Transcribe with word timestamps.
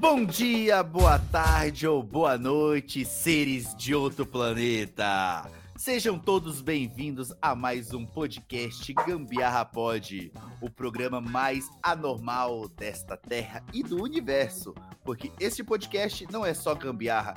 Bom 0.00 0.24
dia, 0.24 0.80
boa 0.80 1.18
tarde 1.18 1.84
ou 1.84 2.04
boa 2.04 2.38
noite, 2.38 3.04
seres 3.04 3.74
de 3.74 3.96
outro 3.96 4.24
planeta! 4.24 5.50
Sejam 5.76 6.16
todos 6.16 6.60
bem-vindos 6.60 7.34
a 7.42 7.52
mais 7.56 7.92
um 7.92 8.06
podcast 8.06 8.94
Gambiarra 8.94 9.64
Pod, 9.64 10.32
o 10.60 10.70
programa 10.70 11.20
mais 11.20 11.68
anormal 11.82 12.68
desta 12.68 13.16
terra 13.16 13.60
e 13.74 13.82
do 13.82 14.00
universo, 14.00 14.72
porque 15.04 15.32
este 15.40 15.64
podcast 15.64 16.28
não 16.30 16.46
é 16.46 16.54
só 16.54 16.76
gambiarra, 16.76 17.34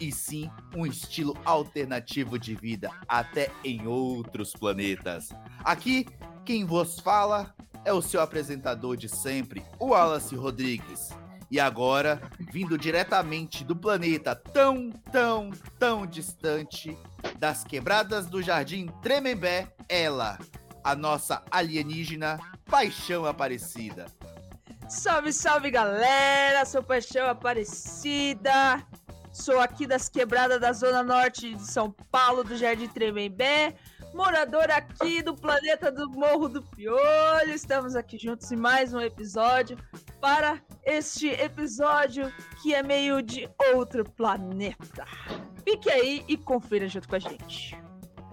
e 0.00 0.12
sim 0.12 0.48
um 0.76 0.86
estilo 0.86 1.36
alternativo 1.44 2.38
de 2.38 2.54
vida 2.54 2.92
até 3.08 3.50
em 3.64 3.88
outros 3.88 4.52
planetas. 4.52 5.30
Aqui, 5.64 6.06
quem 6.44 6.64
vos 6.64 7.00
fala 7.00 7.52
é 7.84 7.92
o 7.92 8.00
seu 8.00 8.20
apresentador 8.20 8.96
de 8.96 9.08
sempre, 9.08 9.64
o 9.80 9.86
Wallace 9.86 10.36
Rodrigues. 10.36 11.23
E 11.50 11.60
agora, 11.60 12.20
vindo 12.38 12.76
diretamente 12.76 13.64
do 13.64 13.76
planeta 13.76 14.34
tão, 14.34 14.90
tão, 15.12 15.50
tão 15.78 16.06
distante 16.06 16.96
das 17.38 17.64
quebradas 17.64 18.26
do 18.26 18.42
Jardim 18.42 18.86
Tremembé, 19.02 19.72
ela, 19.88 20.38
a 20.82 20.94
nossa 20.94 21.42
alienígena 21.50 22.38
Paixão 22.66 23.24
Aparecida. 23.24 24.06
Salve, 24.88 25.32
salve 25.32 25.70
galera! 25.70 26.64
Sou 26.64 26.82
Paixão 26.82 27.28
Aparecida. 27.28 28.84
Sou 29.32 29.58
aqui 29.58 29.86
das 29.86 30.08
quebradas 30.08 30.60
da 30.60 30.72
Zona 30.72 31.02
Norte 31.02 31.54
de 31.54 31.66
São 31.66 31.90
Paulo, 32.10 32.44
do 32.44 32.56
Jardim 32.56 32.88
Tremembé. 32.88 33.74
Morador 34.14 34.70
aqui 34.70 35.22
do 35.22 35.34
planeta 35.34 35.90
do 35.90 36.08
Morro 36.08 36.48
do 36.48 36.62
Piolho. 36.62 37.50
Estamos 37.52 37.96
aqui 37.96 38.16
juntos 38.16 38.52
em 38.52 38.56
mais 38.56 38.94
um 38.94 39.00
episódio 39.00 39.76
para 40.20 40.62
este 40.86 41.28
episódio 41.28 42.32
que 42.62 42.74
é 42.74 42.82
meio 42.82 43.22
de 43.22 43.48
outro 43.74 44.04
planeta. 44.04 45.04
Fique 45.64 45.90
aí 45.90 46.24
e 46.28 46.36
confira 46.36 46.88
junto 46.88 47.08
com 47.08 47.16
a 47.16 47.18
gente. 47.18 47.76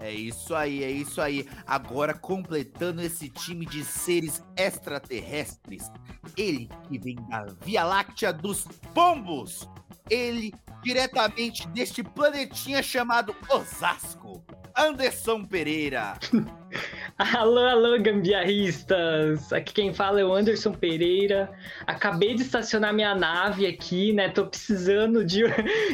É 0.00 0.10
isso 0.10 0.52
aí, 0.54 0.82
é 0.82 0.90
isso 0.90 1.20
aí. 1.20 1.48
Agora 1.64 2.12
completando 2.12 3.00
esse 3.00 3.28
time 3.28 3.64
de 3.64 3.84
seres 3.84 4.42
extraterrestres. 4.56 5.88
Ele 6.36 6.68
que 6.88 6.98
vem 6.98 7.14
da 7.28 7.46
Via 7.64 7.84
Láctea 7.84 8.32
dos 8.32 8.66
Pombos. 8.92 9.68
Ele 10.10 10.52
diretamente 10.82 11.68
deste 11.68 12.02
planetinha 12.02 12.82
chamado 12.82 13.34
Osasco. 13.48 14.44
Anderson 14.76 15.44
Pereira. 15.44 16.18
alô, 17.18 17.60
alô, 17.60 17.98
gambiarristas! 18.00 19.52
Aqui 19.52 19.72
quem 19.72 19.92
fala 19.94 20.20
é 20.20 20.24
o 20.24 20.32
Anderson 20.32 20.72
Pereira. 20.72 21.50
Acabei 21.86 22.34
de 22.34 22.42
estacionar 22.42 22.92
minha 22.92 23.14
nave 23.14 23.66
aqui, 23.66 24.12
né? 24.12 24.28
Tô 24.28 24.46
precisando 24.46 25.24
de, 25.24 25.42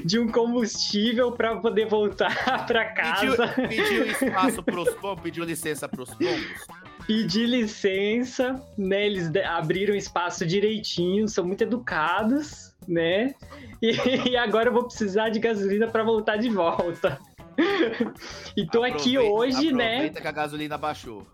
de 0.04 0.18
um 0.18 0.28
combustível 0.28 1.32
para 1.32 1.56
poder 1.56 1.86
voltar 1.86 2.34
para 2.66 2.84
casa. 2.86 3.48
Pediu, 3.48 3.84
pediu 3.84 4.06
espaço 4.10 4.62
pros 4.62 4.90
pombos, 4.94 5.22
pediu 5.22 5.44
licença 5.44 5.88
pros 5.88 6.10
pombos. 6.10 6.66
Pedi 7.06 7.46
licença, 7.46 8.62
né? 8.76 9.06
Eles 9.06 9.30
abriram 9.44 9.94
espaço 9.94 10.44
direitinho, 10.44 11.26
são 11.26 11.44
muito 11.44 11.62
educados, 11.62 12.74
né? 12.86 13.34
E, 13.80 13.92
e 14.30 14.36
agora 14.36 14.68
eu 14.68 14.72
vou 14.72 14.84
precisar 14.84 15.30
de 15.30 15.38
gasolina 15.38 15.88
para 15.88 16.02
voltar 16.02 16.36
de 16.36 16.48
volta. 16.48 17.18
e 18.56 18.66
tô 18.66 18.84
aproveita, 18.84 18.96
aqui 18.96 19.18
hoje, 19.18 19.72
né? 19.72 19.94
Aproveita 19.94 20.20
que 20.20 20.28
a 20.28 20.32
gasolina 20.32 20.78
baixou. 20.78 21.26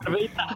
Aproveitar. 0.00 0.48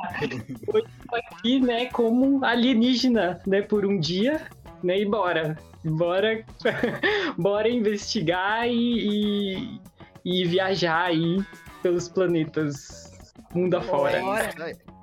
Hoje 0.72 0.87
tô 1.09 1.16
aqui, 1.16 1.60
né, 1.60 1.87
como 1.87 2.44
alienígena, 2.44 3.41
né, 3.47 3.62
por 3.62 3.84
um 3.84 3.99
dia, 3.99 4.47
né, 4.82 4.99
e 5.00 5.05
bora. 5.05 5.59
Bora, 5.84 6.44
bora 7.38 7.69
investigar 7.69 8.66
e, 8.66 9.78
e, 10.25 10.43
e 10.43 10.44
viajar 10.44 11.05
aí 11.05 11.44
pelos 11.82 12.09
planetas 12.09 13.06
mundo 13.56 13.76
afora. 13.76 14.22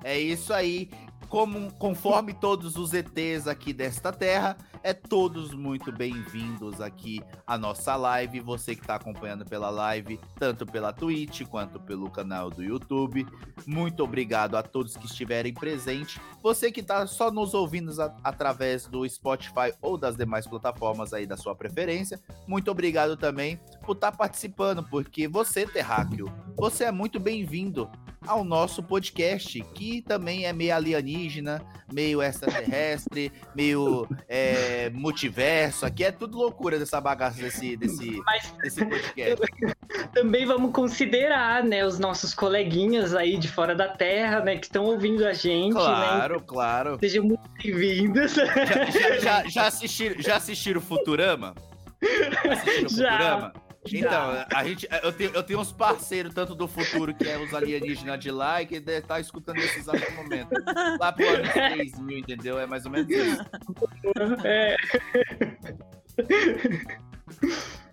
É 0.04 0.18
isso 0.18 0.52
aí. 0.52 0.90
Como, 1.34 1.72
conforme 1.72 2.32
todos 2.32 2.76
os 2.76 2.94
ETs 2.94 3.48
aqui 3.48 3.72
desta 3.72 4.12
terra, 4.12 4.56
é 4.84 4.94
todos 4.94 5.52
muito 5.52 5.90
bem-vindos 5.90 6.80
aqui 6.80 7.20
à 7.44 7.58
nossa 7.58 7.96
live. 7.96 8.38
Você 8.38 8.76
que 8.76 8.82
está 8.82 8.94
acompanhando 8.94 9.44
pela 9.44 9.68
live, 9.68 10.20
tanto 10.38 10.64
pela 10.64 10.92
Twitch 10.92 11.42
quanto 11.48 11.80
pelo 11.80 12.08
canal 12.08 12.50
do 12.50 12.62
YouTube. 12.62 13.26
Muito 13.66 14.04
obrigado 14.04 14.54
a 14.56 14.62
todos 14.62 14.96
que 14.96 15.06
estiverem 15.06 15.52
presentes. 15.52 16.20
Você 16.40 16.70
que 16.70 16.78
está 16.78 17.04
só 17.04 17.32
nos 17.32 17.52
ouvindo 17.52 17.90
através 18.22 18.86
do 18.86 19.04
Spotify 19.08 19.74
ou 19.82 19.98
das 19.98 20.16
demais 20.16 20.46
plataformas 20.46 21.12
aí 21.12 21.26
da 21.26 21.36
sua 21.36 21.56
preferência. 21.56 22.20
Muito 22.46 22.70
obrigado 22.70 23.16
também 23.16 23.58
por 23.84 23.96
estar 23.96 24.12
tá 24.12 24.16
participando, 24.16 24.84
porque 24.84 25.26
você, 25.26 25.66
terráqueo, 25.66 26.32
você 26.56 26.84
é 26.84 26.92
muito 26.92 27.18
bem-vindo 27.18 27.90
ao 28.26 28.44
nosso 28.44 28.82
podcast, 28.82 29.60
que 29.74 30.02
também 30.02 30.46
é 30.46 30.52
meio 30.52 30.74
alienígena, 30.74 31.62
meio 31.92 32.22
extraterrestre, 32.22 33.32
meio 33.54 34.08
é, 34.28 34.90
multiverso. 34.90 35.86
Aqui 35.86 36.04
é 36.04 36.12
tudo 36.12 36.38
loucura 36.38 36.78
dessa 36.78 37.00
bagaça 37.00 37.40
desse, 37.40 37.76
desse, 37.76 38.20
Mas, 38.24 38.52
desse 38.62 38.84
podcast. 38.84 39.36
Também 40.12 40.46
vamos 40.46 40.72
considerar, 40.72 41.62
né, 41.62 41.84
os 41.84 41.98
nossos 41.98 42.34
coleguinhas 42.34 43.14
aí 43.14 43.36
de 43.36 43.48
fora 43.48 43.74
da 43.74 43.88
Terra, 43.88 44.40
né, 44.40 44.56
que 44.56 44.66
estão 44.66 44.84
ouvindo 44.84 45.26
a 45.26 45.32
gente. 45.32 45.72
Claro, 45.72 46.36
né? 46.36 46.44
claro. 46.46 46.98
Sejam 47.00 47.24
muito 47.24 47.48
bem-vindos. 47.62 48.34
Já, 48.34 48.46
já, 48.46 49.18
já, 49.20 49.48
já, 49.48 49.66
assistiram, 49.66 50.20
já 50.20 50.36
assistiram 50.36 50.80
Futurama? 50.80 51.54
Assistiram 52.50 52.88
Já. 52.88 53.12
Futurama? 53.12 53.63
Então, 53.92 54.46
a 54.54 54.64
gente, 54.64 54.88
eu, 55.02 55.12
tenho, 55.12 55.30
eu 55.32 55.42
tenho 55.42 55.60
uns 55.60 55.72
parceiros, 55.72 56.32
tanto 56.32 56.54
do 56.54 56.66
futuro, 56.66 57.14
que 57.14 57.28
é 57.28 57.38
os 57.38 57.52
alienígenas 57.52 58.18
de 58.18 58.30
lá, 58.30 58.62
e 58.62 58.66
que 58.66 58.80
deve 58.80 58.98
estar 58.98 59.20
escutando 59.20 59.58
esse 59.58 59.78
exato 59.78 60.12
momento. 60.14 60.50
Lá 60.98 61.12
pro 61.12 61.28
ano 61.28 61.52
3000, 61.52 62.18
entendeu? 62.18 62.58
É 62.58 62.66
mais 62.66 62.86
ou 62.86 62.92
menos 62.92 63.10
isso. 63.10 63.44
É. 64.44 64.76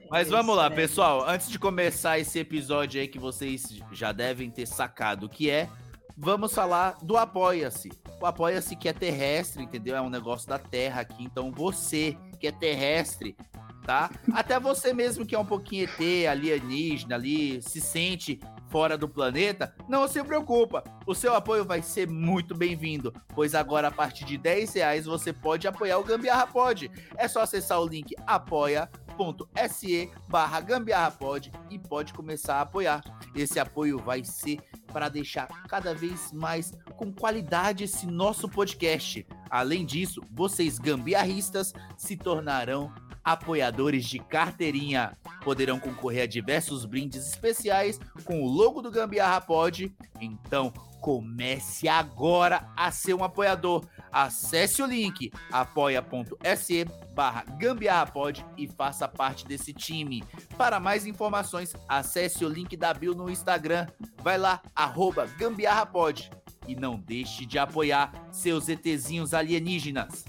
Mas 0.10 0.30
vamos 0.30 0.56
lá, 0.56 0.70
né? 0.70 0.76
pessoal. 0.76 1.28
Antes 1.28 1.50
de 1.50 1.60
começar 1.60 2.20
esse 2.20 2.40
episódio 2.40 3.02
aí 3.02 3.08
que 3.08 3.20
vocês 3.20 3.80
já 3.92 4.12
devem 4.12 4.50
ter 4.50 4.66
sacado 4.66 5.26
o 5.26 5.30
que 5.30 5.50
é, 5.50 5.70
vamos 6.18 6.54
falar 6.54 6.98
do 7.02 7.18
Apoia-se. 7.18 7.92
O 8.22 8.26
Apoia-se 8.26 8.76
que 8.76 8.88
é 8.88 8.94
terrestre, 8.94 9.64
entendeu? 9.64 9.96
É 9.96 10.02
um 10.02 10.10
negócio 10.10 10.48
da 10.48 10.60
Terra 10.60 11.02
aqui. 11.02 11.24
Então 11.24 11.52
você 11.52 12.18
que 12.40 12.48
é 12.48 12.52
terrestre, 12.52 13.36
tá? 13.84 14.10
Até 14.34 14.60
você 14.60 14.94
mesmo 14.94 15.26
que 15.26 15.36
é 15.36 15.40
um 15.40 15.46
pouquinho 15.46 15.86
ET, 15.86 16.28
alienígena 16.28 17.16
ali, 17.16 17.62
se 17.62 17.82
sente 17.82 18.40
fora 18.72 18.98
do 18.98 19.08
planeta, 19.08 19.76
não 19.88 20.08
se 20.08 20.24
preocupa. 20.24 20.84
O 21.06 21.14
seu 21.14 21.36
apoio 21.36 21.66
vai 21.66 21.82
ser 21.82 22.10
muito 22.10 22.56
bem-vindo, 22.56 23.14
pois 23.36 23.54
agora 23.54 23.90
a 23.90 23.92
partir 23.92 24.24
de 24.24 24.38
10 24.38 24.74
reais 24.74 25.06
você 25.06 25.34
pode 25.34 25.68
apoiar 25.68 25.98
o 26.00 26.04
Gambiarra 26.04 26.48
Pod. 26.48 26.90
É 27.18 27.28
só 27.28 27.42
acessar 27.42 27.82
o 27.82 27.86
link 27.86 28.16
apoia.se 28.26 30.10
barra 30.30 30.62
gambiarrapod 30.62 31.52
e 31.70 31.78
pode 31.78 32.14
começar 32.14 32.56
a 32.56 32.62
apoiar. 32.62 33.04
Esse 33.36 33.60
apoio 33.60 34.00
vai 34.00 34.24
ser 34.24 34.60
para 34.88 35.10
deixar 35.10 35.48
cada 35.68 35.94
vez 35.94 36.32
mais 36.32 36.74
com 36.96 37.12
qualidade 37.14 37.84
esse 37.84 38.08
nosso 38.08 38.48
podcast. 38.48 39.28
Além 39.50 39.86
disso, 39.86 40.22
vocês 40.32 40.80
gambiarristas 40.80 41.74
se 41.98 42.16
tornarão 42.16 42.92
apoiadores 43.24 44.06
de 44.06 44.20
carteirinha. 44.20 45.18
Poderão 45.44 45.80
concorrer 45.80 46.24
a 46.24 46.28
diversos 46.28 46.86
brindes 46.86 47.28
especiais 47.28 48.00
com 48.24 48.42
o 48.42 48.48
logo 48.48 48.82
do 48.82 48.92
Gambiarra 48.92 49.42
Pod. 49.42 49.94
Então, 50.20 50.74
comece 51.02 51.90
agora 51.90 52.70
a 52.78 52.92
ser 52.92 53.14
um 53.14 53.24
apoiador. 53.24 53.84
Acesse 54.12 54.82
o 54.82 54.86
link 54.86 55.32
apoia.se 55.52 56.86
barra 57.14 57.44
gambiarrapod 57.58 58.46
e 58.58 58.68
faça 58.68 59.08
parte 59.08 59.46
desse 59.46 59.74
time. 59.74 60.24
Para 60.58 60.80
mais 60.80 61.06
informações, 61.06 61.74
acesse 61.90 62.46
o 62.46 62.50
link 62.50 62.78
da 62.78 62.94
Bill 62.94 63.16
no 63.16 63.30
Instagram. 63.30 63.88
Vai 64.22 64.38
lá, 64.38 64.62
arroba 64.76 65.26
gambiarrapod. 65.38 66.30
E 66.68 66.76
não 66.76 66.98
deixe 66.98 67.46
de 67.46 67.58
apoiar 67.58 68.12
seus 68.32 68.70
ETzinhos 68.70 69.34
alienígenas. 69.34 70.24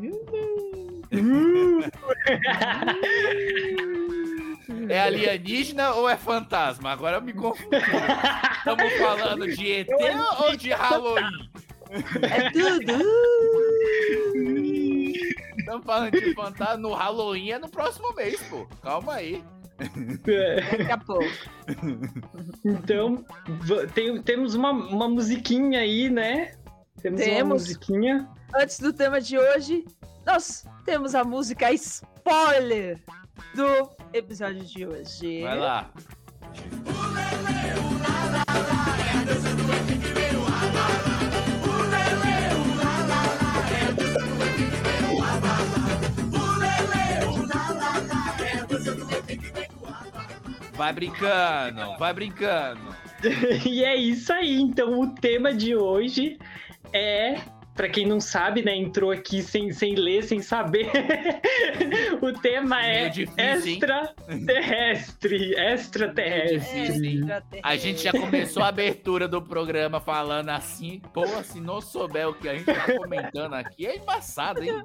É 4.88 5.00
alienígena 5.00 5.92
ou 5.94 6.08
é 6.08 6.16
fantasma? 6.16 6.90
Agora 6.90 7.16
eu 7.18 7.22
me 7.22 7.32
confundo. 7.32 7.70
Estamos 7.76 8.92
falando 8.94 9.46
de 9.54 9.72
ET 9.72 9.88
ou 10.40 10.56
de 10.56 10.70
Halloween? 10.70 11.50
É 12.22 12.50
tudo. 12.50 12.92
Estamos 15.58 15.84
falando 15.84 16.10
de 16.12 16.34
fantasma 16.34 16.76
no 16.76 16.92
Halloween 16.92 17.50
é 17.52 17.58
no 17.58 17.68
próximo 17.68 18.12
mês, 18.14 18.40
pô. 18.48 18.66
Calma 18.82 19.14
aí. 19.14 19.42
É. 20.26 20.60
Daqui 20.78 20.92
a 20.92 20.98
pouco. 20.98 21.24
Então, 22.64 23.24
tem- 23.94 24.22
temos 24.22 24.54
uma, 24.54 24.70
uma 24.70 25.08
musiquinha 25.08 25.80
aí, 25.80 26.08
né? 26.10 26.52
Temos, 27.02 27.20
uma 27.20 27.26
Temos. 27.26 27.62
musiquinha. 27.62 28.28
Antes 28.54 28.78
do 28.80 28.92
tema 28.92 29.20
de 29.20 29.36
hoje, 29.38 29.84
nós 30.26 30.64
temos 30.84 31.14
a 31.14 31.24
música 31.24 31.66
spoiler 32.24 32.98
do 33.54 33.90
episódio 34.14 34.64
de 34.64 34.86
hoje. 34.86 35.42
Vai 35.42 35.58
lá. 35.58 35.90
Vai 50.72 50.92
brincando, 50.92 51.98
vai 51.98 52.14
brincando. 52.14 52.94
E 53.64 53.82
é 53.84 53.96
isso 53.96 54.32
aí. 54.32 54.60
Então, 54.60 55.00
o 55.00 55.14
tema 55.14 55.52
de 55.52 55.74
hoje 55.74 56.38
é. 56.92 57.53
Pra 57.74 57.88
quem 57.88 58.06
não 58.06 58.20
sabe, 58.20 58.62
né? 58.62 58.76
Entrou 58.76 59.10
aqui 59.10 59.42
sem, 59.42 59.72
sem 59.72 59.96
ler, 59.96 60.22
sem 60.22 60.40
saber. 60.40 60.92
o 62.22 62.32
tema 62.32 62.86
é 62.86 63.08
difícil, 63.08 63.72
hein? 63.72 63.80
extraterrestre. 64.28 65.54
Extraterrestre. 65.54 67.24
A 67.62 67.76
gente 67.76 68.04
já 68.04 68.12
começou 68.12 68.62
a 68.62 68.68
abertura 68.68 69.26
do 69.26 69.42
programa 69.42 70.00
falando 70.00 70.50
assim. 70.50 71.02
Pô, 71.12 71.26
se 71.42 71.60
não 71.60 71.80
souber 71.80 72.28
o 72.28 72.34
que 72.34 72.48
a 72.48 72.54
gente 72.54 72.66
tá 72.66 72.94
comentando 72.96 73.54
aqui, 73.54 73.86
é 73.86 73.96
embaçado, 73.96 74.62
hein? 74.62 74.80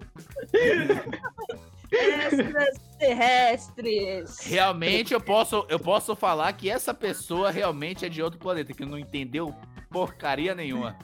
Extraterrestres. 1.92 4.40
Realmente 4.46 5.14
eu 5.14 5.22
posso, 5.22 5.66
eu 5.70 5.80
posso 5.80 6.16
falar 6.16 6.54
que 6.54 6.70
essa 6.70 6.94
pessoa 6.94 7.50
realmente 7.50 8.06
é 8.06 8.10
de 8.10 8.22
outro 8.22 8.40
planeta, 8.40 8.74
que 8.74 8.86
não 8.86 8.98
entendeu 8.98 9.56
porcaria 9.90 10.54
nenhuma. 10.54 10.96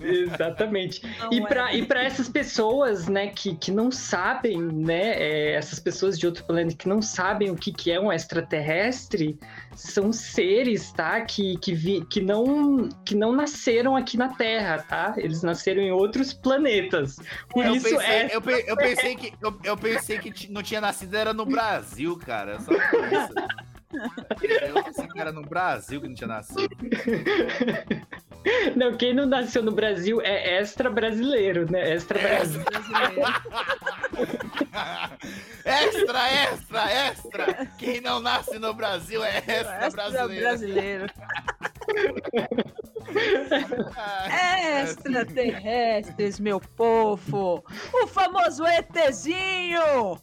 Exatamente. 0.00 1.02
Não 1.18 1.32
E 1.32 1.40
é. 1.40 1.46
para 1.46 1.74
e 1.74 1.86
pra 1.86 2.02
essas 2.02 2.28
pessoas, 2.28 3.08
né, 3.08 3.28
que, 3.28 3.54
que 3.56 3.70
não 3.70 3.90
sabem, 3.90 4.60
né, 4.60 5.14
é, 5.16 5.52
essas 5.54 5.78
pessoas 5.78 6.18
de 6.18 6.26
outro 6.26 6.44
planeta 6.44 6.74
que 6.76 6.88
não 6.88 7.00
sabem 7.00 7.50
o 7.50 7.56
que, 7.56 7.72
que 7.72 7.90
é 7.90 8.00
um 8.00 8.12
extraterrestre, 8.12 9.38
são 9.74 10.12
seres, 10.12 10.92
tá, 10.92 11.20
que, 11.22 11.56
que, 11.58 11.74
vi, 11.74 12.04
que, 12.06 12.20
não, 12.20 12.88
que 13.04 13.14
não 13.14 13.32
nasceram 13.32 13.96
aqui 13.96 14.16
na 14.16 14.28
Terra, 14.28 14.84
tá? 14.88 15.14
Eles 15.16 15.42
nasceram 15.42 15.82
em 15.82 15.90
outros 15.90 16.32
planetas. 16.32 17.16
Por 17.50 17.64
eu, 17.64 17.74
isso 17.74 17.88
pensei, 17.88 18.06
é... 18.06 18.34
eu, 18.36 18.40
pe- 18.42 18.64
eu 18.66 18.76
pensei 18.76 19.16
que 19.16 19.34
eu, 19.42 19.58
eu 19.64 19.76
pensei 19.76 20.18
que 20.18 20.50
não 20.52 20.62
tinha 20.62 20.80
nascido 20.80 21.14
era 21.14 21.32
no 21.32 21.44
Brasil, 21.44 22.16
cara. 22.18 22.60
Só 22.60 22.72
isso. 22.72 23.34
Que 25.12 25.20
era 25.20 25.32
no 25.32 25.42
Brasil 25.42 26.00
que 26.00 26.08
não 26.08 26.14
tinha 26.14 26.28
nascido. 26.28 26.68
Não, 28.76 28.94
quem 28.96 29.14
não 29.14 29.24
nasceu 29.24 29.62
no 29.62 29.72
Brasil 29.72 30.20
é 30.20 30.58
extra 30.58 30.90
brasileiro, 30.90 31.70
né? 31.70 31.94
Extra 31.94 32.18
Brasil. 32.18 32.60
extra, 35.64 36.30
extra, 36.30 36.92
extra! 36.92 37.66
Quem 37.78 38.02
não 38.02 38.20
nasce 38.20 38.58
no 38.58 38.74
Brasil 38.74 39.24
é 39.24 39.38
extra, 39.38 39.88
brasileiro. 39.90 40.42
brasileiro. 40.42 41.06
Extraterrestres, 44.82 46.38
meu 46.38 46.60
povo. 46.60 47.64
O 47.94 48.06
famoso 48.06 48.64
ETzinho. 48.66 50.18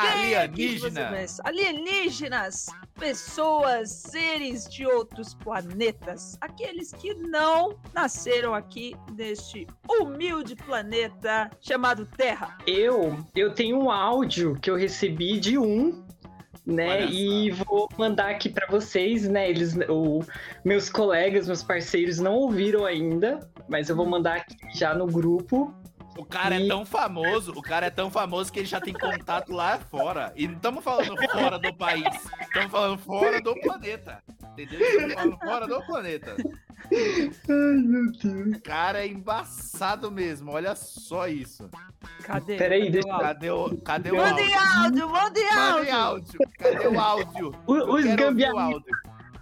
Quem 0.00 0.10
que 0.50 0.78
você 0.78 0.86
Alienígena. 0.86 1.10
pensa? 1.10 1.42
Alienígenas, 1.44 2.66
pessoas, 2.98 3.90
seres 3.90 4.68
de 4.68 4.86
outros 4.86 5.34
planetas, 5.34 6.36
aqueles 6.40 6.92
que 6.92 7.14
não 7.14 7.78
nasceram 7.94 8.54
aqui 8.54 8.94
neste 9.16 9.66
humilde 9.88 10.54
planeta 10.54 11.50
chamado 11.60 12.04
Terra. 12.04 12.58
Eu, 12.66 13.18
eu 13.34 13.54
tenho 13.54 13.78
um 13.78 13.90
áudio 13.90 14.54
que 14.60 14.70
eu 14.70 14.76
recebi 14.76 15.40
de 15.40 15.56
um, 15.56 16.04
né? 16.66 17.06
E 17.06 17.50
vou 17.50 17.88
mandar 17.96 18.30
aqui 18.30 18.48
pra 18.48 18.66
vocês, 18.66 19.26
né? 19.28 19.48
Eles, 19.48 19.76
o, 19.88 20.20
meus 20.64 20.90
colegas, 20.90 21.46
meus 21.46 21.62
parceiros 21.62 22.18
não 22.18 22.34
ouviram 22.34 22.84
ainda, 22.84 23.48
mas 23.68 23.88
eu 23.88 23.96
vou 23.96 24.04
mandar 24.04 24.38
aqui 24.38 24.56
já 24.74 24.92
no 24.92 25.06
grupo. 25.06 25.72
O 26.16 26.24
cara 26.24 26.54
é 26.60 26.66
tão 26.66 26.84
famoso, 26.86 27.52
o 27.52 27.62
cara 27.62 27.86
é 27.86 27.90
tão 27.90 28.10
famoso 28.10 28.52
que 28.52 28.60
ele 28.60 28.66
já 28.66 28.80
tem 28.80 28.94
contato 28.94 29.52
lá 29.52 29.78
fora. 29.78 30.32
E 30.36 30.46
não 30.48 30.54
estamos 30.56 30.82
falando 30.82 31.14
fora 31.30 31.58
do 31.58 31.74
país, 31.74 32.04
estamos 32.40 32.70
falando 32.70 32.98
fora 32.98 33.40
do 33.40 33.54
planeta. 33.60 34.22
Entendeu? 34.52 34.80
Estamos 34.80 35.14
falando 35.14 35.38
fora 35.38 35.66
do 35.66 35.82
planeta. 35.86 36.36
Ai, 36.90 37.76
meu 37.76 38.12
Deus. 38.12 38.56
O 38.56 38.60
cara 38.62 39.00
é 39.04 39.08
embaçado 39.08 40.10
mesmo, 40.10 40.52
olha 40.52 40.74
só 40.74 41.26
isso. 41.28 41.68
Cadê? 42.22 42.56
Peraí, 42.56 42.80
Cadê 42.86 42.90
deixa- 42.92 43.08
o 43.08 43.12
áudio? 43.12 43.26
Cadê 43.26 43.50
o, 43.50 43.76
cadê 43.82 44.10
o 44.12 44.16
Mandem 44.16 44.54
áudio? 44.54 44.80
áudio, 44.82 45.08
mandem 45.10 45.44
Mandem 45.44 45.92
áudio. 45.92 45.94
áudio. 45.94 46.38
Cadê 46.58 46.86
o 46.88 47.00
áudio? 47.00 47.54
O- 47.66 47.72
os, 47.74 48.06
áudio. 48.06 48.84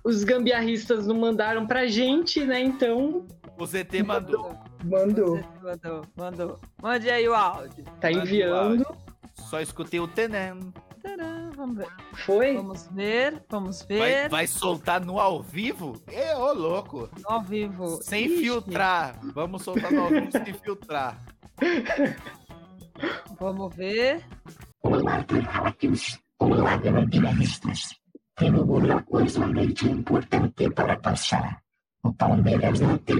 os 0.04 0.24
gambiarristas 0.24 1.06
não 1.06 1.16
mandaram 1.18 1.66
pra 1.66 1.86
gente, 1.86 2.44
né? 2.44 2.60
Então, 2.60 3.26
O 3.58 3.66
ZT 3.66 4.02
mandou. 4.02 4.58
Mandou. 4.84 5.40
Mandou, 5.62 6.02
mandou. 6.16 6.60
Mande 6.82 7.10
aí 7.10 7.28
o 7.28 7.34
áudio. 7.34 7.84
Tá 8.00 8.10
enviando. 8.12 8.84
Só 9.34 9.60
escutei 9.60 10.00
o 10.00 10.08
Tenem. 10.08 10.72
Vamos 11.56 11.76
ver. 11.76 11.88
Foi? 12.24 12.54
Vamos 12.56 12.88
ver, 12.92 13.42
vamos 13.48 13.82
Vai, 13.82 13.98
ver. 13.98 14.28
vai 14.28 14.46
soltar 14.46 15.04
no 15.04 15.20
ao 15.20 15.42
vivo? 15.42 16.00
É, 16.06 16.36
ô 16.36 16.52
louco. 16.52 17.08
Ao 17.24 17.42
vivo. 17.42 18.02
Sem 18.02 18.26
Ixi, 18.26 18.38
filtrar. 18.38 19.18
Vamos 19.34 19.62
soltar 19.62 19.92
no 19.92 20.02
ao 20.02 20.08
vivo 20.08 20.30
sem 20.32 20.54
filtrar. 20.54 21.18
Vamos 23.38 23.74
ver. 23.76 24.24
Olá, 24.82 25.22
terráqueos. 25.24 26.18
Olá, 26.38 26.76
gambiarristas. 26.78 27.94
Tenho 28.36 28.62
uma 28.64 29.02
coisa 29.02 29.46
muito 29.46 29.86
importante 29.86 30.70
para 30.70 30.96
passar. 30.98 31.60
O 32.02 32.12
Palmeiras 32.14 32.80
não 32.80 32.98
tem 32.98 33.16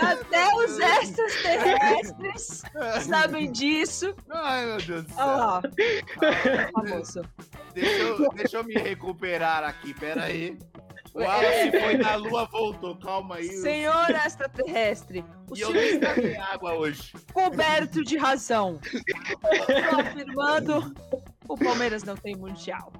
Até 0.00 0.54
os 0.54 0.78
extraterrestres 0.78 2.62
sabem 3.02 3.50
disso. 3.52 4.14
Ai, 4.30 4.66
meu 4.66 4.76
Deus 4.78 5.04
do 5.04 5.14
Olha 5.16 5.26
céu. 5.26 5.26
lá. 5.26 5.62
ó. 5.62 6.72
Famoso. 6.72 7.22
Deixa 7.74 7.98
eu, 8.02 8.28
deixa 8.32 8.56
eu 8.58 8.64
me 8.64 8.74
recuperar 8.74 9.64
aqui, 9.64 9.94
pera 9.94 10.24
aí. 10.24 10.58
O 11.18 11.22
Wallace 11.22 11.70
foi 11.80 11.96
na 11.96 12.14
lua, 12.16 12.44
voltou. 12.46 12.96
Calma 12.96 13.36
aí. 13.36 13.48
Senhor 13.48 14.10
extraterrestre, 14.10 15.24
o 15.50 15.56
E 15.56 15.60
eu 15.60 15.72
senhor 15.72 15.82
está 15.84 16.52
água 16.54 16.74
hoje. 16.74 17.12
coberto 17.32 18.04
de 18.04 18.16
razão. 18.16 18.78
Estou 18.84 20.00
afirmando, 20.00 20.94
o 21.48 21.56
Palmeiras 21.56 22.04
não 22.04 22.16
tem 22.16 22.36
mundial. 22.36 22.92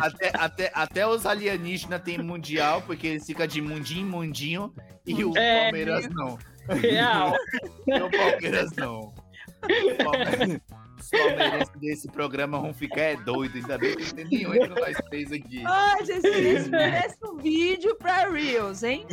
Até, 0.00 0.30
até, 0.34 0.70
até 0.74 1.06
os 1.06 1.24
alienígenas 1.26 2.02
têm 2.02 2.18
mundial, 2.18 2.82
porque 2.82 3.06
eles 3.06 3.26
ficam 3.26 3.46
de 3.46 3.60
mundinho 3.62 4.00
em 4.06 4.10
mundinho. 4.10 4.74
E 5.06 5.24
o 5.24 5.36
É. 5.36 5.64
Palmeiras 5.64 6.08
não. 6.10 6.38
Real. 6.68 7.34
E 7.86 8.00
o 8.00 8.10
Palmeiras 8.10 8.72
não. 8.72 9.12
Os 9.62 9.96
palme- 10.02 10.62
Os 11.04 11.10
palmeirenses 11.10 11.68
desse 11.76 12.08
programa 12.08 12.58
vão 12.60 12.72
ficar 12.74 13.00
é 13.02 13.16
doido. 13.16 13.56
Ainda 13.56 13.76
bem 13.78 13.96
que 13.96 14.02
não 14.04 14.10
tem 14.14 14.24
nenhum 14.26 14.54
entre 14.54 14.68
nós 14.80 14.96
três 15.08 15.32
aqui. 15.32 15.62
Ai, 15.66 16.04
gente, 16.04 16.26
esse 16.26 16.70
merece 16.70 17.16
um 17.24 17.36
vídeo 17.36 17.94
pra 17.96 18.28
Reels, 18.30 18.82
hein? 18.82 19.06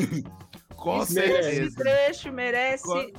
Com 0.76 1.04
Esse 1.04 1.14
certeza. 1.14 1.76
trecho 1.78 2.32
merece 2.32 2.84
Co- 2.84 2.94
Reels. 2.96 3.14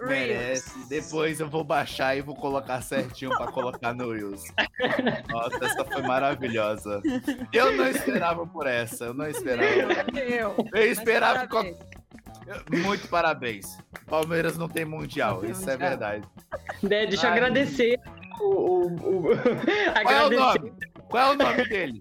Merece. 0.00 0.88
Depois 0.88 1.38
eu 1.38 1.48
vou 1.48 1.62
baixar 1.62 2.16
e 2.16 2.22
vou 2.22 2.34
colocar 2.34 2.80
certinho 2.80 3.30
pra 3.36 3.46
colocar 3.52 3.94
no 3.94 4.10
Reels. 4.12 4.42
Nossa, 5.30 5.64
essa 5.64 5.84
foi 5.84 6.02
maravilhosa. 6.02 7.00
Eu 7.52 7.72
não 7.76 7.86
esperava 7.86 8.44
por 8.46 8.66
essa. 8.66 9.04
Eu 9.04 9.14
não 9.14 9.28
esperava. 9.28 10.10
Eu. 10.18 10.56
Eu 10.74 10.90
esperava, 10.90 11.46
parabéns. 11.46 11.76
Muito 12.70 13.08
parabéns. 13.08 13.78
Palmeiras 14.06 14.56
não 14.58 14.68
tem 14.68 14.84
mundial, 14.84 15.34
Não 15.36 15.40
tem 15.42 15.50
isso 15.52 15.68
é 15.70 15.76
verdade. 15.76 16.24
Né, 16.82 17.06
deixa 17.06 17.26
eu 17.28 17.32
agradecer 17.32 17.98
o, 18.40 18.44
o- 18.44 18.86
o- 18.86 19.36
Qual 20.02 20.14
é 20.14 20.22
o 20.22 20.26
agradecer. 20.26 20.36
nome? 20.60 20.72
Qual 21.08 21.22
é 21.22 21.30
o 21.34 21.36
nome 21.38 21.68
dele? 21.68 22.00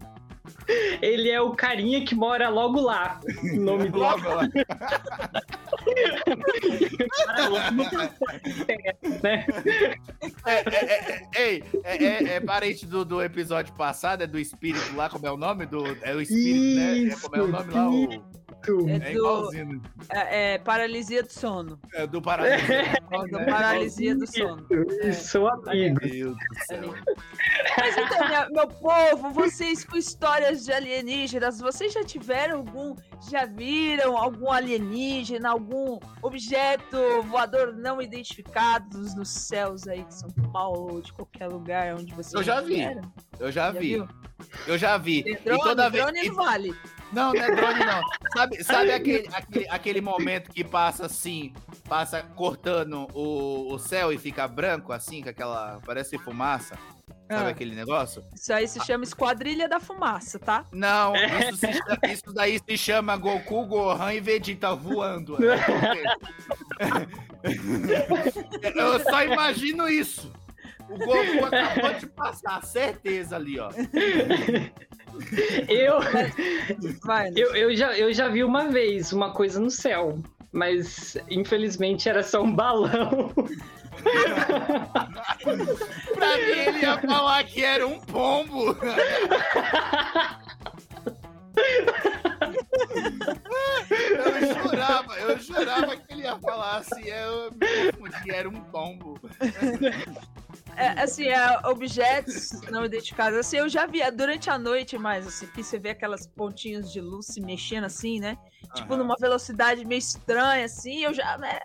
Ele 1.02 1.30
é 1.30 1.40
o 1.42 1.52
carinha 1.52 2.04
que 2.06 2.14
mora 2.16 2.48
logo 2.50 2.80
lá. 2.82 3.20
O 3.54 3.60
nome 3.60 3.84
dele. 3.90 3.98
Logo 3.98 4.30
lá. 4.30 4.44
né? 9.24 9.46
É, 10.46 10.54
é, 10.54 10.64
é, 10.76 11.12
é, 11.14 11.28
ei, 11.36 11.64
é, 11.84 12.04
é- 12.04 12.34
é 12.36 12.40
parente 12.40 12.86
do, 12.86 13.04
do 13.06 13.22
episódio 13.22 13.74
passado, 13.74 14.24
é 14.24 14.28
do 14.28 14.40
espírito 14.40 14.96
lá, 14.96 15.10
como 15.10 15.26
é 15.28 15.32
o 15.32 15.38
nome? 15.38 15.66
Do, 15.66 15.84
é 16.02 16.14
o 16.16 16.22
espírito, 16.22 16.76
né? 16.80 17.14
É, 17.14 17.16
como 17.20 17.36
é 17.36 17.42
o 17.42 17.48
nome 17.48 17.74
lá? 17.74 17.90
O, 17.90 18.24
É 18.88 18.96
é 18.96 19.00
do 19.00 19.10
igualzinho. 19.10 19.82
é, 20.10 20.54
é, 20.54 20.58
paralisia 20.60 21.24
do 21.24 21.32
sono. 21.34 21.80
É 21.94 22.06
do 22.08 22.22
Paraná. 22.22 22.50
É 22.56 23.28
do 23.30 23.46
paralisia 23.46 24.16
do 24.16 24.28
sono. 24.28 24.66
Sou 25.14 25.48
amigo. 25.48 26.00
Meu 26.02 26.10
Deus 26.12 26.36
do 26.38 26.66
céu. 26.68 26.94
Mas 27.78 27.98
então, 27.98 28.28
minha- 28.28 28.48
meu 28.50 28.68
povo, 28.68 29.32
vocês 29.32 29.84
com 29.86 29.98
histórias 29.98 30.64
de 30.66 30.72
alienígenas, 30.74 31.60
vocês 31.60 31.94
já 31.94 32.04
tiveram 32.04 32.58
algum, 32.58 32.96
já 33.30 33.46
viram 33.46 34.18
algum 34.18 34.52
alienígena, 34.52 35.50
algum 35.52 36.00
objeto 36.22 36.98
voador 37.24 37.74
não 37.76 38.02
identificado 38.02 38.98
nos 39.16 39.30
céus 39.30 39.88
aí 39.88 40.04
de 40.04 40.14
São 40.14 40.30
Paulo 40.52 40.94
ou 40.94 41.02
de 41.02 41.12
qualquer 41.14 41.48
lugar 41.48 41.96
onde 41.96 42.14
vocês 42.14 42.34
Eu 42.34 42.44
já 42.44 42.62
vi. 42.62 42.82
Eu 43.40 43.52
já 43.52 43.72
Já 43.72 43.80
vi. 43.80 43.88
viu? 43.96 44.08
Eu 44.68 44.78
já 44.78 44.98
vi. 44.98 45.24
E 45.26 45.36
Drone, 45.38 45.62
toda 45.62 45.90
vez. 45.90 46.04
drone 46.04 46.20
e- 46.24 46.28
não 46.30 46.36
vale. 46.36 46.76
Não, 47.14 47.34
não 47.34 47.42
é 47.42 47.56
drone, 47.56 47.80
não. 47.86 48.02
Sabe, 48.36 48.51
sabe 48.64 48.92
aquele, 48.92 49.28
aquele, 49.34 49.68
aquele 49.70 50.02
momento 50.02 50.52
que 50.52 50.64
passa 50.64 51.06
assim, 51.06 51.54
passa 51.88 52.22
cortando 52.22 53.08
o, 53.14 53.74
o 53.74 53.80
céu 53.80 54.12
e 54.12 54.18
fica 54.18 54.48
branco, 54.48 54.92
assim, 54.94 55.22
com 55.22 55.30
aquela. 55.30 55.80
Parece 55.86 56.18
fumaça? 56.18 56.76
Sabe 57.30 57.46
Ah. 57.46 57.50
aquele 57.50 57.74
negócio? 57.76 58.24
Isso 58.36 58.52
aí 58.54 58.68
se 58.68 58.80
chama 58.86 59.04
Esquadrilha 59.06 59.68
da 59.70 59.80
Fumaça, 59.80 60.38
tá? 60.38 60.66
Não, 60.72 61.14
isso, 61.16 61.58
se 61.58 61.68
isso 62.12 62.34
daí 62.34 62.60
se 62.60 62.78
chama 62.78 63.16
Goku, 63.16 63.66
Gohan 63.66 64.14
e 64.14 64.20
Vegeta 64.20 64.76
voando. 64.76 65.38
né? 65.40 65.56
Eu 68.76 69.00
só 69.00 69.24
imagino 69.24 69.88
isso. 69.88 70.32
O 70.92 70.98
Goku 70.98 71.46
acabou 71.46 71.94
de 72.00 72.08
passar, 72.08 72.64
certeza 72.64 73.36
ali, 73.38 73.60
ó. 73.60 73.70
Eu, 75.68 76.00
Vai. 77.04 77.32
eu, 77.36 77.56
eu, 77.56 77.76
já, 77.76 77.98
eu 77.98 78.14
já 78.14 78.28
vi 78.30 78.44
uma 78.44 78.70
vez 78.70 79.12
uma 79.12 79.34
coisa 79.34 79.60
no 79.60 79.70
céu, 79.70 80.18
mas 80.52 81.18
infelizmente 81.30 82.10
era 82.10 82.24
só 82.24 82.42
um 82.42 82.54
balão. 82.56 83.32
Pra 86.14 86.38
mim, 86.38 86.60
ele 86.68 86.80
ia 86.80 86.98
falar 86.98 87.44
que 87.44 87.64
era 87.64 87.86
um 87.86 88.00
pombo. 88.00 88.76
Eu 93.92 94.64
jurava, 94.64 95.20
eu 95.20 95.40
jurava 95.40 95.98
que 95.98 96.14
ele 96.14 96.24
ia 96.24 96.38
falar 96.40 96.78
assim, 96.78 97.04
eu 97.08 97.52
me 97.52 97.92
confundi, 97.92 98.32
era 98.32 98.50
um 98.50 98.62
pombo. 98.62 99.20
É, 100.76 101.02
assim, 101.02 101.28
é, 101.28 101.68
objetos 101.68 102.52
não 102.70 102.86
identificados. 102.86 103.38
Assim, 103.38 103.58
eu 103.58 103.70
já 103.70 103.86
vi 103.86 104.02
é, 104.02 104.12
durante 104.12 104.50
a 104.50 104.58
noite, 104.58 104.98
mas 104.98 105.28
assim, 105.28 105.48
que 105.48 105.64
você 105.64 105.78
vê 105.78 105.90
aquelas 105.90 106.26
pontinhas 106.28 106.92
de 106.92 107.02
luz 107.02 107.28
se 107.28 107.42
mexendo 107.42 107.86
assim, 107.86 108.20
né? 108.20 108.38
Tipo, 108.74 108.94
Aham. 108.94 109.04
numa 109.04 109.16
velocidade 109.20 109.86
meio 109.86 110.00
estranha, 110.00 110.66
assim, 110.66 111.04
eu 111.04 111.14
já, 111.14 111.38
né? 111.38 111.60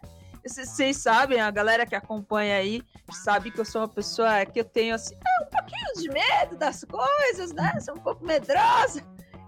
Vocês 0.45 0.69
vocês 0.69 0.97
sabem, 0.99 1.41
a 1.41 1.51
galera 1.51 1.85
que 1.85 1.95
acompanha 1.95 2.57
aí 2.57 2.83
sabe 3.11 3.51
que 3.51 3.61
eu 3.61 3.65
sou 3.65 3.81
uma 3.81 3.89
pessoa 3.89 4.45
que 4.47 4.61
eu 4.61 4.65
tenho, 4.65 4.95
assim, 4.95 5.15
é, 5.15 5.45
um 5.45 5.47
pouquinho 5.47 6.03
de 6.03 6.09
medo 6.09 6.57
das 6.57 6.85
coisas, 6.85 7.53
né? 7.53 7.79
Sou 7.81 7.95
um 7.95 8.01
pouco 8.01 8.25
medrosa. 8.25 9.03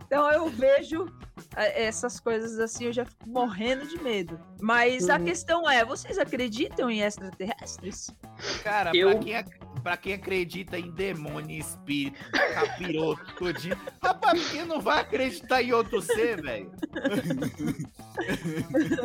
Então 0.08 0.32
eu 0.32 0.48
vejo 0.48 1.06
é, 1.54 1.84
essas 1.84 2.18
coisas 2.18 2.58
assim, 2.58 2.86
eu 2.86 2.92
já 2.94 3.04
fico 3.04 3.28
morrendo 3.28 3.86
de 3.86 4.02
medo. 4.02 4.40
Mas 4.58 5.08
a 5.10 5.18
Uhum. 5.18 5.24
questão 5.24 5.68
é, 5.70 5.84
vocês 5.84 6.18
acreditam 6.18 6.90
em 6.90 7.02
extraterrestres? 7.02 8.10
Cara, 8.64 8.90
Eu- 8.94 9.10
pra, 9.10 9.18
quem, 9.20 9.36
ac- 9.36 9.58
pra 9.82 9.96
quem 9.98 10.14
acredita 10.14 10.78
em 10.78 10.90
demônio, 10.92 11.58
espírito, 11.58 12.18
capiroto, 12.54 13.34
tudinho, 13.36 13.76
rapaz, 14.02 14.40
por 14.42 14.50
que 14.50 14.64
não 14.64 14.80
vai 14.80 15.00
acreditar 15.02 15.62
em 15.62 15.72
outro 15.74 16.00
ser, 16.00 16.40
velho? 16.40 16.72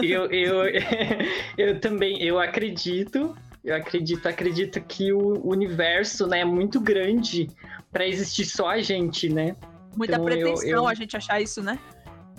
Eu, 0.01 0.25
eu, 0.31 0.63
eu 1.57 1.79
também, 1.81 2.23
eu 2.23 2.39
acredito, 2.39 3.35
eu 3.63 3.75
acredito, 3.75 4.25
acredito 4.27 4.79
que 4.81 5.11
o 5.11 5.45
universo, 5.47 6.27
né, 6.27 6.39
é 6.39 6.45
muito 6.45 6.79
grande 6.79 7.49
para 7.91 8.07
existir 8.07 8.45
só 8.45 8.69
a 8.69 8.81
gente, 8.81 9.27
né? 9.29 9.55
Muita 9.95 10.13
Então, 10.15 10.29
eu- 10.29 10.35
pretensão 10.43 10.69
eu- 10.69 10.87
a 10.87 10.93
gente 10.93 11.15
achar 11.17 11.41
isso, 11.41 11.61
né? 11.61 11.79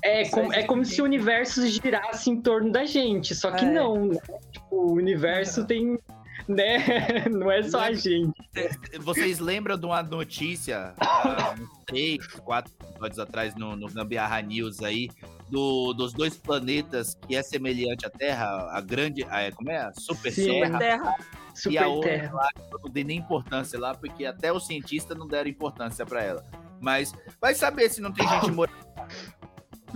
É, 0.02 0.24
Só 0.26 0.36
como, 0.36 0.52
é 0.52 0.62
como 0.64 0.84
se 0.84 1.00
o 1.00 1.04
universo 1.04 1.66
girasse 1.66 2.28
em 2.30 2.38
torno 2.40 2.70
da 2.70 2.84
gente, 2.84 3.34
só 3.34 3.50
que 3.52 3.64
É. 3.64 3.70
não, 3.70 4.06
né? 4.06 4.18
Tipo, 4.52 4.76
o 4.76 4.92
universo 4.92 5.64
tem, 5.66 5.98
né? 6.46 6.76
Não 7.32 7.50
é 7.50 7.62
só 7.62 7.80
a 7.80 7.92
gente. 7.94 8.34
Vocês 9.00 9.38
lembram 9.38 9.78
de 9.78 9.86
uma 9.86 10.02
notícia, 10.02 10.92
uns 11.58 11.84
três, 11.86 12.26
quatro 12.26 12.70
episódios 12.90 13.18
atrás 13.18 13.54
no, 13.54 13.76
no 13.76 13.88
Gambiarra 13.88 14.42
News 14.42 14.82
aí, 14.82 15.08
do, 15.48 15.94
dos 15.94 16.12
dois 16.12 16.36
planetas 16.36 17.14
que 17.26 17.34
é 17.34 17.42
semelhante 17.42 18.04
à 18.04 18.10
Terra, 18.10 18.68
a 18.72 18.80
grande, 18.82 19.22
a, 19.24 19.50
como 19.52 19.70
é? 19.70 19.78
A 19.78 19.92
Super 19.94 20.32
Sim. 20.32 20.60
Terra. 20.60 20.78
Terra. 20.78 21.14
E 21.70 21.78
a 21.78 21.82
Super 21.84 21.86
outra 21.86 22.10
Terra. 22.10 22.34
lá, 22.34 22.48
eu 22.72 22.78
não 22.82 22.90
dei 22.90 23.04
nem 23.04 23.18
importância 23.18 23.78
lá, 23.80 23.94
porque 23.94 24.26
até 24.26 24.52
os 24.52 24.66
cientistas 24.66 25.16
não 25.16 25.26
deram 25.26 25.48
importância 25.48 26.04
pra 26.04 26.22
ela. 26.22 26.44
Mas 26.80 27.12
vai 27.40 27.54
saber 27.54 27.88
se 27.90 28.00
não 28.00 28.12
tem 28.12 28.26
gente 28.28 28.50
morando, 28.52 28.76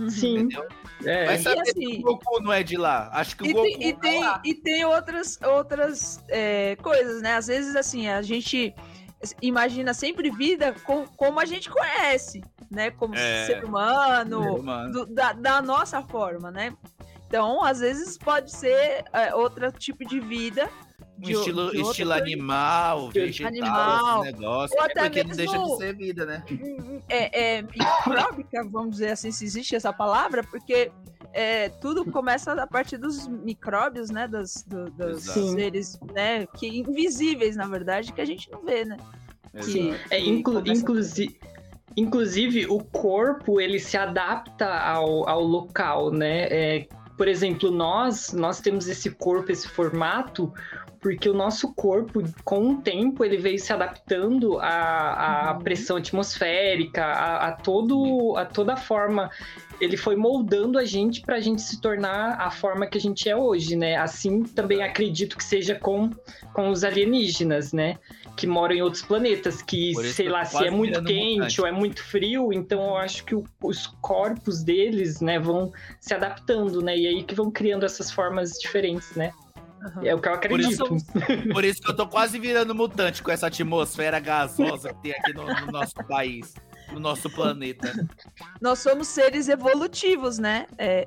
Sim, 0.09 0.37
entendeu? 0.39 0.65
é. 1.05 1.25
Vai 1.25 1.37
saber 1.39 1.65
se 1.65 1.71
assim, 1.71 1.99
o 1.99 2.01
Goku 2.03 2.41
não 2.41 2.53
é 2.53 2.63
de 2.63 2.77
lá. 2.77 3.09
Acho 3.13 3.35
que 3.35 3.43
o 3.43 3.45
E 3.47 3.53
Goku 3.53 3.63
tem, 3.67 3.87
e 3.89 3.93
tá 3.93 3.99
tem, 3.99 4.23
lá. 4.23 4.41
e 4.45 4.55
tem 4.55 4.85
outras, 4.85 5.39
outras 5.41 6.23
é, 6.29 6.75
coisas, 6.77 7.21
né? 7.21 7.35
Às 7.35 7.47
vezes, 7.47 7.75
assim, 7.75 8.07
a 8.07 8.21
gente 8.21 8.73
imagina 9.41 9.93
sempre 9.93 10.31
vida 10.31 10.73
com, 10.85 11.05
como 11.05 11.39
a 11.41 11.45
gente 11.45 11.69
conhece, 11.69 12.41
né? 12.71 12.91
Como 12.91 13.13
É. 13.15 13.45
ser 13.45 13.65
humano, 13.65 14.63
Mano. 14.63 14.91
do- 14.91 15.05
da, 15.13 15.33
da 15.33 15.61
nossa 15.61 16.01
forma, 16.01 16.49
né? 16.49 16.73
Então, 17.27 17.61
às 17.63 17.79
vezes 17.79 18.17
pode 18.17 18.51
ser 18.51 19.03
é, 19.13 19.35
outro 19.35 19.71
tipo 19.73 20.05
de 20.05 20.19
vida. 20.21 20.69
Um 21.19 21.21
de 21.21 21.31
estilo, 21.33 21.71
de 21.71 21.81
estilo 21.81 22.13
animal, 22.13 23.09
vegetal, 23.11 23.47
Animal. 23.51 24.23
esse 24.23 24.31
negócio. 24.31 24.77
Ou 24.77 24.83
até 24.85 25.01
porque 25.03 25.23
não 25.23 25.35
deixa 25.35 25.51
mesmo- 25.51 25.67
de 25.67 25.77
ser 25.77 25.95
vida, 25.95 26.25
né? 26.25 26.43
é, 27.09 27.57
é, 27.57 27.61
micróbica, 27.61 28.63
vamos 28.69 28.91
dizer 28.91 29.11
assim, 29.11 29.31
se 29.31 29.43
existe 29.43 29.75
essa 29.75 29.91
palavra, 29.91 30.43
porque 30.43 30.91
é, 31.33 31.69
tudo 31.69 32.05
começa 32.09 32.53
a 32.53 32.65
partir 32.65 32.97
dos 32.97 33.27
micróbios, 33.27 34.09
né? 34.09 34.27
Dos, 34.27 34.63
do- 34.65 34.89
dos 34.91 35.23
seres, 35.23 35.99
né? 36.13 36.45
Que 36.57 36.67
invisíveis, 36.79 37.55
na 37.55 37.67
verdade, 37.67 38.13
que 38.13 38.21
a 38.21 38.25
gente 38.25 38.49
não 38.49 38.63
vê, 38.63 38.85
né? 38.85 38.97
Sim, 39.61 39.93
Que- 40.07 40.15
é, 40.15 40.19
inclu- 40.19 40.63
inclusive, 40.65 41.37
inclusive 41.97 42.65
o 42.67 42.79
corpo 42.83 43.59
ele 43.59 43.79
se 43.79 43.97
adapta 43.97 44.67
ao, 44.79 45.27
ao 45.27 45.43
local, 45.43 46.11
né? 46.11 46.47
É, 46.49 46.87
por 47.17 47.27
exemplo, 47.27 47.69
nós 47.69 48.31
nós 48.31 48.61
temos 48.61 48.87
esse 48.87 49.09
corpo, 49.11 49.51
esse 49.51 49.67
formato, 49.67 50.53
porque 51.01 51.29
o 51.29 51.33
nosso 51.33 51.73
corpo, 51.73 52.21
com 52.43 52.71
o 52.71 52.81
tempo, 52.81 53.23
ele 53.23 53.37
veio 53.37 53.57
se 53.59 53.71
adaptando 53.71 54.59
à, 54.59 55.49
à 55.49 55.53
Uhum. 55.55 55.63
pressão 55.63 55.97
atmosférica, 55.97 57.03
a, 57.05 57.47
a 57.47 57.51
todo 57.53 58.35
a 58.37 58.45
toda 58.45 58.73
a 58.73 58.77
forma. 58.77 59.29
Ele 59.79 59.95
foi 59.95 60.15
moldando 60.17 60.77
a 60.77 60.83
gente 60.83 61.21
para 61.21 61.37
a 61.37 61.39
gente 61.39 61.61
se 61.61 61.79
tornar 61.79 62.35
a 62.39 62.51
forma 62.51 62.85
que 62.85 62.97
a 62.97 63.01
gente 63.01 63.29
é 63.29 63.35
hoje, 63.35 63.77
né? 63.77 63.95
Assim 63.95 64.43
também 64.43 64.83
acredito 64.83 65.37
que 65.37 65.43
seja 65.43 65.73
com, 65.75 66.09
com 66.53 66.69
os 66.69 66.83
alienígenas, 66.83 67.71
né? 67.71 67.97
que 68.35 68.47
moram 68.47 68.73
em 68.73 68.81
outros 68.81 69.01
planetas, 69.03 69.61
que 69.61 69.93
sei 70.13 70.29
lá, 70.29 70.45
se 70.45 70.65
é 70.65 70.71
muito 70.71 71.03
quente 71.03 71.35
mutante. 71.39 71.59
ou 71.61 71.67
é 71.67 71.73
muito 71.73 72.01
frio, 72.01 72.53
então 72.53 72.81
eu 72.81 72.95
acho 72.95 73.25
que 73.25 73.35
o- 73.35 73.43
os 73.61 73.85
corpos 73.99 74.63
deles, 74.63 75.19
né, 75.19 75.37
vão 75.37 75.73
se 75.99 76.13
adaptando, 76.13 76.81
né, 76.81 76.97
e 76.97 77.05
aí 77.05 77.23
que 77.25 77.35
vão 77.35 77.51
criando 77.51 77.85
essas 77.85 78.09
formas 78.09 78.51
diferentes, 78.51 79.11
né. 79.11 79.33
Aham. 79.85 80.01
É 80.05 80.13
o 80.15 80.19
que 80.19 80.27
eu 80.29 80.39
Por 80.49 80.59
isso- 80.59 80.83
acredito. 80.83 81.53
Por 81.53 81.63
isso 81.65 81.81
que 81.81 81.89
eu 81.91 81.95
tô 81.95 82.07
quase 82.07 82.37
virando 82.39 82.75
mutante 82.75 83.23
com 83.23 83.31
essa 83.31 83.47
atmosfera 83.47 84.19
gasosa 84.19 84.93
que 84.93 85.01
tem 85.03 85.11
aqui 85.13 85.33
no, 85.33 85.45
no 85.45 85.71
nosso 85.71 85.95
país, 86.07 86.53
no 86.91 86.99
nosso 86.99 87.29
planeta. 87.29 87.93
Nós 88.61 88.79
somos 88.79 89.07
seres 89.07 89.47
evolutivos, 89.47 90.37
né? 90.37 90.65
É, 90.77 91.05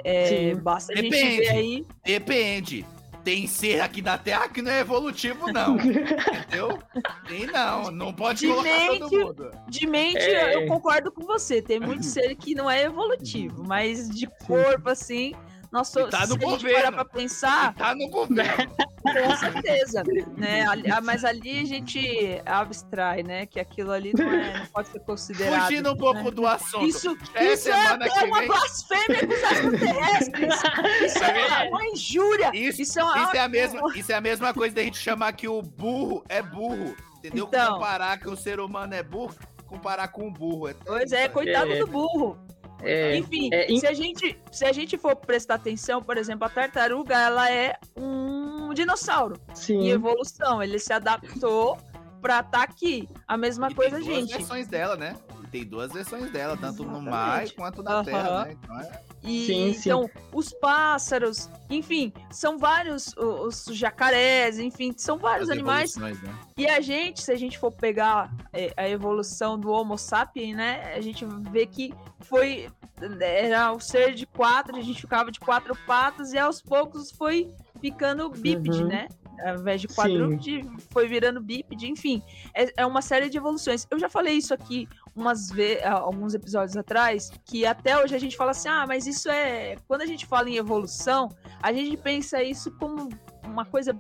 é, 0.51 0.55
basta 0.55 0.93
a 0.93 0.97
gente 0.97 1.11
Depende. 1.11 1.37
ver 1.39 1.49
aí. 1.51 1.87
Depende. 2.05 2.87
Tem 3.25 3.47
ser 3.47 3.81
aqui 3.81 4.03
na 4.03 4.19
Terra 4.19 4.49
que 4.49 4.61
não 4.61 4.73
é 4.73 4.81
evolutivo, 4.81 5.53
não. 5.53 5.77
Entendeu? 5.77 6.83
Tem 7.29 7.47
não. 7.47 7.89
Não 7.93 8.13
pode 8.13 8.41
De 8.41 8.49
colocar 8.49 8.71
todo 8.89 9.11
mente- 9.11 9.17
mundo. 9.25 9.51
De 9.69 9.87
mente, 9.87 10.19
É. 10.19 10.57
eu 10.57 10.67
concordo 10.67 11.13
com 11.13 11.25
você. 11.25 11.63
Tem 11.63 11.79
muito 11.79 12.03
ser 12.07 12.35
que 12.35 12.53
não 12.55 12.69
é 12.69 12.83
evolutivo, 12.83 13.63
mas 13.65 14.09
de 14.11 14.27
corpo, 14.45 14.89
assim, 14.89 15.35
nós 15.73 15.91
E 15.97 16.07
tá 16.09 16.21
no 16.21 16.27
se 16.27 16.33
a 16.33 16.39
gente 16.39 16.41
governo. 16.45 16.75
parar 16.83 16.93
pra 16.93 17.05
pensar, 17.07 17.75
Tá 17.75 17.95
no 17.95 18.09
governo. 18.09 18.75
com 19.03 19.37
certeza, 19.37 20.03
né? 20.37 20.65
Ah, 20.93 21.01
mas 21.01 21.25
ali 21.25 21.61
a 21.61 21.65
gente 21.65 22.41
abstrai, 22.45 23.23
né? 23.23 23.47
Que 23.47 23.59
aquilo 23.59 23.91
ali 23.91 24.13
não, 24.17 24.31
é, 24.31 24.59
não 24.59 24.67
pode 24.67 24.89
ser 24.89 25.01
considerado. 25.01 25.65
Fugindo 25.67 25.93
um 25.93 25.97
pouco 25.97 26.23
né? 26.25 26.31
do 26.31 26.47
assunto. 26.47 26.87
Isso, 26.87 27.17
É 27.35 27.53
isso 27.55 27.71
é 27.71 27.99
que 28.09 28.25
uma 28.25 28.39
vem. 28.41 28.49
blasfêmia 28.49 29.27
com 29.27 29.33
os 29.33 29.43
extraterrestres. 29.43 30.55
Isso 31.03 31.25
é 31.25 31.69
uma 31.69 31.85
injúria. 31.87 32.51
Isso, 32.55 32.83
Isso 32.83 33.01
é 33.01 33.05
uma- 33.05 33.23
isso 33.25 33.37
é 33.37 33.41
a 33.41 33.49
mesma, 33.49 33.81
isso 33.97 34.13
é 34.13 34.15
a 34.15 34.21
mesma 34.21 34.53
coisa 34.55 34.75
da 34.75 34.83
gente 34.83 34.99
chamar 34.99 35.33
que 35.33 35.49
o 35.49 35.63
burro 35.63 36.23
é 36.29 36.43
burro. 36.43 36.95
Entendeu? 37.19 37.47
Então. 37.49 37.75
Comparar 37.75 38.19
que 38.19 38.29
o 38.29 38.37
ser 38.37 38.61
humano 38.61 38.95
é 38.95 39.03
burro, 39.03 39.35
comparar 39.67 40.09
com 40.09 40.27
o 40.29 40.31
burro. 40.31 40.69
É 40.69 40.75
Pois 40.85 41.13
é, 41.13 41.29
coitado 41.29 41.73
É. 41.73 41.79
do 41.79 41.87
burro. 41.87 42.37
É, 42.83 43.17
Enfim, 43.17 43.49
é, 43.53 43.71
in- 43.73 43.79
se, 43.81 43.87
a 43.87 43.93
gente, 43.95 44.39
se 44.51 44.65
a 44.65 44.73
gente 44.73 44.99
for 44.99 45.15
prestar 45.15 45.55
atenção, 45.55 46.03
por 46.03 46.17
exemplo, 46.17 46.45
a 46.47 46.51
tartaruga, 46.51 47.17
ela 47.17 47.51
é 47.51 47.77
um 47.97 48.75
dinossauro 48.75 49.37
em 49.51 49.55
sim. 49.55 49.89
evolução. 49.91 50.63
Ele 50.63 50.79
se 50.79 50.93
adaptou 50.93 51.79
pra 52.21 52.41
estar 52.41 52.63
aqui. 52.63 53.09
A 53.27 53.37
mesma 53.37 53.69
E 53.71 53.75
coisa, 53.75 53.97
tem 53.99 54.05
duas 54.07 54.19
gente. 54.21 54.37
versões 54.37 54.67
dela, 54.67 54.97
né? 54.97 55.17
Tem 55.51 55.65
duas 55.65 55.93
versões 55.93 56.31
dela, 56.31 56.57
tanto 56.57 56.83
no 56.83 56.99
Exatamente. 56.99 57.11
mar 57.11 57.51
quanto 57.51 57.83
na 57.83 57.93
Aham. 57.97 58.05
terra, 58.05 58.45
né? 58.47 58.53
Então 58.63 58.81
é... 58.81 59.01
E, 59.25 59.47
Sim, 59.47 59.73
sim. 59.75 59.89
então, 59.89 60.11
os 60.33 60.53
pássaros, 60.55 61.49
enfim, 61.71 62.13
são 62.31 62.59
vários, 62.59 63.13
o- 63.17 63.47
os, 63.47 63.65
jacarés, 63.71 64.59
enfim, 64.59 64.93
são 64.97 65.17
vários 65.17 65.49
as 65.49 65.57
animais. 65.57 65.97
né? 65.97 66.13
E 66.57 66.67
a 66.67 66.81
gente, 66.81 67.23
se 67.23 67.31
a 67.31 67.37
gente 67.37 67.57
for 67.59 67.71
pegar 67.71 68.35
é, 68.53 68.73
a 68.77 68.89
evolução 68.89 69.57
do 69.59 69.71
Homo 69.71 69.97
sapiens, 69.97 70.57
né, 70.57 70.93
a 70.97 71.01
gente 71.01 71.25
vê 71.51 71.67
que 71.67 71.95
foi 72.21 72.69
era 73.21 73.73
o 73.73 73.81
ser 73.81 74.15
de 74.15 74.27
quatro, 74.27 74.77
a 74.77 74.81
gente 74.83 75.01
ficava 75.01 75.31
de 75.31 75.41
quatro 75.41 75.75
patas 75.87 76.33
e 76.33 76.39
aos 76.39 76.61
poucos 76.63 77.11
foi 77.11 77.51
ficando 77.81 78.29
bípede, 78.31 78.83
Uhum. 78.83 78.89
né? 78.89 79.09
Ao 79.41 79.57
invés 79.57 79.81
de 79.81 79.89
quadrúpede, 79.89 80.63
foi 80.91 81.09
virando 81.09 81.41
bípede, 81.41 81.89
enfim. 81.89 82.23
É, 82.55 82.83
é 82.83 82.87
uma 82.87 83.03
série 83.03 83.29
de 83.29 83.39
evoluções. 83.39 83.87
Eu 83.91 83.99
já 83.99 84.09
falei 84.09 84.35
isso 84.35 84.55
aqui 84.55 84.89
umas 85.15 85.51
alguns 85.85 86.35
episódios 86.35 86.77
atrás, 86.77 87.31
que 87.45 87.67
até 87.67 87.99
hoje 87.99 88.15
a 88.15 88.19
gente 88.19 88.37
fala 88.37 88.53
assim: 88.53 88.69
ah, 88.69 88.85
mas 88.87 89.07
isso 89.07 89.29
é. 89.31 89.77
Quando 89.87 90.03
a 90.03 90.07
gente 90.07 90.27
fala 90.27 90.49
em 90.49 90.57
evolução, 90.57 91.29
a 91.63 91.73
gente 91.73 91.97
pensa 91.97 92.43
isso 92.43 92.71
como 92.73 93.09
uma 93.45 93.65
coisa 93.65 93.99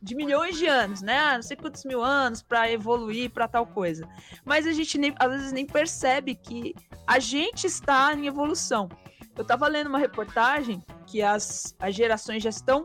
de 0.00 0.14
milhões 0.14 0.56
de 0.56 0.66
anos, 0.66 1.02
né? 1.02 1.18
Ah, 1.18 1.34
não 1.34 1.42
sei 1.42 1.56
quantos 1.56 1.84
mil 1.84 2.02
anos 2.02 2.42
para 2.42 2.70
evoluir 2.70 3.30
para 3.30 3.48
tal 3.48 3.66
coisa. 3.66 4.08
Mas 4.44 4.66
a 4.66 4.72
gente 4.72 4.96
nem, 4.96 5.14
às 5.18 5.30
vezes 5.30 5.52
nem 5.52 5.66
percebe 5.66 6.34
que 6.34 6.74
a 7.06 7.18
gente 7.18 7.66
está 7.66 8.14
em 8.14 8.26
evolução. 8.26 8.88
Eu 9.36 9.42
estava 9.42 9.68
lendo 9.68 9.88
uma 9.88 9.98
reportagem 9.98 10.82
que 11.06 11.22
as, 11.22 11.74
as 11.78 11.94
gerações 11.94 12.42
já 12.42 12.50
estão 12.50 12.84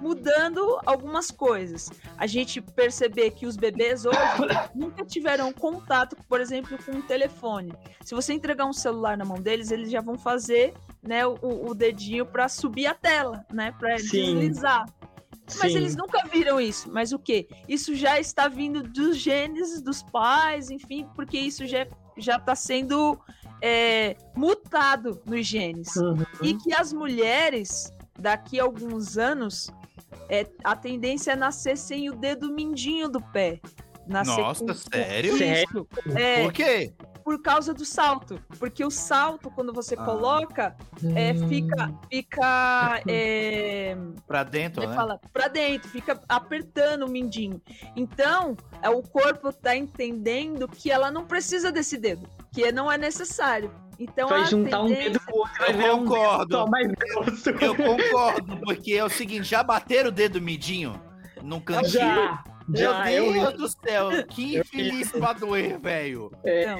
mudando 0.00 0.78
algumas 0.86 1.30
coisas. 1.30 1.90
A 2.16 2.26
gente 2.26 2.60
perceber 2.60 3.32
que 3.32 3.46
os 3.46 3.56
bebês 3.56 4.04
hoje 4.04 4.18
nunca 4.74 5.04
tiveram 5.04 5.52
contato, 5.52 6.16
por 6.28 6.40
exemplo, 6.40 6.78
com 6.84 6.92
um 6.92 7.02
telefone. 7.02 7.72
Se 8.02 8.14
você 8.14 8.32
entregar 8.32 8.66
um 8.66 8.72
celular 8.72 9.16
na 9.16 9.24
mão 9.24 9.40
deles, 9.40 9.70
eles 9.70 9.90
já 9.90 10.00
vão 10.00 10.16
fazer 10.16 10.74
né, 11.02 11.26
o, 11.26 11.36
o 11.42 11.74
dedinho 11.74 12.26
para 12.26 12.48
subir 12.48 12.86
a 12.86 12.94
tela, 12.94 13.44
né, 13.52 13.72
para 13.78 13.96
deslizar. 13.96 14.86
Mas 15.58 15.72
sim. 15.72 15.78
eles 15.78 15.96
nunca 15.96 16.26
viram 16.26 16.60
isso. 16.60 16.90
Mas 16.92 17.12
o 17.12 17.18
que? 17.18 17.48
Isso 17.66 17.94
já 17.94 18.20
está 18.20 18.48
vindo 18.48 18.82
dos 18.82 19.16
genes 19.16 19.80
dos 19.80 20.02
pais, 20.02 20.70
enfim, 20.70 21.08
porque 21.14 21.38
isso 21.38 21.66
já 21.66 21.86
já 22.20 22.36
está 22.36 22.54
sendo 22.54 23.18
é, 23.62 24.16
mutado 24.36 25.22
nos 25.24 25.46
genes. 25.46 25.94
Uhum. 25.96 26.24
E 26.42 26.54
que 26.54 26.74
as 26.74 26.92
mulheres, 26.92 27.92
daqui 28.18 28.60
a 28.60 28.64
alguns 28.64 29.16
anos, 29.16 29.70
é, 30.28 30.46
a 30.64 30.76
tendência 30.76 31.32
é 31.32 31.36
nascer 31.36 31.76
sem 31.76 32.08
o 32.10 32.14
dedo 32.16 32.52
mindinho 32.52 33.08
do 33.08 33.20
pé. 33.20 33.60
Nascer 34.06 34.40
Nossa, 34.40 34.64
com- 34.64 34.74
sério? 34.74 35.36
Sério? 35.36 35.88
É, 36.16 36.42
Por 36.42 36.52
quê? 36.52 36.92
por 37.22 37.42
causa 37.42 37.74
do 37.74 37.84
salto. 37.84 38.42
Porque 38.58 38.82
o 38.82 38.90
salto, 38.90 39.50
quando 39.50 39.70
você 39.70 39.94
Ah. 39.98 40.02
coloca, 40.02 40.74
é, 41.14 41.34
fica, 41.46 41.92
fica 42.10 43.02
é, 43.06 43.94
Pra 44.26 44.44
dentro, 44.44 44.82
é 44.82 44.86
né? 44.86 44.94
fala? 44.94 45.20
Pra 45.30 45.46
dentro, 45.48 45.90
fica 45.90 46.18
apertando 46.26 47.04
o 47.04 47.10
mindinho. 47.10 47.60
Então, 47.94 48.56
é, 48.80 48.88
o 48.88 49.02
corpo 49.02 49.52
tá 49.52 49.76
entendendo 49.76 50.66
que 50.66 50.90
ela 50.90 51.10
não 51.10 51.26
precisa 51.26 51.70
desse 51.70 51.98
dedo, 51.98 52.26
que 52.50 52.72
não 52.72 52.90
é 52.90 52.96
necessário. 52.96 53.70
Então, 53.98 54.28
Vai 54.28 54.42
a 54.42 54.44
juntar 54.44 54.82
um 54.82 54.86
dedo 54.88 55.18
com 55.26 55.32
o 55.32 55.38
outro, 55.40 55.54
vai 55.58 55.70
Eu 55.70 55.76
virar 55.76 55.94
um 55.94 55.98
dedo 56.04 56.14
concordo. 56.14 56.70
mais 56.70 56.88
grosso. 56.94 57.50
Eu 57.50 57.74
concordo, 57.76 58.56
porque 58.60 58.92
é 58.94 59.04
o 59.04 59.08
seguinte, 59.08 59.42
já 59.44 59.62
bateram 59.62 60.08
o 60.10 60.12
dedo 60.12 60.40
midinho 60.40 61.00
num 61.42 61.58
cantinho? 61.60 61.90
Já, 61.90 62.44
Meu 62.68 62.78
já, 62.92 63.12
eu 63.12 63.32
Deus 63.32 63.54
do 63.54 63.68
céu, 63.68 64.08
que 64.28 64.58
infeliz 64.58 65.10
pra 65.10 65.32
doer, 65.32 65.80
velho. 65.80 66.30
Então, 66.44 66.78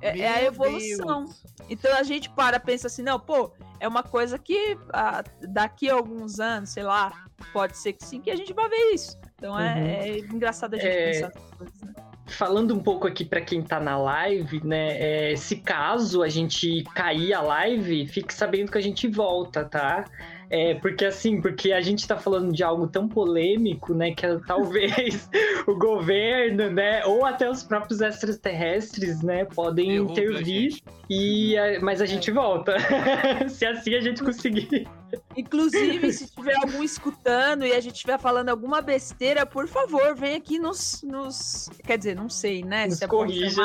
é, 0.00 0.18
é 0.18 0.28
a 0.28 0.42
evolução. 0.44 1.24
Deus. 1.26 1.44
Então 1.68 1.94
a 1.94 2.02
gente 2.02 2.30
para, 2.30 2.58
pensa 2.58 2.86
assim, 2.86 3.02
não, 3.02 3.20
pô, 3.20 3.52
é 3.78 3.86
uma 3.86 4.02
coisa 4.02 4.38
que 4.38 4.78
ah, 4.94 5.22
daqui 5.48 5.90
a 5.90 5.94
alguns 5.94 6.40
anos, 6.40 6.70
sei 6.70 6.84
lá, 6.84 7.26
pode 7.52 7.76
ser 7.76 7.92
que 7.92 8.04
sim, 8.04 8.18
que 8.20 8.30
a 8.30 8.36
gente 8.36 8.52
vai 8.54 8.66
ver 8.68 8.94
isso. 8.94 9.14
Então 9.36 9.58
é, 9.60 9.74
Uhum. 9.74 9.86
é 9.86 10.18
engraçado 10.20 10.74
a 10.74 10.78
gente 10.78 10.88
É. 10.88 11.10
pensar 11.12 11.26
nessas 11.28 11.50
coisas, 11.54 11.80
né? 11.82 11.92
Falando 12.30 12.74
um 12.74 12.78
pouco 12.80 13.06
aqui 13.06 13.24
pra 13.24 13.40
quem 13.40 13.62
tá 13.62 13.78
na 13.80 13.98
live, 13.98 14.60
né? 14.64 15.30
é, 15.32 15.36
se 15.36 15.56
caso 15.56 16.22
a 16.22 16.28
gente 16.28 16.82
cair 16.94 17.34
a 17.34 17.40
live, 17.42 18.06
fique 18.06 18.32
sabendo 18.32 18.70
que 18.72 18.78
a 18.78 18.80
gente 18.82 19.06
volta, 19.08 19.64
tá? 19.64 20.04
É, 20.52 20.74
porque 20.74 21.04
assim, 21.04 21.40
porque 21.40 21.70
a 21.72 21.80
gente 21.80 22.06
tá 22.08 22.16
falando 22.16 22.52
de 22.52 22.62
algo 22.64 22.88
tão 22.88 23.06
polêmico, 23.08 23.94
né? 23.94 24.12
Que 24.12 24.26
talvez 24.46 25.30
o 25.66 25.76
governo, 25.76 26.70
né? 26.70 27.04
Ou 27.04 27.24
até 27.24 27.48
os 27.48 27.62
próprios 27.62 28.00
extraterrestres, 28.00 29.22
né? 29.22 29.44
Podem 29.44 29.90
Derruba 29.92 30.10
a 30.10 30.12
intervir. 30.12 30.70
gente. 30.72 30.84
E, 31.08 31.56
a- 31.56 31.80
mas 31.80 32.00
a 32.00 32.04
É. 32.04 32.06
gente 32.08 32.30
volta. 32.32 32.74
se 33.48 33.64
assim 33.64 33.94
a 33.94 34.00
gente 34.00 34.22
conseguir. 34.24 34.88
Inclusive, 35.36 36.12
se 36.12 36.30
tiver 36.30 36.56
algum 36.56 36.82
escutando 36.82 37.64
e 37.64 37.72
a 37.72 37.80
gente 37.80 37.94
estiver 37.94 38.18
falando 38.18 38.48
alguma 38.48 38.80
besteira, 38.80 39.46
por 39.46 39.66
favor, 39.66 40.14
vem 40.14 40.36
aqui 40.36 40.58
nos. 40.58 41.02
nos... 41.02 41.70
Quer 41.84 41.98
dizer, 41.98 42.16
não 42.16 42.28
sei, 42.28 42.62
né? 42.62 42.86
Nos 42.86 42.98
se 42.98 43.04
é 43.04 43.08
corrija. 43.08 43.62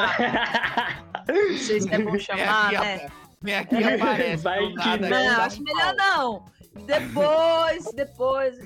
Não 1.28 1.58
sei 1.58 1.82
se 1.82 1.94
é 1.94 1.98
bom 2.00 2.12
Vem 2.12 2.20
chamar, 2.20 2.68
aqui, 2.68 2.78
né? 2.78 3.08
vem 3.42 3.56
aqui 3.56 3.76
e 3.76 3.84
aparece. 3.84 4.44
Vai 4.44 4.60
que 4.68 4.76
nada, 4.76 5.10
não. 5.10 5.42
acho 5.42 5.64
melhor 5.64 5.96
não. 5.96 6.46
Depois, 6.86 7.86
depois. 7.96 8.58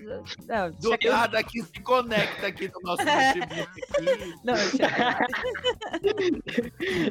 Não, 0.47 0.71
Do 0.71 0.89
chega- 0.91 1.11
nada 1.11 1.39
aqui 1.39 1.61
se 1.61 1.79
conecta 1.81 2.47
aqui 2.47 2.69
no 2.73 2.79
nosso 2.81 3.01
aqui. 3.03 3.39
não, 4.43 4.55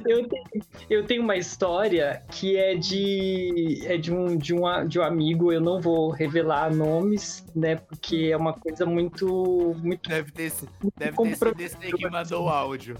eu, 0.06 0.28
tenho, 0.28 0.46
eu 0.90 1.06
tenho 1.06 1.22
uma 1.22 1.36
história 1.36 2.22
que 2.30 2.56
é 2.56 2.74
de 2.74 3.82
é 3.86 3.96
de 3.96 4.12
um, 4.12 4.36
de, 4.36 4.54
um, 4.54 4.86
de 4.86 4.98
um 4.98 5.02
amigo, 5.02 5.52
eu 5.52 5.60
não 5.60 5.80
vou 5.80 6.10
revelar 6.10 6.74
nomes, 6.74 7.44
né? 7.54 7.76
Porque 7.76 8.28
é 8.32 8.36
uma 8.36 8.52
coisa 8.52 8.84
muito. 8.84 9.74
muito 9.82 10.08
Deve 10.08 10.32
ter, 10.32 10.50
se- 10.50 10.68
deve 10.96 11.16
ter 11.16 11.36
sido 11.36 11.60
esse 11.60 11.76
que 11.76 12.08
mandou 12.10 12.44
o 12.44 12.48
áudio. 12.48 12.96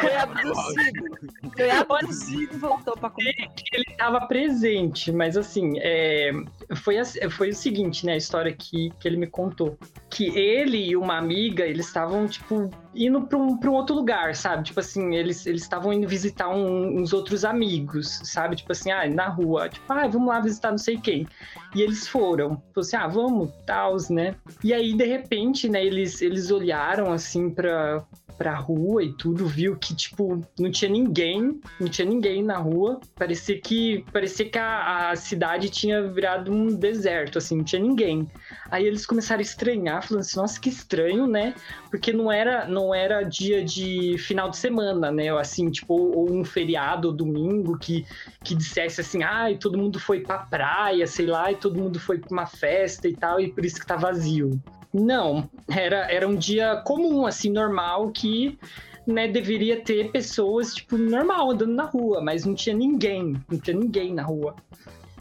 Foi 0.00 0.14
abduzido. 0.16 1.52
Foi 1.56 1.70
abduzido 1.70 2.54
e 2.54 2.58
voltou 2.58 2.96
pra 2.96 3.10
contar. 3.10 3.24
ele 3.72 3.84
estava 3.88 4.20
presente, 4.26 5.10
mas 5.12 5.36
assim, 5.36 5.74
é, 5.78 6.32
foi, 6.76 6.96
foi 7.30 7.50
o 7.50 7.54
seguinte, 7.54 8.04
né? 8.06 8.12
A 8.14 8.16
história 8.16 8.52
que, 8.52 8.90
que 9.00 9.08
ele 9.08 9.16
me 9.16 9.26
contou. 9.26 9.78
Que 10.10 10.26
ele 10.38 10.90
e 10.90 10.96
uma 10.96 11.16
amiga, 11.16 11.64
eles 11.64 11.86
estavam, 11.86 12.26
tipo, 12.26 12.70
indo 12.94 13.22
para 13.22 13.38
um, 13.38 13.56
pra 13.56 13.70
um 13.70 13.74
outro 13.74 13.94
lugar, 13.94 14.34
sabe? 14.34 14.64
Tipo 14.64 14.80
assim, 14.80 15.14
eles 15.14 15.46
eles 15.46 15.62
estavam 15.62 15.92
indo 15.92 16.06
visitar 16.06 16.48
um- 16.48 16.98
uns 17.00 17.12
outros 17.12 17.44
amigos, 17.44 18.20
sabe? 18.24 18.56
Tipo 18.56 18.72
assim, 18.72 18.90
ah, 18.90 19.08
na 19.08 19.28
rua. 19.28 19.68
Tipo, 19.68 19.92
ah, 19.92 20.06
vamos 20.06 20.28
lá 20.28 20.40
visitar 20.40 20.70
não 20.70 20.78
sei 20.78 20.98
quem. 20.98 21.26
E 21.74 21.80
eles 21.80 22.06
foram. 22.06 22.50
Falou 22.74 22.80
assim, 22.86 22.96
ah, 22.96 23.06
vamos, 23.08 23.50
tals, 23.66 24.10
né? 24.10 24.34
E 24.62 24.74
aí, 24.74 24.92
de 24.94 25.04
repente, 25.06 25.68
né, 25.68 25.84
eles, 25.84 26.20
eles 26.20 26.50
olharam, 26.50 27.10
assim, 27.12 27.48
pra, 27.48 28.04
pra 28.42 28.56
rua 28.56 29.04
e 29.04 29.12
tudo, 29.12 29.46
viu 29.46 29.76
que, 29.76 29.94
tipo, 29.94 30.44
não 30.58 30.68
tinha 30.68 30.90
ninguém, 30.90 31.60
não 31.78 31.86
tinha 31.86 32.04
ninguém 32.04 32.42
na 32.42 32.58
rua. 32.58 33.00
Parecia 33.14 33.56
que, 33.60 34.04
parecia 34.12 34.50
que 34.50 34.58
a, 34.58 35.10
a 35.10 35.16
cidade 35.16 35.70
tinha 35.70 36.02
virado 36.10 36.52
um 36.52 36.74
deserto, 36.74 37.38
assim, 37.38 37.58
não 37.58 37.64
tinha 37.64 37.80
ninguém. 37.80 38.28
Aí 38.68 38.84
eles 38.84 39.06
começaram 39.06 39.38
a 39.38 39.42
estranhar, 39.42 40.02
falando 40.02 40.22
assim, 40.22 40.40
nossa, 40.40 40.60
que 40.60 40.68
estranho, 40.68 41.28
né? 41.28 41.54
Porque 41.88 42.12
não 42.12 42.32
era, 42.32 42.66
não 42.66 42.92
era 42.92 43.22
dia 43.22 43.64
de 43.64 44.16
final 44.18 44.50
de 44.50 44.56
semana, 44.56 45.12
né? 45.12 45.28
Assim, 45.38 45.70
tipo, 45.70 45.94
ou 45.94 46.28
um 46.28 46.44
feriado, 46.44 47.08
ou 47.08 47.14
domingo, 47.14 47.78
que, 47.78 48.04
que 48.42 48.56
dissesse 48.56 49.00
assim, 49.00 49.22
ai, 49.22 49.56
todo 49.56 49.78
mundo 49.78 50.00
foi 50.00 50.18
pra 50.18 50.38
praia, 50.38 51.06
sei 51.06 51.26
lá, 51.26 51.52
e 51.52 51.54
todo 51.54 51.78
mundo 51.78 52.00
foi 52.00 52.18
pra 52.18 52.32
uma 52.32 52.46
festa 52.46 53.06
e 53.06 53.14
tal, 53.14 53.38
e 53.40 53.52
por 53.52 53.64
isso 53.64 53.78
que 53.78 53.86
tá 53.86 53.94
vazio. 53.94 54.60
Não, 54.92 55.48
era, 55.68 56.10
era 56.12 56.28
um 56.28 56.36
dia 56.36 56.76
comum, 56.84 57.26
assim, 57.26 57.50
normal, 57.50 58.10
que 58.10 58.58
né, 59.06 59.26
deveria 59.26 59.80
ter 59.80 60.10
pessoas, 60.10 60.74
tipo, 60.74 60.96
normal, 60.96 61.50
andando 61.50 61.74
na 61.74 61.84
rua, 61.84 62.20
mas 62.20 62.44
não 62.44 62.54
tinha 62.54 62.76
ninguém, 62.76 63.34
não 63.50 63.58
tinha 63.58 63.76
ninguém 63.76 64.12
na 64.12 64.22
rua. 64.22 64.54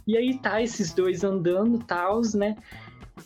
E 0.06 0.18
aí 0.18 0.38
tá 0.38 0.62
esses 0.62 0.94
dois 0.94 1.24
andando, 1.24 1.80
tals, 1.80 2.34
né? 2.34 2.58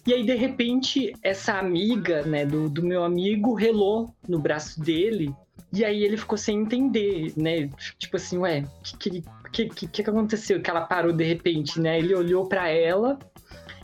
E 0.05 0.13
aí, 0.13 0.23
de 0.23 0.35
repente, 0.35 1.13
essa 1.23 1.53
amiga, 1.53 2.23
né, 2.23 2.45
do, 2.45 2.69
do 2.69 2.83
meu 2.83 3.03
amigo 3.03 3.53
relou 3.53 4.13
no 4.27 4.37
braço 4.37 4.79
dele. 4.79 5.33
E 5.73 5.83
aí 5.83 6.03
ele 6.03 6.17
ficou 6.17 6.37
sem 6.37 6.61
entender, 6.61 7.33
né? 7.35 7.69
Tipo 7.97 8.17
assim, 8.17 8.37
ué, 8.37 8.63
o 8.63 8.97
que, 8.97 9.09
que, 9.09 9.23
que, 9.51 9.69
que, 9.69 9.87
que 9.87 10.09
aconteceu? 10.09 10.61
Que 10.61 10.69
ela 10.69 10.81
parou 10.81 11.11
de 11.11 11.23
repente, 11.23 11.79
né? 11.79 11.97
Ele 11.97 12.13
olhou 12.13 12.47
para 12.47 12.69
ela 12.69 13.17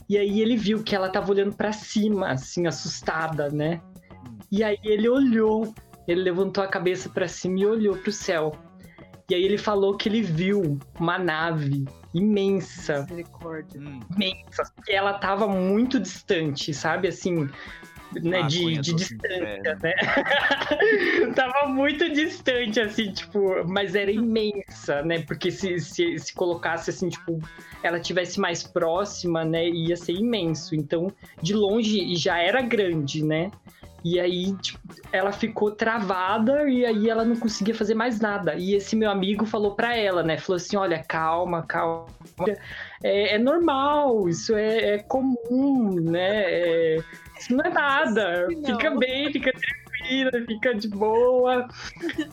e 0.08 0.18
aí 0.18 0.40
ele 0.40 0.56
viu 0.56 0.82
que 0.82 0.94
ela 0.94 1.08
tava 1.08 1.30
olhando 1.30 1.54
para 1.54 1.72
cima, 1.72 2.30
assim, 2.32 2.66
assustada, 2.66 3.48
né? 3.48 3.80
E 4.50 4.62
aí 4.62 4.78
ele 4.84 5.08
olhou, 5.08 5.74
ele 6.06 6.22
levantou 6.22 6.62
a 6.62 6.68
cabeça 6.68 7.08
para 7.08 7.28
cima 7.28 7.60
e 7.60 7.66
olhou 7.66 7.96
pro 7.96 8.12
céu. 8.12 8.52
E 9.30 9.34
aí 9.34 9.42
ele 9.42 9.56
falou 9.56 9.96
que 9.96 10.08
ele 10.08 10.20
viu 10.20 10.78
uma 10.98 11.18
nave 11.18 11.84
imensa, 12.12 13.02
Misericórdia. 13.02 13.80
Hum, 13.80 14.00
imensa, 14.14 14.70
que 14.84 14.92
ela 14.92 15.14
tava 15.14 15.48
muito 15.48 15.98
distante, 15.98 16.74
sabe? 16.74 17.08
Assim, 17.08 17.48
né, 18.20 18.40
Ah, 18.42 18.46
de, 18.46 18.78
de 18.78 18.92
distância, 18.94 19.36
inferno. 19.36 19.80
né? 19.82 19.92
tava 21.34 21.68
muito 21.68 22.08
distante, 22.12 22.80
assim, 22.80 23.12
tipo, 23.12 23.64
mas 23.66 23.94
era 23.94 24.10
imensa, 24.10 25.02
né? 25.02 25.22
Porque 25.22 25.50
se, 25.50 25.78
se, 25.78 26.18
se 26.18 26.34
colocasse 26.34 26.90
assim, 26.90 27.08
tipo, 27.08 27.38
ela 27.82 28.00
tivesse 28.00 28.40
mais 28.40 28.62
próxima, 28.62 29.44
né, 29.44 29.68
ia 29.68 29.96
ser 29.96 30.12
imenso. 30.12 30.74
Então, 30.74 31.12
de 31.42 31.54
longe 31.54 32.14
já 32.16 32.38
era 32.38 32.60
grande, 32.60 33.24
né? 33.24 33.50
E 34.04 34.18
aí, 34.18 34.52
tipo, 34.56 34.80
ela 35.12 35.30
ficou 35.30 35.70
travada 35.70 36.68
e 36.68 36.84
aí 36.84 37.08
ela 37.08 37.24
não 37.24 37.36
conseguia 37.36 37.74
fazer 37.74 37.94
mais 37.94 38.18
nada. 38.18 38.54
E 38.56 38.74
esse 38.74 38.96
meu 38.96 39.08
amigo 39.08 39.46
falou 39.46 39.76
pra 39.76 39.96
ela, 39.96 40.24
né? 40.24 40.36
Falou 40.38 40.56
assim: 40.56 40.76
olha, 40.76 41.04
calma, 41.06 41.62
calma. 41.62 42.08
É, 43.02 43.36
é 43.36 43.38
normal, 43.38 44.28
isso 44.28 44.56
é, 44.56 44.94
é 44.94 44.98
comum, 44.98 46.00
né? 46.00 46.42
É, 46.44 46.98
não 47.50 47.64
é 47.64 47.70
nada. 47.70 48.48
Não. 48.48 48.64
Fica 48.64 48.90
bem, 48.96 49.32
fica 49.32 49.52
tranquila, 49.52 50.30
fica 50.46 50.74
de 50.74 50.88
boa. 50.88 51.68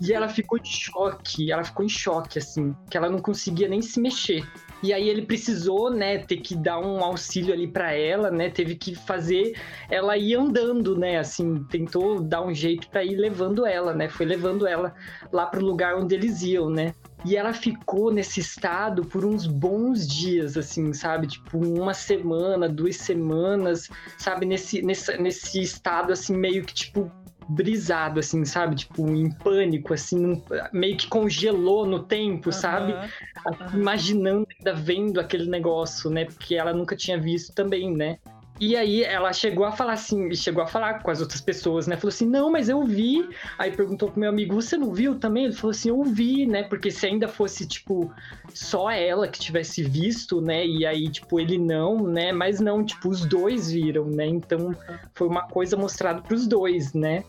E 0.01 0.13
ela 0.13 0.27
ficou 0.27 0.57
em 0.57 0.65
choque, 0.65 1.51
ela 1.51 1.63
ficou 1.63 1.85
em 1.85 1.89
choque, 1.89 2.39
assim, 2.39 2.75
que 2.89 2.97
ela 2.97 3.09
não 3.09 3.19
conseguia 3.19 3.67
nem 3.67 3.81
se 3.81 3.99
mexer. 3.99 4.43
E 4.81 4.93
aí 4.93 5.09
ele 5.09 5.23
precisou, 5.23 5.91
né, 5.91 6.19
ter 6.19 6.37
que 6.37 6.55
dar 6.55 6.79
um 6.79 7.03
auxílio 7.03 7.53
ali 7.53 7.67
pra 7.67 7.93
ela, 7.93 8.31
né? 8.31 8.49
Teve 8.49 8.75
que 8.75 8.95
fazer 8.95 9.57
ela 9.89 10.17
ir 10.17 10.35
andando, 10.35 10.97
né? 10.97 11.17
Assim, 11.17 11.63
tentou 11.65 12.21
dar 12.21 12.41
um 12.41 12.53
jeito 12.53 12.89
pra 12.89 13.03
ir 13.03 13.15
levando 13.15 13.65
ela, 13.65 13.93
né? 13.93 14.07
Foi 14.07 14.25
levando 14.25 14.65
ela 14.65 14.95
lá 15.33 15.45
pro 15.47 15.63
lugar 15.63 15.97
onde 15.97 16.15
eles 16.15 16.41
iam, 16.43 16.69
né? 16.69 16.93
E 17.25 17.35
ela 17.35 17.53
ficou 17.53 18.11
nesse 18.11 18.39
estado 18.39 19.03
por 19.03 19.25
uns 19.25 19.45
bons 19.45 20.07
dias, 20.07 20.55
assim, 20.55 20.93
sabe? 20.93 21.27
Tipo, 21.27 21.57
uma 21.57 21.93
semana, 21.93 22.69
duas 22.69 22.95
semanas, 22.95 23.89
sabe? 24.17 24.45
Nesse, 24.45 24.81
nesse, 24.81 25.17
nesse 25.17 25.61
estado, 25.61 26.13
assim, 26.13 26.35
meio 26.35 26.63
que, 26.63 26.73
tipo, 26.73 27.11
brisado, 27.49 28.19
assim, 28.19 28.45
sabe? 28.45 28.75
Tipo, 28.75 29.09
em 29.09 29.29
pânico, 29.31 29.93
assim, 29.93 30.41
meio 30.71 30.95
que 30.95 31.07
congelou 31.07 31.85
no 31.85 32.03
tempo, 32.03 32.51
sabe? 32.51 32.93
Aham. 32.93 33.79
imaginando, 33.79 34.47
ainda 34.57 34.73
vendo 34.79 35.19
aquele 35.19 35.49
negócio, 35.49 36.09
né? 36.09 36.25
Porque 36.25 36.55
ela 36.55 36.73
nunca 36.73 36.95
tinha 36.95 37.19
visto 37.19 37.53
também, 37.53 37.93
né? 37.95 38.17
E 38.59 38.75
aí 38.75 39.03
ela 39.03 39.31
chegou 39.31 39.63
a 39.65 39.71
falar 39.71 39.93
assim, 39.93 40.33
chegou 40.35 40.61
a 40.61 40.67
falar 40.67 41.01
com 41.01 41.09
as 41.09 41.21
outras 41.21 41.39
pessoas, 41.39 41.87
né? 41.87 41.95
Falou 41.95 42.09
assim, 42.09 42.27
não, 42.27 42.51
mas 42.51 42.67
eu 42.67 42.83
vi. 42.83 43.27
Aí 43.57 43.71
perguntou 43.71 44.11
pro 44.11 44.19
meu 44.19 44.29
amigo, 44.29 44.53
você 44.53 44.75
não 44.75 44.93
viu 44.93 45.17
também? 45.17 45.45
Ele 45.45 45.53
falou 45.53 45.71
assim, 45.71 45.89
eu 45.89 46.03
vi, 46.03 46.45
né? 46.45 46.63
Porque 46.63 46.91
se 46.91 47.05
ainda 47.05 47.27
fosse, 47.27 47.65
tipo, 47.65 48.11
só 48.53 48.91
ela 48.91 49.29
que 49.29 49.39
tivesse 49.39 49.81
visto, 49.81 50.41
né? 50.41 50.65
E 50.65 50.85
aí, 50.85 51.09
tipo, 51.09 51.39
ele 51.39 51.57
não, 51.57 52.03
né? 52.03 52.33
Mas 52.33 52.59
não, 52.59 52.83
tipo, 52.83 53.07
os 53.07 53.25
dois 53.25 53.71
viram, 53.71 54.05
né? 54.07 54.27
Então 54.27 54.75
foi 55.13 55.27
uma 55.27 55.43
coisa 55.47 55.77
mostrada 55.77 56.21
pros 56.21 56.45
dois, 56.45 56.93
né? 56.93 57.23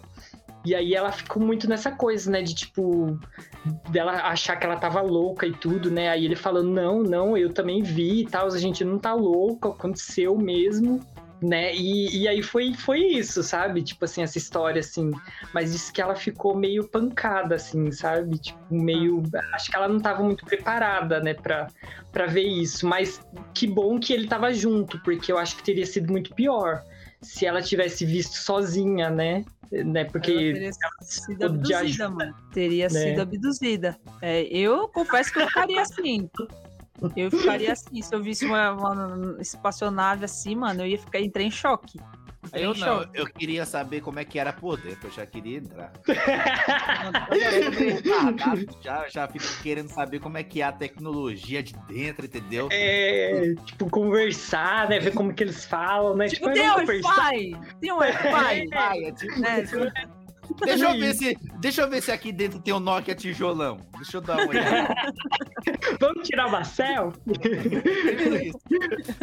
E 0.64 0.74
aí 0.74 0.94
ela 0.94 1.10
ficou 1.10 1.42
muito 1.42 1.68
nessa 1.68 1.90
coisa, 1.90 2.30
né? 2.30 2.42
De 2.42 2.54
tipo, 2.54 3.18
dela 3.90 4.12
achar 4.12 4.56
que 4.56 4.66
ela 4.66 4.76
tava 4.76 5.00
louca 5.00 5.46
e 5.46 5.52
tudo, 5.52 5.90
né? 5.90 6.10
Aí 6.10 6.24
ele 6.24 6.36
falando, 6.36 6.70
não, 6.70 7.02
não, 7.02 7.36
eu 7.36 7.52
também 7.52 7.82
vi 7.82 8.22
e 8.22 8.26
tal, 8.26 8.46
a 8.46 8.58
gente 8.58 8.84
não 8.84 8.98
tá 8.98 9.14
louco, 9.14 9.68
aconteceu 9.68 10.36
mesmo, 10.36 11.00
né? 11.42 11.74
E, 11.74 12.22
e 12.22 12.28
aí 12.28 12.42
foi, 12.42 12.74
foi 12.74 13.00
isso, 13.00 13.42
sabe? 13.42 13.82
Tipo 13.82 14.04
assim, 14.04 14.22
essa 14.22 14.38
história, 14.38 14.80
assim. 14.80 15.10
Mas 15.54 15.72
disse 15.72 15.92
que 15.92 16.00
ela 16.00 16.14
ficou 16.14 16.56
meio 16.56 16.88
pancada, 16.88 17.54
assim, 17.54 17.90
sabe? 17.90 18.38
Tipo, 18.38 18.58
meio. 18.70 19.22
Acho 19.54 19.70
que 19.70 19.76
ela 19.76 19.88
não 19.88 20.00
tava 20.00 20.22
muito 20.22 20.44
preparada, 20.44 21.20
né, 21.20 21.34
pra, 21.34 21.68
pra 22.12 22.26
ver 22.26 22.46
isso. 22.46 22.86
Mas 22.86 23.20
que 23.54 23.66
bom 23.66 23.98
que 23.98 24.12
ele 24.12 24.28
tava 24.28 24.52
junto, 24.52 24.98
porque 25.02 25.32
eu 25.32 25.38
acho 25.38 25.56
que 25.56 25.62
teria 25.62 25.86
sido 25.86 26.10
muito 26.10 26.34
pior 26.34 26.82
se 27.22 27.46
ela 27.46 27.60
tivesse 27.60 28.04
visto 28.04 28.34
sozinha, 28.34 29.10
né? 29.10 29.44
né? 29.70 30.00
Ela 30.00 30.10
Porque 30.10 30.32
teria 30.32 30.70
sido 31.00 31.46
abduzida, 31.46 31.78
ajuda, 31.78 32.08
mano. 32.10 32.34
Teria 32.52 32.88
né? 32.88 33.00
sido 33.00 33.20
abduzida. 33.20 33.96
É, 34.20 34.42
eu 34.44 34.88
confesso 34.88 35.32
que 35.32 35.40
eu 35.40 35.46
ficaria 35.46 35.82
assim. 35.82 36.28
Eu 37.16 37.30
ficaria 37.30 37.72
assim. 37.72 38.00
Se 38.02 38.14
eu 38.14 38.22
visse 38.22 38.44
uma, 38.46 38.72
uma 38.72 39.36
espaçonave 39.40 40.24
assim, 40.24 40.54
mano, 40.54 40.82
eu 40.82 40.86
ia 40.86 40.98
ficar 40.98 41.20
entrei 41.20 41.46
em 41.46 41.50
choque. 41.50 41.98
Entrei 42.46 42.64
Eu 42.64 42.72
em 42.74 42.78
não, 42.80 43.00
choque. 43.02 43.10
eu 43.20 43.26
queria 43.26 43.66
saber 43.66 44.00
como 44.00 44.18
é 44.18 44.24
que 44.24 44.38
era 44.38 44.52
por 44.52 44.78
dentro, 44.80 45.08
eu 45.08 45.12
já 45.12 45.26
queria 45.26 45.58
entrar. 45.58 45.92
já, 48.82 49.08
já 49.08 49.28
fico 49.28 49.44
querendo 49.62 49.88
saber 49.88 50.20
como 50.20 50.38
é 50.38 50.42
que 50.42 50.62
é 50.62 50.64
a 50.64 50.72
tecnologia 50.72 51.62
de 51.62 51.74
dentro, 51.86 52.24
entendeu? 52.26 52.68
É, 52.72 53.54
tipo, 53.66 53.88
conversar, 53.90 54.88
né? 54.88 54.98
Ver 54.98 55.12
como 55.12 55.32
que 55.34 55.42
eles 55.44 55.64
falam, 55.64 56.16
né? 56.16 56.28
Tipo, 56.28 56.40
Tipo, 56.50 56.54
tem 56.54 56.70
um. 56.70 56.86
Wi-Fi! 56.86 57.52
Tem 57.80 57.92
um 57.92 57.96
Wi-Fi! 57.98 58.66
Vai, 58.68 59.04
é 59.04 59.12
tipo- 59.12 59.40
né? 59.40 59.62
Deixa, 60.64 60.84
eu 60.84 60.98
ver 60.98 61.14
se, 61.14 61.38
deixa 61.58 61.82
eu 61.82 61.90
ver 61.90 62.02
se 62.02 62.10
aqui 62.12 62.32
dentro 62.32 62.60
tem 62.60 62.72
um 62.74 62.80
Nokia 62.80 63.14
tijolão. 63.14 63.78
Deixa 63.96 64.16
eu 64.16 64.20
dar 64.20 64.36
uma 64.38 64.48
olhada. 64.48 64.94
Vamos 66.00 66.26
tirar 66.28 66.46
uma 66.46 66.64
selfie? 66.64 67.20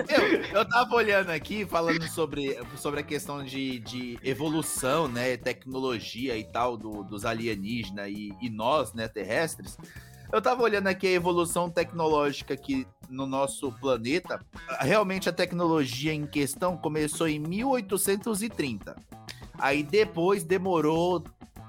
Eu, 0.08 0.60
eu 0.60 0.70
tava 0.70 0.96
olhando 0.96 1.30
aqui, 1.30 1.66
falando 1.66 2.08
sobre, 2.08 2.58
sobre 2.78 3.00
a 3.00 3.04
questão 3.04 3.44
de, 3.44 3.80
de 3.80 4.20
evolução, 4.24 5.08
né? 5.08 5.36
Tecnologia 5.38 6.38
e 6.38 6.44
tal, 6.44 6.78
do- 6.78 7.04
dos 7.04 7.26
alienígenas 7.26 8.10
e, 8.10 8.34
e 8.42 8.50
nós, 8.50 8.94
né, 8.94 9.08
terrestres. 9.08 9.78
Eu 10.32 10.42
tava 10.42 10.62
olhando 10.64 10.88
aqui 10.88 11.08
a 11.08 11.12
evolução 11.12 11.70
tecnológica 11.70 12.54
aqui 12.54 12.86
no 13.10 13.26
nosso 13.26 13.72
planeta. 13.80 14.40
Realmente 14.80 15.30
a 15.30 15.34
tecnologia 15.34 16.14
em 16.14 16.26
questão 16.28 16.76
começou 16.78 17.28
em 17.28 17.40
1830. 17.40 18.96
Aí 19.60 19.84
depois 19.84 20.44
demorou 20.44 21.24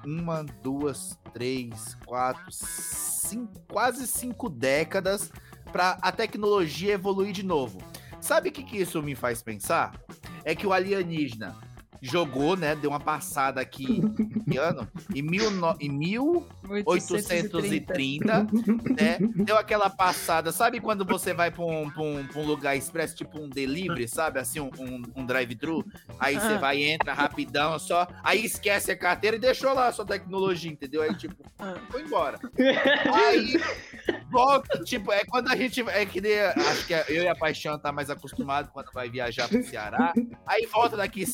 uma, 0.05 0.43
duas, 0.63 1.17
três, 1.33 1.95
quatro, 2.05 2.45
cinco, 2.51 3.59
quase 3.67 4.07
cinco 4.07 4.49
décadas 4.49 5.31
para 5.71 5.97
a 6.01 6.11
tecnologia 6.11 6.93
evoluir 6.93 7.31
de 7.31 7.43
novo. 7.43 7.79
Sabe 8.21 8.49
o 8.49 8.51
que, 8.51 8.63
que 8.63 8.77
isso 8.77 9.01
me 9.01 9.15
faz 9.15 9.41
pensar? 9.41 9.93
É 10.43 10.55
que 10.55 10.67
o 10.67 10.73
alienígena 10.73 11.55
jogou, 12.01 12.55
né? 12.55 12.75
Deu 12.75 12.89
uma 12.89 12.99
passada 12.99 13.61
aqui 13.61 14.01
em 14.47 14.57
ano, 14.57 14.87
em, 15.13 15.21
mil 15.21 15.51
no- 15.51 15.75
em 15.79 15.89
1830, 15.89 18.47
né? 18.97 19.17
Deu 19.35 19.57
aquela 19.57 19.89
passada. 19.89 20.51
Sabe 20.51 20.79
quando 20.79 21.05
você 21.05 21.33
vai 21.33 21.51
pra 21.51 21.63
um, 21.65 21.89
pra 21.89 22.01
um, 22.03 22.25
pra 22.25 22.39
um 22.41 22.45
lugar 22.45 22.75
expresso, 22.75 23.15
tipo 23.15 23.39
um 23.39 23.49
delivery, 23.49 24.07
sabe? 24.07 24.39
Assim, 24.39 24.59
um, 24.59 24.69
um, 25.15 25.25
drive-thru. 25.25 25.83
Aí 26.19 26.35
você 26.39 26.53
Ah. 26.53 26.57
vai, 26.57 26.81
entra 26.83 27.13
rapidão, 27.13 27.77
só. 27.79 28.07
Aí 28.23 28.45
esquece 28.45 28.91
a 28.91 28.97
carteira 28.97 29.37
e 29.37 29.39
deixou 29.39 29.73
lá 29.73 29.87
a 29.87 29.91
sua 29.91 30.05
tecnologia, 30.05 30.71
entendeu? 30.71 31.01
Aí, 31.01 31.13
tipo, 31.15 31.35
Ah. 31.59 31.75
foi 31.89 32.01
embora. 32.03 32.39
Aí 33.13 33.59
volta, 34.31 34.79
tipo, 34.83 35.11
é 35.11 35.23
quando 35.25 35.49
a 35.49 35.55
gente. 35.55 35.81
É 35.89 36.05
que 36.05 36.21
nem, 36.21 36.39
acho 36.39 36.85
que 36.87 36.93
eu 36.93 37.23
e 37.23 37.27
a 37.27 37.35
Paixão 37.35 37.77
tá 37.79 37.91
mais 37.91 38.09
acostumado 38.09 38.69
quando 38.71 38.91
vai 38.93 39.09
viajar 39.09 39.47
pro 39.47 39.63
Ceará. 39.63 40.13
Aí 40.47 40.65
volta 40.67 40.95
daqui 40.97 41.25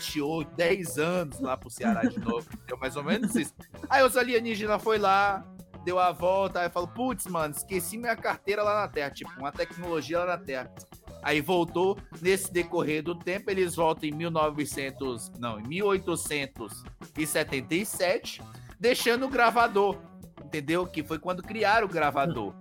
7, 0.00 0.22
8, 0.22 0.56
10 0.56 0.98
anos 0.98 1.38
lá 1.40 1.56
pro 1.56 1.70
Ceará 1.70 2.02
de 2.02 2.18
novo. 2.18 2.48
Deu 2.66 2.76
mais 2.78 2.96
ou 2.96 3.04
menos 3.04 3.36
isso. 3.36 3.54
Aí 3.88 4.02
os 4.02 4.16
alienígenas 4.16 4.82
foi 4.82 4.98
lá, 4.98 5.46
deu 5.84 5.98
a 5.98 6.10
volta, 6.10 6.60
aí 6.60 6.70
falou, 6.70 6.88
putz, 6.88 7.26
mano, 7.26 7.54
esqueci 7.54 7.98
minha 7.98 8.16
carteira 8.16 8.62
lá 8.62 8.80
na 8.80 8.88
Terra. 8.88 9.10
Tipo, 9.10 9.30
uma 9.38 9.52
tecnologia 9.52 10.20
lá 10.20 10.26
na 10.26 10.38
Terra. 10.38 10.72
Aí 11.22 11.42
voltou, 11.42 11.98
nesse 12.22 12.50
decorrer 12.50 13.02
do 13.02 13.14
tempo, 13.14 13.50
eles 13.50 13.76
voltam 13.76 14.08
em 14.08 14.12
1900, 14.12 15.32
não, 15.38 15.60
em 15.60 15.68
1877, 15.68 18.42
deixando 18.78 19.26
o 19.26 19.28
gravador, 19.28 19.98
entendeu? 20.42 20.86
Que 20.86 21.04
foi 21.04 21.18
quando 21.18 21.42
criaram 21.42 21.86
o 21.86 21.90
gravador. 21.90 22.54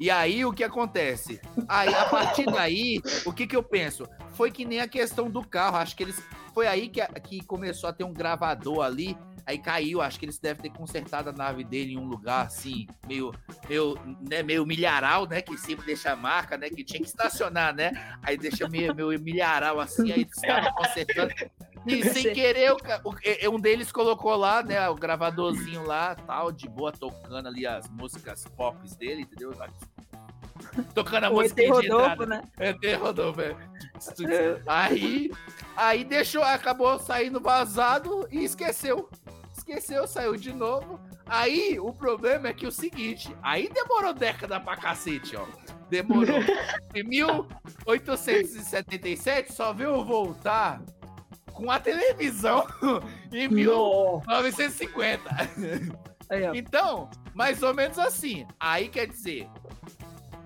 E 0.00 0.10
aí 0.10 0.46
o 0.46 0.52
que 0.52 0.64
acontece? 0.64 1.38
Aí 1.68 1.94
a 1.94 2.06
partir 2.06 2.46
daí, 2.46 3.02
o 3.26 3.32
que 3.32 3.46
que 3.46 3.56
eu 3.56 3.62
penso? 3.62 4.08
Foi 4.32 4.50
que 4.50 4.64
nem 4.64 4.80
a 4.80 4.88
questão 4.88 5.30
do 5.30 5.46
carro, 5.46 5.76
acho 5.76 5.94
que 5.94 6.02
eles 6.02 6.18
foi 6.56 6.66
aí 6.66 6.88
que, 6.88 7.04
que 7.20 7.44
começou 7.44 7.90
a 7.90 7.92
ter 7.92 8.04
um 8.04 8.14
gravador 8.14 8.80
ali 8.80 9.14
Aí 9.46 9.58
caiu, 9.58 10.00
acho 10.00 10.18
que 10.18 10.24
eles 10.24 10.40
devem 10.40 10.60
ter 10.60 10.76
consertado 10.76 11.30
a 11.30 11.32
nave 11.32 11.62
dele 11.62 11.92
em 11.92 11.96
um 11.96 12.04
lugar 12.04 12.46
assim, 12.46 12.88
meio, 13.06 13.32
meio, 13.68 13.96
né, 14.28 14.42
meio 14.42 14.66
milharal, 14.66 15.24
né? 15.24 15.40
Que 15.40 15.56
sempre 15.56 15.86
deixa 15.86 16.10
a 16.10 16.16
marca, 16.16 16.58
né? 16.58 16.68
Que 16.68 16.82
tinha 16.82 16.98
que 16.98 17.06
estacionar, 17.06 17.72
né? 17.72 17.92
Aí 18.24 18.36
deixa 18.36 18.68
meio, 18.68 18.92
meio 18.92 19.20
milharal 19.20 19.78
assim, 19.78 20.10
aí 20.10 20.22
estava 20.28 20.72
consertando. 20.72 21.32
E 21.86 22.02
sem 22.12 22.34
querer, 22.34 22.72
o 22.72 23.50
um 23.54 23.60
deles 23.60 23.92
colocou 23.92 24.34
lá, 24.34 24.64
né, 24.64 24.88
o 24.88 24.96
gravadorzinho 24.96 25.84
lá, 25.84 26.16
tal, 26.16 26.50
de 26.50 26.68
boa, 26.68 26.90
tocando 26.90 27.46
ali 27.46 27.64
as 27.64 27.88
músicas 27.88 28.44
pop 28.56 28.76
dele, 28.98 29.22
entendeu? 29.22 29.54
Tocando 30.92 31.24
a 31.24 31.30
O 31.30 31.40
ET 31.40 31.52
música 31.52 31.62
de 31.62 31.68
Rodolfo, 31.68 32.22
entrada. 32.22 32.26
né? 32.26 32.42
ET 32.58 33.00
Rodolfo, 33.00 33.40
é. 33.40 33.56
Aí, 34.66 35.30
aí 35.76 36.04
deixou, 36.04 36.42
acabou 36.42 36.98
saindo 36.98 37.40
vazado 37.40 38.26
e 38.30 38.44
esqueceu. 38.44 39.08
Esqueceu, 39.56 40.06
saiu 40.06 40.36
de 40.36 40.52
novo. 40.52 41.00
Aí, 41.28 41.76
o 41.80 41.92
problema 41.92 42.46
é 42.48 42.52
que 42.52 42.66
o 42.66 42.72
seguinte, 42.72 43.34
aí 43.42 43.68
demorou 43.68 44.14
década 44.14 44.60
pra 44.60 44.76
cacete, 44.76 45.34
ó. 45.36 45.44
Demorou. 45.90 46.38
Em 46.94 47.02
1877, 47.02 49.52
só 49.52 49.72
veio 49.72 50.04
voltar 50.04 50.80
com 51.52 51.68
a 51.70 51.80
televisão 51.80 52.64
em 53.32 53.48
Não. 53.48 53.54
1950. 53.56 55.30
Aí, 56.30 56.48
ó. 56.48 56.54
Então, 56.54 57.10
mais 57.34 57.60
ou 57.62 57.74
menos 57.74 57.98
assim. 57.98 58.46
Aí 58.60 58.88
quer 58.88 59.08
dizer, 59.08 59.48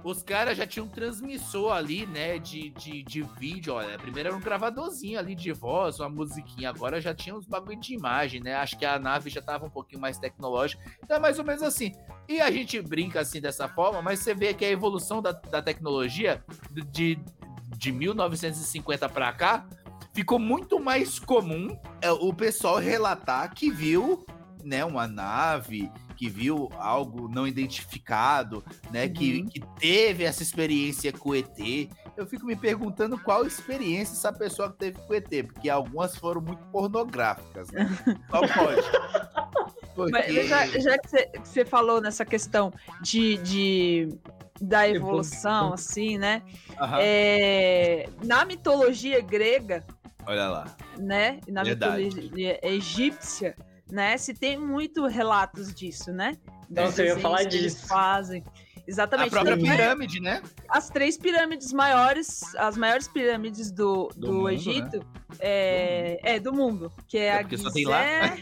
os 0.02 0.22
caras 0.22 0.56
já 0.56 0.66
tinham 0.66 0.86
um 0.86 0.88
transmissor 0.88 1.72
ali, 1.72 2.06
né, 2.06 2.38
de, 2.38 2.70
de, 2.70 3.02
de 3.02 3.22
vídeo. 3.22 3.74
Olha, 3.74 3.98
primeiro 3.98 4.30
era 4.30 4.36
um 4.36 4.40
gravadorzinho 4.40 5.18
ali 5.18 5.34
de 5.34 5.52
voz, 5.52 6.00
uma 6.00 6.08
musiquinha. 6.08 6.70
Agora 6.70 7.00
já 7.00 7.14
tinha 7.14 7.34
uns 7.34 7.46
bagulho 7.46 7.78
de 7.78 7.94
imagem, 7.94 8.40
né? 8.40 8.54
Acho 8.54 8.78
que 8.78 8.86
a 8.86 8.98
nave 8.98 9.28
já 9.28 9.42
tava 9.42 9.66
um 9.66 9.70
pouquinho 9.70 10.00
mais 10.00 10.18
tecnológica. 10.18 10.82
Então 11.02 11.16
é 11.16 11.20
mais 11.20 11.38
ou 11.38 11.44
menos 11.44 11.62
assim. 11.62 11.92
E 12.28 12.40
a 12.40 12.50
gente 12.50 12.80
brinca 12.80 13.20
assim 13.20 13.40
dessa 13.40 13.68
forma, 13.68 14.00
mas 14.00 14.20
você 14.20 14.34
vê 14.34 14.54
que 14.54 14.64
a 14.64 14.70
evolução 14.70 15.20
da, 15.20 15.32
da 15.32 15.60
tecnologia 15.60 16.42
de, 16.90 17.18
de 17.76 17.92
1950 17.92 19.08
pra 19.08 19.32
cá 19.32 19.66
ficou 20.12 20.38
muito 20.38 20.80
mais 20.80 21.18
comum 21.18 21.76
é, 22.00 22.10
o 22.10 22.32
pessoal 22.32 22.78
relatar 22.78 23.54
que 23.54 23.70
viu 23.70 24.24
né, 24.64 24.84
uma 24.84 25.06
nave, 25.06 25.90
que 26.20 26.28
viu 26.28 26.68
algo 26.76 27.28
não 27.30 27.48
identificado, 27.48 28.62
né, 28.90 29.08
que, 29.08 29.42
que 29.44 29.58
teve 29.78 30.22
essa 30.22 30.42
experiência 30.42 31.10
com 31.14 31.30
o 31.30 31.34
ET. 31.34 31.88
Eu 32.14 32.26
fico 32.26 32.44
me 32.44 32.54
perguntando 32.54 33.18
qual 33.18 33.46
experiência 33.46 34.12
essa 34.12 34.30
pessoa 34.30 34.68
teve 34.68 34.98
com 34.98 35.14
o 35.14 35.16
ET, 35.16 35.30
porque 35.46 35.70
algumas 35.70 36.14
foram 36.14 36.42
muito 36.42 36.62
pornográficas, 36.66 37.70
né? 37.70 37.88
Só 38.30 38.40
pode. 38.40 38.82
Porque... 39.96 40.12
Mas 40.12 40.46
já, 40.48 40.66
já 40.78 40.98
que 40.98 41.08
você- 41.42 41.64
falou 41.64 42.00
nessa 42.02 42.24
questão 42.24 42.70
de, 43.02 43.38
de- 43.38 44.08
da 44.60 44.86
evolução, 44.88 45.72
assim, 45.72 46.16
né? 46.18 46.42
Aham, 46.78 46.98
É, 47.00 48.08
na 48.22 48.44
mitologia 48.44 49.20
grega, 49.22 49.82
Olha 50.26 50.48
lá. 50.48 50.76
né? 50.98 51.40
e 51.46 51.50
Na 51.50 51.62
Verdade. 51.64 52.04
mitologia 52.04 52.60
egípcia, 52.62 53.56
né? 53.90 54.16
Se 54.16 54.32
tem 54.34 54.58
muito 54.58 55.06
relatos 55.06 55.74
disso, 55.74 56.12
né? 56.12 56.36
Nossa, 56.68 57.02
eu 57.02 57.16
ia 57.16 57.18
falar 57.18 57.38
que 57.46 57.56
eles 57.56 57.74
disso. 57.74 57.86
Fazem. 57.88 58.42
A 58.46 58.82
Exatamente. 58.90 59.30
própria 59.30 59.56
Tanto 59.56 59.66
é- 59.70 59.76
pirâmide, 59.76 60.20
né? 60.20 60.42
as 60.68 60.88
três 60.90 61.16
pirâmides 61.16 61.72
maiores, 61.72 62.54
as 62.56 62.76
maiores 62.76 63.06
pirâmides 63.06 63.70
do, 63.70 64.08
Do 64.16 64.26
do, 64.26 64.32
mundo, 64.32 64.50
Egito, 64.50 65.06
é, 65.38 66.18
é 66.22 66.40
do 66.40 66.52
mundo, 66.52 66.92
que 67.06 67.16
é, 67.18 67.26
É 67.26 67.34
a 67.34 67.38
porque 67.40 67.56
só 67.58 67.70
tem 67.70 67.86
lá. 67.86 68.02
Gizé, 68.34 68.36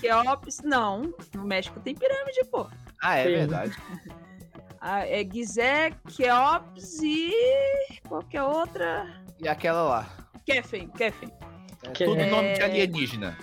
Quéops, 0.00 0.60
não, 0.62 1.12
no 1.34 1.44
México 1.44 1.80
tem 1.80 1.94
pirâmide, 1.94 2.44
pô. 2.50 2.68
Ah, 3.02 3.16
é 3.16 3.24
Sim. 3.24 3.30
verdade. 3.30 3.76
Ah, 4.82 5.06
É 5.06 5.22
Gizé, 5.30 5.90
Quéops 6.08 7.00
e 7.02 7.30
qualquer 8.08 8.42
outra, 8.44 9.06
E 9.38 9.46
aquela 9.46 9.82
lá. 9.82 10.28
Kefen, 10.46 10.88
Kefen. 10.88 11.30
É 11.82 11.90
tudo 11.90 12.18
é- 12.18 12.30
nome 12.30 12.52
de 12.54 12.62
alienígena. 12.62 13.36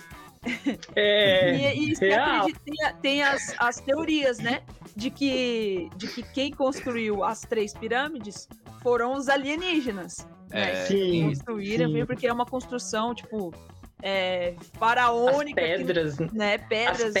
É, 0.94 1.74
E, 1.74 1.90
e 1.90 2.12
acredita- 2.14 2.60
tem, 2.64 2.74
tem 3.02 3.22
as, 3.22 3.54
as 3.58 3.80
teorias, 3.80 4.38
né, 4.38 4.62
de 4.96 5.10
que, 5.10 5.88
de 5.96 6.08
que 6.08 6.22
quem 6.22 6.50
construiu 6.52 7.24
as 7.24 7.40
três 7.42 7.72
pirâmides 7.74 8.48
foram 8.82 9.14
os 9.14 9.28
alienígenas. 9.28 10.26
né, 10.50 10.72
É, 10.72 10.86
que 10.86 10.94
Sim, 10.94 11.24
construíram, 11.28 11.90
sim. 11.92 12.06
porque 12.06 12.26
é 12.26 12.32
uma 12.32 12.46
construção, 12.46 13.14
tipo, 13.14 13.52
é, 14.02 14.54
As 14.58 14.66
faraônica. 14.78 15.60
que- 15.60 15.66
pedras 15.66 16.18
né, 16.32 16.56
pedras 16.58 17.12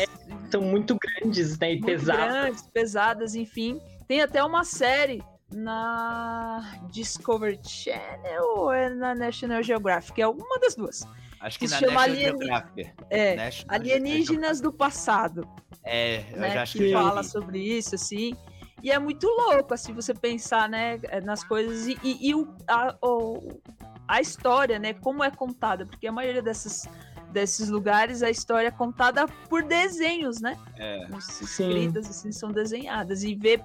são 0.50 0.62
muito 0.62 0.96
grandes, 0.98 1.58
né? 1.58 1.72
E 1.72 1.74
muito 1.74 1.86
pesadas. 1.86 2.32
grandes, 2.32 2.66
pesadas, 2.72 3.34
enfim. 3.34 3.80
Tem 4.06 4.22
até 4.22 4.42
uma 4.42 4.64
série 4.64 5.22
na 5.52 6.62
Discovery 6.90 7.58
Channel 7.62 8.42
ou 8.56 8.72
é 8.72 8.88
na 8.88 9.14
National 9.14 9.62
Geographic? 9.62 10.18
É 10.20 10.24
alguma 10.24 10.58
das 10.58 10.74
duas. 10.74 11.06
Acho 11.40 11.58
que 11.58 11.66
que 11.66 11.70
na 11.70 11.78
se 11.78 11.84
chama 11.84 11.94
National 11.94 12.16
alien- 12.16 12.38
Geographic. 12.38 12.92
É, 13.10 13.36
National 13.36 13.74
Alienígenas 13.80 14.60
do 14.60 14.72
Passado, 14.72 15.48
É, 15.84 16.24
eu 16.32 16.38
né? 16.40 16.50
já 16.50 16.62
acho 16.62 16.72
que 16.72 16.78
que 16.84 16.88
já 16.90 17.02
fala 17.02 17.22
sobre 17.22 17.58
isso, 17.60 17.94
assim. 17.94 18.34
E 18.82 18.90
é 18.92 18.98
muito 18.98 19.26
louco, 19.26 19.74
assim, 19.74 19.92
você 19.92 20.14
pensar, 20.14 20.68
né, 20.68 20.98
nas 21.24 21.42
coisas 21.42 21.86
e, 21.86 21.98
e- 22.02 22.28
e 22.30 22.34
o, 22.34 22.46
a, 22.66 22.94
o- 23.02 23.60
a 24.06 24.20
história, 24.20 24.78
né, 24.78 24.92
como 24.94 25.22
é 25.24 25.30
contada, 25.30 25.84
porque 25.86 26.06
a 26.06 26.12
maioria 26.12 26.42
dessas, 26.42 26.86
desses 27.32 27.68
lugares, 27.68 28.22
a 28.22 28.30
história 28.30 28.68
é 28.68 28.70
contada 28.70 29.26
por 29.48 29.62
desenhos, 29.64 30.40
né? 30.40 30.56
É. 30.76 31.06
As 31.12 31.24
Sim. 31.24 31.44
escritas, 31.44 32.08
assim, 32.08 32.30
são 32.32 32.52
desenhadas 32.52 33.22
e 33.24 33.34
vê 33.34 33.60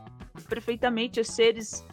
perfeitamente 0.49 1.19
os 1.19 1.27
seres, 1.27 1.85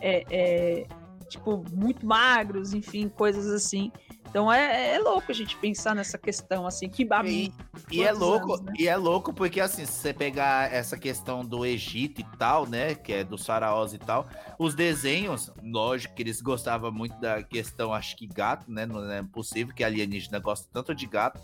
é, 0.00 0.22
é, 0.30 0.86
tipo, 1.28 1.64
muito 1.72 2.06
magros, 2.06 2.74
enfim, 2.74 3.08
coisas 3.08 3.46
assim. 3.48 3.90
Então 4.28 4.52
é, 4.52 4.94
é 4.94 4.98
louco 4.98 5.30
a 5.30 5.34
gente 5.34 5.56
pensar 5.56 5.94
nessa 5.94 6.18
questão, 6.18 6.66
assim, 6.66 6.88
que 6.88 7.06
a 7.10 7.24
E, 7.24 7.52
e 7.90 8.02
é 8.02 8.12
louco, 8.12 8.52
anos, 8.54 8.60
né? 8.62 8.72
e 8.78 8.88
é 8.88 8.96
louco 8.96 9.32
porque 9.32 9.60
assim, 9.60 9.86
se 9.86 9.92
você 9.92 10.12
pegar 10.12 10.72
essa 10.72 10.98
questão 10.98 11.44
do 11.44 11.64
Egito 11.64 12.20
e 12.20 12.24
tal, 12.36 12.66
né, 12.66 12.94
que 12.94 13.12
é 13.12 13.24
dos 13.24 13.46
faraós 13.46 13.94
e 13.94 13.98
tal, 13.98 14.26
os 14.58 14.74
desenhos, 14.74 15.50
lógico 15.62 16.14
que 16.14 16.22
eles 16.22 16.40
gostavam 16.40 16.90
muito 16.92 17.18
da 17.20 17.42
questão, 17.42 17.92
acho 17.94 18.16
que 18.16 18.26
gato, 18.26 18.70
né, 18.70 18.84
não 18.84 19.10
é 19.10 19.22
possível 19.22 19.74
que 19.74 19.84
alienígena 19.84 20.38
gosta 20.38 20.68
tanto 20.72 20.94
de 20.94 21.06
gato. 21.06 21.40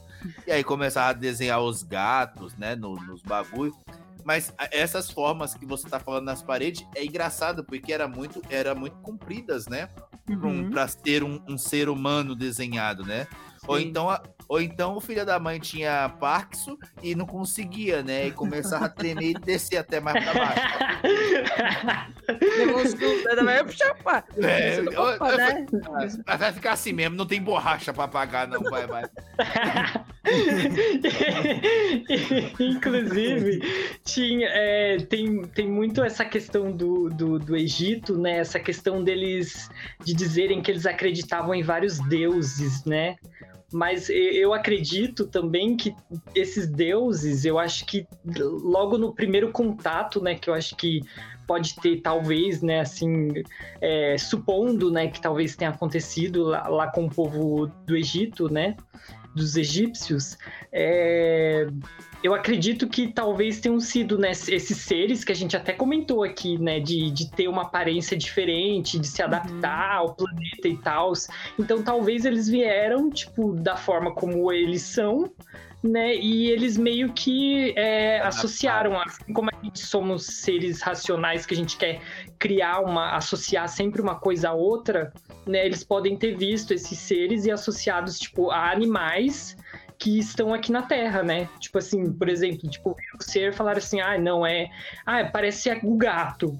E 0.46 0.52
aí 0.52 0.62
começava 0.64 1.10
a 1.10 1.12
desenhar 1.12 1.60
os 1.60 1.82
gatos, 1.82 2.54
né, 2.56 2.74
no- 2.74 2.96
nos 2.96 3.22
bagulho. 3.22 3.74
Mas 4.24 4.52
essas 4.70 5.10
formas 5.10 5.52
que 5.54 5.66
você 5.66 5.88
tá 5.88 5.98
falando 5.98 6.24
nas 6.26 6.42
paredes 6.42 6.86
é 6.94 7.04
engraçado 7.04 7.64
porque 7.64 7.92
era 7.92 8.06
muito, 8.06 8.40
era 8.48 8.72
muito 8.74 8.96
compridas, 8.98 9.66
né? 9.66 9.88
Um- 10.28 10.34
Uhum. 10.46 10.70
pra 10.70 10.86
ser 10.88 11.22
um, 11.24 11.40
um 11.48 11.58
ser 11.58 11.88
humano 11.88 12.34
desenhado, 12.34 13.04
né? 13.04 13.26
Ou 13.66 13.78
então, 13.78 14.20
ou 14.48 14.60
então 14.60 14.96
o 14.96 15.00
filho 15.00 15.24
da 15.24 15.38
mãe 15.38 15.60
tinha 15.60 16.08
Parkinson 16.18 16.76
e 17.00 17.14
não 17.14 17.24
conseguia, 17.26 18.02
né? 18.02 18.26
E 18.26 18.32
começava 18.32 18.86
a 18.86 18.88
tremer 18.88 19.30
e 19.30 19.34
descer 19.34 19.76
até 19.76 20.00
mais 20.00 20.22
pra 20.24 20.34
baixo. 20.34 20.62
Vai 23.44 23.64
puxar, 23.64 23.94
pá. 24.02 24.24
É, 24.36 24.78
eu- 24.80 24.86
Opa, 25.14 25.30
eu- 25.30 25.36
né? 25.36 25.66
Mas 26.26 26.40
vai 26.40 26.52
ficar 26.52 26.72
assim 26.72 26.92
mesmo, 26.92 27.16
não 27.16 27.26
tem 27.26 27.40
borracha 27.42 27.92
pra 27.92 28.08
pagar, 28.08 28.46
não, 28.48 28.60
vai, 28.62 28.86
vai. 28.86 29.04
Inclusive, 32.58 33.60
tinha, 34.04 34.48
é, 34.48 34.96
tem, 34.98 35.42
tem 35.46 35.68
muito 35.68 36.02
essa 36.02 36.24
questão 36.24 36.70
do, 36.72 37.08
do, 37.10 37.38
do 37.38 37.56
Egito, 37.56 38.16
né? 38.18 38.38
Essa 38.38 38.58
questão 38.60 39.02
deles 39.02 39.68
de 40.04 40.14
dizerem 40.14 40.62
que 40.62 40.70
eles 40.70 40.86
acreditavam 40.86 41.54
em 41.54 41.62
vários 41.62 41.98
deuses, 42.08 42.84
né? 42.84 43.16
Mas 43.72 44.08
eu 44.10 44.52
acredito 44.52 45.26
também 45.26 45.76
que 45.76 45.94
esses 46.34 46.68
deuses, 46.68 47.44
eu 47.44 47.58
acho 47.58 47.86
que 47.86 48.06
logo 48.24 48.98
no 48.98 49.14
primeiro 49.14 49.50
contato, 49.50 50.20
né? 50.22 50.34
Que 50.34 50.50
eu 50.50 50.54
acho 50.54 50.76
que 50.76 51.00
pode 51.46 51.74
ter, 51.76 52.00
talvez, 52.00 52.62
né? 52.62 52.80
Assim, 52.80 53.28
é, 53.80 54.16
supondo, 54.18 54.90
né? 54.90 55.08
Que 55.08 55.20
talvez 55.20 55.56
tenha 55.56 55.70
acontecido 55.70 56.44
lá, 56.44 56.68
lá 56.68 56.86
com 56.90 57.06
o 57.06 57.10
povo 57.10 57.66
do 57.86 57.96
Egito, 57.96 58.52
né? 58.52 58.76
Dos 59.34 59.56
egípcios. 59.56 60.36
É, 60.70 61.66
eu 62.22 62.34
acredito 62.34 62.86
que 62.88 63.08
talvez 63.08 63.60
tenham 63.60 63.80
sido 63.80 64.16
né, 64.16 64.30
esses 64.30 64.76
seres 64.78 65.24
que 65.24 65.32
a 65.32 65.34
gente 65.34 65.56
até 65.56 65.72
comentou 65.72 66.22
aqui, 66.22 66.56
né? 66.56 66.78
De, 66.78 67.10
de 67.10 67.30
ter 67.30 67.48
uma 67.48 67.62
aparência 67.62 68.16
diferente, 68.16 68.98
de 68.98 69.08
se 69.08 69.22
adaptar 69.22 69.96
ao 69.96 70.14
planeta 70.14 70.68
e 70.68 70.76
tal. 70.76 71.12
Então 71.58 71.82
talvez 71.82 72.24
eles 72.24 72.48
vieram, 72.48 73.10
tipo, 73.10 73.52
da 73.54 73.76
forma 73.76 74.14
como 74.14 74.52
eles 74.52 74.82
são, 74.82 75.30
né? 75.82 76.14
E 76.14 76.48
eles 76.48 76.78
meio 76.78 77.12
que 77.12 77.74
é, 77.76 78.20
associaram, 78.20 79.00
assim 79.00 79.32
como 79.32 79.50
a 79.50 79.64
gente 79.64 79.80
somos 79.80 80.24
seres 80.24 80.80
racionais 80.80 81.44
que 81.44 81.54
a 81.54 81.56
gente 81.56 81.76
quer 81.76 82.00
criar 82.38 82.80
uma, 82.80 83.16
associar 83.16 83.68
sempre 83.68 84.00
uma 84.00 84.14
coisa 84.14 84.50
a 84.50 84.52
outra, 84.52 85.12
né? 85.44 85.66
Eles 85.66 85.82
podem 85.82 86.16
ter 86.16 86.36
visto 86.36 86.72
esses 86.72 86.98
seres 86.98 87.46
e 87.46 87.50
associados, 87.50 88.20
tipo, 88.20 88.50
a 88.52 88.70
animais 88.70 89.56
que 90.02 90.18
estão 90.18 90.52
aqui 90.52 90.72
na 90.72 90.82
Terra, 90.82 91.22
né? 91.22 91.48
Tipo 91.60 91.78
assim, 91.78 92.12
por 92.12 92.28
exemplo, 92.28 92.68
tipo, 92.68 92.90
o 93.18 93.22
ser 93.22 93.52
falar 93.54 93.78
assim, 93.78 94.00
ah, 94.00 94.18
não 94.18 94.44
é, 94.44 94.68
ah, 95.06 95.24
parece 95.24 95.70
o 95.84 95.94
gato. 95.96 96.58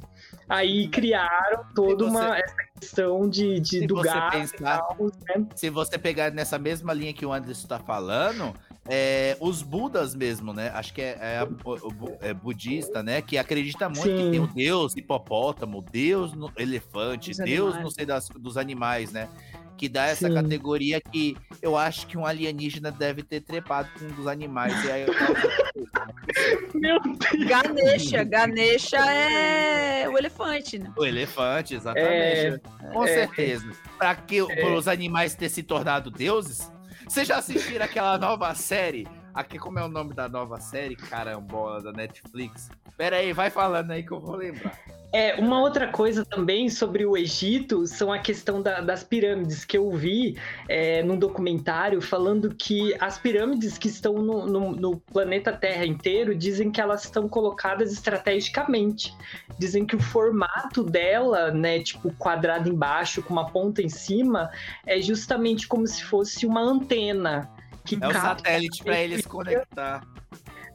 Aí 0.49 0.87
criaram 0.89 1.65
toda 1.75 2.05
você- 2.05 2.11
uma 2.11 2.39
essa 2.39 2.55
questão 2.79 3.29
de, 3.29 3.59
de 3.59 3.81
Se 3.81 3.87
do 3.87 3.97
você 3.97 4.09
gato 4.09 4.33
pensar- 4.33 4.79
tal, 4.83 4.97
né? 5.29 5.47
Se 5.57 5.71
você 5.71 5.99
pegar 5.99 6.31
nessa 6.31 6.59
mesma 6.59 6.93
linha 6.93 7.13
que 7.13 7.25
o 7.27 7.33
Anderson 7.33 7.67
tá 7.67 7.79
falando, 7.81 8.55
é, 8.89 9.37
os 9.41 9.63
Budas 9.63 10.15
mesmo, 10.15 10.53
né? 10.53 10.71
Acho 10.75 10.93
que 10.95 11.01
é, 11.01 11.17
é, 11.21 12.29
é 12.29 12.35
budista, 12.35 13.03
né? 13.03 13.23
Que 13.23 13.39
acredita 13.39 13.89
muito 13.89 14.03
que 14.03 14.17
Sim. 14.25 14.31
tem 14.31 14.41
o 14.41 14.47
Deus 14.47 14.95
hipopótamo, 14.97 15.83
Deus 15.91 16.33
no- 16.33 16.53
elefante, 16.57 17.31
Dos 17.31 17.39
Deus 17.39 17.67
animais. 17.75 17.83
não 17.85 17.91
sei 17.91 18.07
das, 18.07 18.29
dos 18.29 18.57
animais, 18.57 19.11
né? 19.13 19.29
Que 19.77 19.89
dá 19.89 20.07
essa 20.07 20.29
Sim. 20.29 20.35
categoria 20.35 21.01
que 21.01 21.37
eu 21.61 21.77
acho 21.77 22.07
que 22.07 22.17
um 22.17 22.25
alienígena 22.25 22.91
deve 22.91 23.23
ter 23.23 23.41
trepado 23.41 23.89
com 23.99 24.05
um 24.05 24.09
dos 24.09 24.27
animais. 24.27 24.73
E 24.85 24.91
aí, 24.91 25.07
Meu 26.75 27.01
Deus. 27.01 27.49
Ganesha. 27.49 28.25
Ganesha 28.25 28.99
é 28.99 30.09
o 30.09 30.17
elefante, 30.17 30.79
né? 30.79 30.93
o 30.97 31.05
elefante, 31.05 31.75
exatamente. 31.75 32.61
Com 32.93 33.05
é. 33.05 33.07
certeza. 33.09 33.73
Para 33.99 34.15
que 34.15 34.43
os 34.43 34.89
animais 34.89 35.35
ter 35.35 35.49
se 35.49 35.63
tornado 35.63 36.11
deuses? 36.11 36.71
Vocês 37.09 37.27
já 37.27 37.39
assistiram 37.39 37.85
aquela 37.85 38.17
nova 38.19 38.55
série? 38.55 39.07
Aqui, 39.35 39.59
como 39.59 39.79
é 39.79 39.85
o 39.85 39.89
nome 39.89 40.13
da 40.13 40.29
nova 40.29 40.61
série? 40.61 40.95
Carambola, 40.95 41.81
da 41.83 41.93
Netflix. 41.93 42.71
Pera 42.99 43.17
aí, 43.17 43.33
vai 43.33 43.49
falando 43.49 43.91
aí 43.91 44.03
que 44.03 44.13
eu 44.13 44.21
vou 44.21 44.37
lembrar. 44.37 44.79
É, 45.15 45.35
uma 45.35 45.61
outra 45.61 45.89
coisa 45.89 46.25
também 46.25 46.71
sobre 46.71 47.05
o 47.05 47.17
Egito 47.19 47.87
são 47.87 48.11
a 48.11 48.19
questão 48.19 48.63
da- 48.63 48.81
das 48.81 49.05
pirâmides, 49.05 49.63
que 49.63 49.77
eu 49.77 49.91
vi 49.91 50.39
é, 50.69 51.03
num 51.03 51.19
documentário 51.19 52.01
falando 52.01 52.55
que 52.55 52.95
as 52.99 53.19
pirâmides 53.19 53.77
que 53.77 53.89
estão 53.89 54.15
no, 54.15 54.47
no- 54.47 54.73
no 54.73 54.97
planeta 54.99 55.53
Terra 55.53 55.85
inteiro 55.85 56.35
dizem 56.35 56.71
que 56.71 56.81
elas 56.81 57.05
estão 57.05 57.29
colocadas 57.29 57.93
estrategicamente. 57.93 59.15
Dizem 59.59 59.85
que 59.85 59.97
o 59.97 60.01
formato 60.01 60.83
dela, 60.83 61.51
né, 61.51 61.81
tipo 61.81 62.11
quadrado 62.15 62.69
embaixo 62.71 63.23
com 63.23 63.33
uma 63.35 63.51
ponta 63.51 63.83
em 63.83 63.91
cima, 63.91 64.51
é 64.87 64.99
justamente 65.01 65.69
como 65.69 65.87
se 65.87 66.03
fosse 66.05 66.47
uma 66.47 66.61
antena. 66.63 67.51
Que 67.85 67.97
É 67.97 67.99
o 67.99 68.01
capta 68.13 68.21
satélite 68.21 68.83
para 68.85 69.01
eles 69.01 69.27
conectar. 69.27 70.07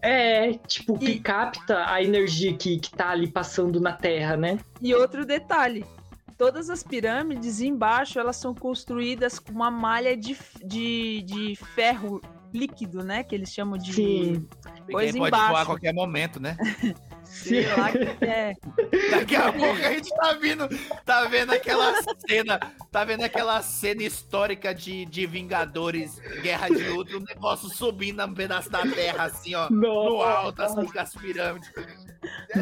É, 0.02 0.54
tipo, 0.68 0.98
que 0.98 1.12
E- 1.12 1.20
capta 1.20 1.90
a 1.92 2.02
energia 2.04 2.54
que, 2.56 2.78
que 2.80 2.92
tá 2.92 3.10
ali 3.10 3.28
passando 3.28 3.80
na 3.80 3.94
Terra, 3.94 4.38
né? 4.38 4.60
E 4.82 4.94
outro 4.94 5.26
detalhe. 5.26 5.86
Todas 6.38 6.70
as 6.70 6.84
pirâmides 6.84 7.62
embaixo, 7.62 8.20
elas 8.20 8.36
são 8.36 8.54
construídas 8.54 9.40
com 9.40 9.52
uma 9.52 9.72
malha 9.72 10.16
de, 10.16 10.38
de, 10.64 11.24
de 11.24 11.56
ferro 11.74 12.22
líquido, 12.54 13.04
né? 13.04 13.24
Que 13.24 13.34
eles 13.34 13.52
chamam 13.52 13.78
de... 13.78 13.92
Sim. 13.94 14.48
Coisa 14.92 15.18
pode 15.18 15.18
embaixo. 15.18 15.48
voar 15.52 15.62
a 15.62 15.66
qualquer 15.66 15.94
momento, 15.94 16.40
né? 16.40 16.56
Sei 17.28 17.68
lá 17.76 17.92
que 17.92 18.26
é. 18.26 18.54
Daqui 19.12 19.36
a 19.36 19.52
pouco 19.52 19.76
a 19.86 19.92
gente 19.94 20.10
tá 20.16 20.34
vindo, 20.34 20.68
tá 21.06 21.26
vendo 21.26 21.52
aquela 21.54 21.94
cena, 22.28 22.60
tá 22.92 23.04
vendo 23.04 23.24
aquela 23.24 23.62
cena 23.62 24.04
histórica 24.04 24.74
de, 24.74 25.06
de 25.06 25.26
Vingadores, 25.26 26.20
Guerra 26.42 26.70
de 26.70 26.84
Ultron, 26.90 27.18
o 27.20 27.24
negócio 27.24 27.70
subindo 27.70 28.24
um 28.26 28.34
pedaço 28.34 28.70
da 28.70 28.82
terra, 28.82 29.26
assim, 29.26 29.54
ó, 29.56 29.70
no 29.70 30.22
alto, 30.22 30.62
assim, 30.62 30.86
com 30.86 31.00
as 31.00 31.14
pirâmides. 31.16 31.72
É 32.50 32.60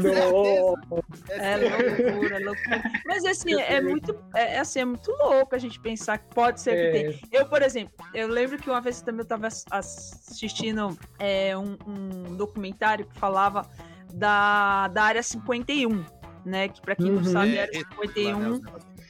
é 1.40 1.52
É 1.52 1.58
loucura, 1.58 2.40
loucura. 2.40 2.84
Mas 3.06 3.26
assim, 3.26 3.54
é 3.62 3.82
muito, 3.82 4.16
é, 4.36 4.60
assim, 4.60 4.80
é 4.80 4.86
muito 4.86 5.12
louco 5.12 5.56
a 5.56 5.58
gente 5.58 5.80
pensar 5.80 6.18
que 6.18 6.28
pode 6.34 6.60
ser 6.62 6.72
que 6.92 6.98
É. 6.98 7.12
tem. 7.12 7.22
Eu, 7.32 7.46
por 7.48 7.62
exemplo, 7.62 7.94
eu 8.14 8.28
lembro 8.28 8.58
que 8.58 8.70
uma 8.70 8.82
vez 8.82 9.02
também 9.02 9.22
eu 9.22 9.26
tava 9.26 9.48
ass- 9.48 9.66
assistindo 9.72 10.98
é, 11.20 11.58
um, 11.58 11.78
um 11.88 12.36
documentário 12.36 13.06
que 13.06 13.18
falava 13.18 13.68
da, 14.16 14.88
da 14.90 15.04
área 15.04 15.22
51, 15.24 16.04
né? 16.46 16.68
Que 16.70 16.82
pra 16.82 16.96
quem 16.96 17.08
não 17.12 17.18
Uhum. 17.18 17.32
sabe, 17.32 17.52
a 17.58 17.62
É, 17.62 17.62
área 17.64 17.72
esse 17.72 17.90
51 17.90 18.62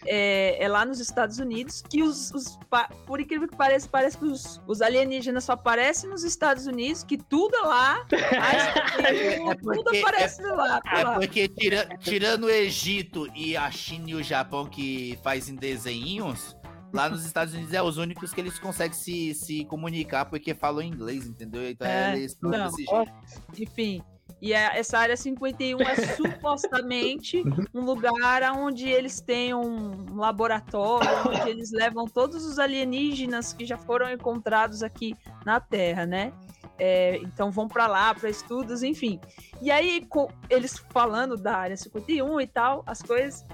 é, 0.08 0.63
é 0.63 0.68
lá 0.68 0.86
nos 0.86 1.00
Estados 1.00 1.39
Unidos, 1.39 1.82
que 1.89 2.04
os, 2.04 2.32
os 2.32 2.60
por 3.08 3.20
incrível 3.20 3.48
que 3.48 3.56
pareça, 3.56 3.88
parece 3.91 4.18
que 4.18 4.26
os, 4.26 4.62
os 4.68 4.82
alienígenas 4.82 5.44
só 5.46 5.54
aparecem 5.54 6.08
nos 6.10 6.24
Estados 6.24 6.68
Unidos, 6.68 7.04
que 7.04 7.18
tudo 7.18 7.56
é 7.56 7.62
lá, 7.62 8.06
a 8.39 8.44
área 8.44 8.74
51, 8.91 9.52
É 9.52 9.56
tudo 9.56 9.84
porque- 9.84 9.98
aparece 10.00 10.41
lá. 10.44 10.80
tá 10.82 11.00
É 11.00 11.04
lá. 11.04 11.13
porque 11.15 11.48
tira- 11.48 11.88
tirando 12.00 12.44
o 12.44 12.50
Egito 12.50 13.28
e 13.36 13.58
a 13.58 13.70
China 13.72 14.12
e 14.12 14.15
o 14.15 14.24
Japão 14.24 14.68
que 14.68 15.18
fazem 15.24 15.56
desenhinhos, 15.56 16.56
lá 16.94 17.10
nos 17.10 17.26
Estados 17.26 17.54
Unidos 17.56 17.74
é 17.74 17.82
os 17.82 17.98
únicos 17.98 18.32
que 18.32 18.39
eles 18.41 18.60
conseguem 18.60 18.94
se, 18.96 19.34
se 19.34 19.65
comunicar 19.65 20.26
porque 20.26 20.54
falam 20.54 20.84
inglês, 20.84 21.26
entendeu? 21.26 21.68
Então 21.68 21.88
É, 21.88 22.15
eles 22.15 22.34
estão 22.34 22.52
não, 22.52 22.68
desse 22.68 22.84
jeito. 22.86 23.12
Enfim. 23.60 24.04
E 24.41 24.54
a- 24.54 24.76
essa 24.76 25.00
área 25.00 25.15
51 25.17 25.80
é 25.82 25.95
supostamente 26.15 27.43
um 27.74 27.82
lugar 27.82 28.43
onde 28.56 28.88
eles 28.88 29.19
têm 29.21 29.54
um 29.54 30.15
laboratório, 30.15 31.08
onde 31.28 31.50
eles 31.50 31.71
levam 31.71 32.06
todos 32.06 32.45
os 32.45 32.60
alienígenas 32.60 33.54
que 33.54 33.65
já 33.65 33.78
foram 33.78 34.12
encontrados 34.12 34.84
aqui 34.84 35.15
na 35.45 35.60
Terra, 35.60 36.06
né? 36.06 36.34
É, 36.78 37.17
então 37.19 37.50
vão 37.52 37.67
para 37.67 37.88
lá 37.88 38.13
para 38.13 38.30
estudos, 38.30 38.84
enfim. 38.84 39.19
E 39.62 39.71
aí 39.71 40.06
co- 40.10 40.30
eles 40.50 40.78
falando 40.89 41.38
da 41.38 41.56
área 41.58 41.78
51 41.78 42.39
e 42.41 42.48
tal, 42.48 42.84
as 42.86 43.02
coisas. 43.02 43.45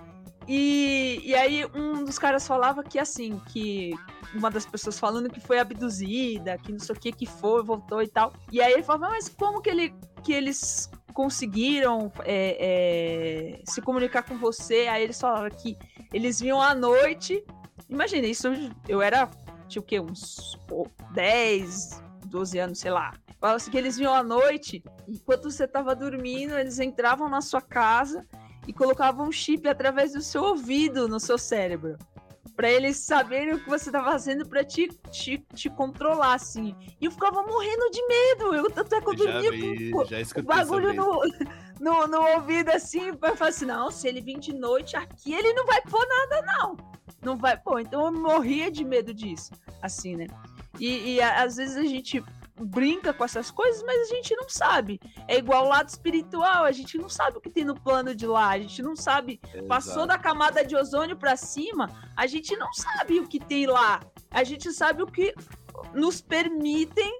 E, 0.54 1.22
e 1.24 1.34
aí 1.34 1.66
um 1.74 2.04
dos 2.04 2.20
caras 2.20 2.46
falava 2.46 2.84
que 2.84 3.00
assim, 3.00 3.40
que 3.54 3.94
uma 4.36 4.52
das 4.52 4.66
pessoas 4.66 5.00
falando 5.00 5.30
que 5.30 5.40
foi 5.40 5.60
abduzida, 5.60 6.58
que 6.58 6.74
não 6.74 6.80
sei 6.80 6.94
o 6.94 7.00
que 7.00 7.14
que 7.14 7.26
foi, 7.26 7.64
voltou 7.64 8.02
e 8.02 8.08
tal. 8.10 8.34
E 8.52 8.62
aí 8.62 8.74
ele 8.74 8.84
falava, 8.84 9.14
mas 9.14 9.30
como 9.30 9.62
que, 9.62 9.70
ele, 9.70 9.96
que 10.22 10.34
eles 10.34 10.92
conseguiram 11.14 12.12
é, 12.26 12.58
é, 12.60 13.62
se 13.64 13.82
comunicar 13.82 14.24
com 14.24 14.38
você? 14.38 14.88
Aí 14.90 15.04
eles 15.04 15.22
falavam 15.22 15.50
que 15.52 15.78
eles 16.12 16.42
vinham 16.42 16.62
à 16.62 16.76
noite. 16.76 17.42
Imagina, 17.88 18.28
isso 18.28 18.50
eu 18.90 19.02
era, 19.02 19.32
tinha 19.70 19.82
o 19.82 19.86
quê? 19.86 20.02
Uns 20.02 20.60
pô, 20.68 20.86
10, 21.14 22.04
12 22.26 22.60
anos, 22.60 22.80
sei 22.80 22.92
lá. 22.92 23.14
Falava 23.40 23.56
assim 23.56 23.72
que 23.72 23.78
eles 23.78 23.96
vinham 23.96 24.14
à 24.14 24.22
noite, 24.22 24.84
enquanto 25.08 25.50
você 25.50 25.66
tava 25.66 25.96
dormindo, 25.96 26.58
eles 26.60 26.78
entravam 26.78 27.30
na 27.30 27.40
sua 27.40 27.62
casa 27.62 28.28
e 28.68 28.74
colocavam 28.74 29.28
um 29.28 29.32
chip 29.32 29.68
através 29.68 30.14
do 30.14 30.22
seu 30.22 30.44
ouvido 30.44 31.08
no 31.08 31.20
seu 31.20 31.38
cérebro. 31.38 31.98
Pra 32.56 32.70
eles 32.70 32.98
saberem 32.98 33.54
o 33.54 33.60
que 33.60 33.70
você 33.70 33.92
tá 33.92 34.04
fazendo 34.04 34.48
pra 34.48 34.64
te, 34.64 34.88
te, 35.10 35.38
te 35.54 35.70
controlar, 35.70 36.34
assim. 36.34 36.76
E 37.00 37.06
eu 37.06 37.12
ficava 37.12 37.42
morrendo 37.44 37.90
de 37.90 38.08
medo. 38.08 38.56
Eu 38.56 38.70
tanto 38.70 38.94
é 38.94 39.02
que 39.02 39.10
eu 39.10 39.16
dormia 39.16 39.52
vi, 39.52 39.92
com 39.92 40.40
o 40.40 40.44
bagulho 40.44 40.94
no, 40.94 41.22
no, 41.80 42.08
no 42.08 42.22
ouvido, 42.36 42.70
assim. 42.70 43.08
Eu 43.08 43.18
falava 43.18 43.48
assim, 43.48 43.66
não, 43.66 43.90
se 43.90 44.08
ele 44.08 44.22
vir 44.22 44.38
de 44.38 44.54
noite 44.54 44.96
aqui, 44.96 45.34
ele 45.34 45.54
não 45.54 45.66
vai 45.66 45.82
pôr 45.82 46.06
nada, 46.06 46.42
não. 46.58 46.78
Não 47.24 47.38
vai 47.38 47.58
pôr. 47.58 47.82
Então 47.82 48.06
eu 48.06 48.12
morria 48.12 48.70
de 48.70 48.84
medo 48.84 49.14
disso, 49.14 49.52
assim, 49.82 50.16
né? 50.16 50.28
E, 50.80 51.16
e 51.16 51.22
às 51.22 51.56
vezes 51.56 51.78
a 51.78 51.84
gente 51.84 52.24
brinca 52.62 53.14
com 53.14 53.24
essas 53.24 53.52
coisas, 53.52 53.84
mas 53.84 54.10
a 54.10 54.16
gente 54.16 54.36
não 54.36 54.50
sabe. 54.50 55.00
É 55.28 55.38
igual 55.38 55.66
o 55.66 55.70
lado 55.70 55.90
espiritual, 55.90 56.64
a 56.64 56.72
gente 56.72 56.98
não 56.98 57.10
sabe 57.10 57.38
o 57.38 57.42
que 57.42 57.50
tem 57.50 57.66
no 57.66 57.80
plano 57.80 58.16
de 58.16 58.26
lá, 58.26 58.50
a 58.50 58.60
gente 58.60 58.82
não 58.82 58.96
sabe 58.96 59.40
Passou 59.68 60.04
Exato. 60.04 60.08
da 60.08 60.18
camada 60.18 60.64
de 60.66 60.76
ozônio 60.76 61.16
pra 61.16 61.36
cima, 61.36 61.90
a 62.16 62.28
gente 62.28 62.56
não 62.58 62.72
sabe 62.74 63.20
o 63.20 63.28
que 63.28 63.40
tem 63.40 63.66
lá. 63.66 64.02
A 64.30 64.44
gente 64.44 64.72
sabe 64.72 65.04
o 65.04 65.08
que 65.08 65.34
nos 65.94 66.22
permitem 66.22 67.20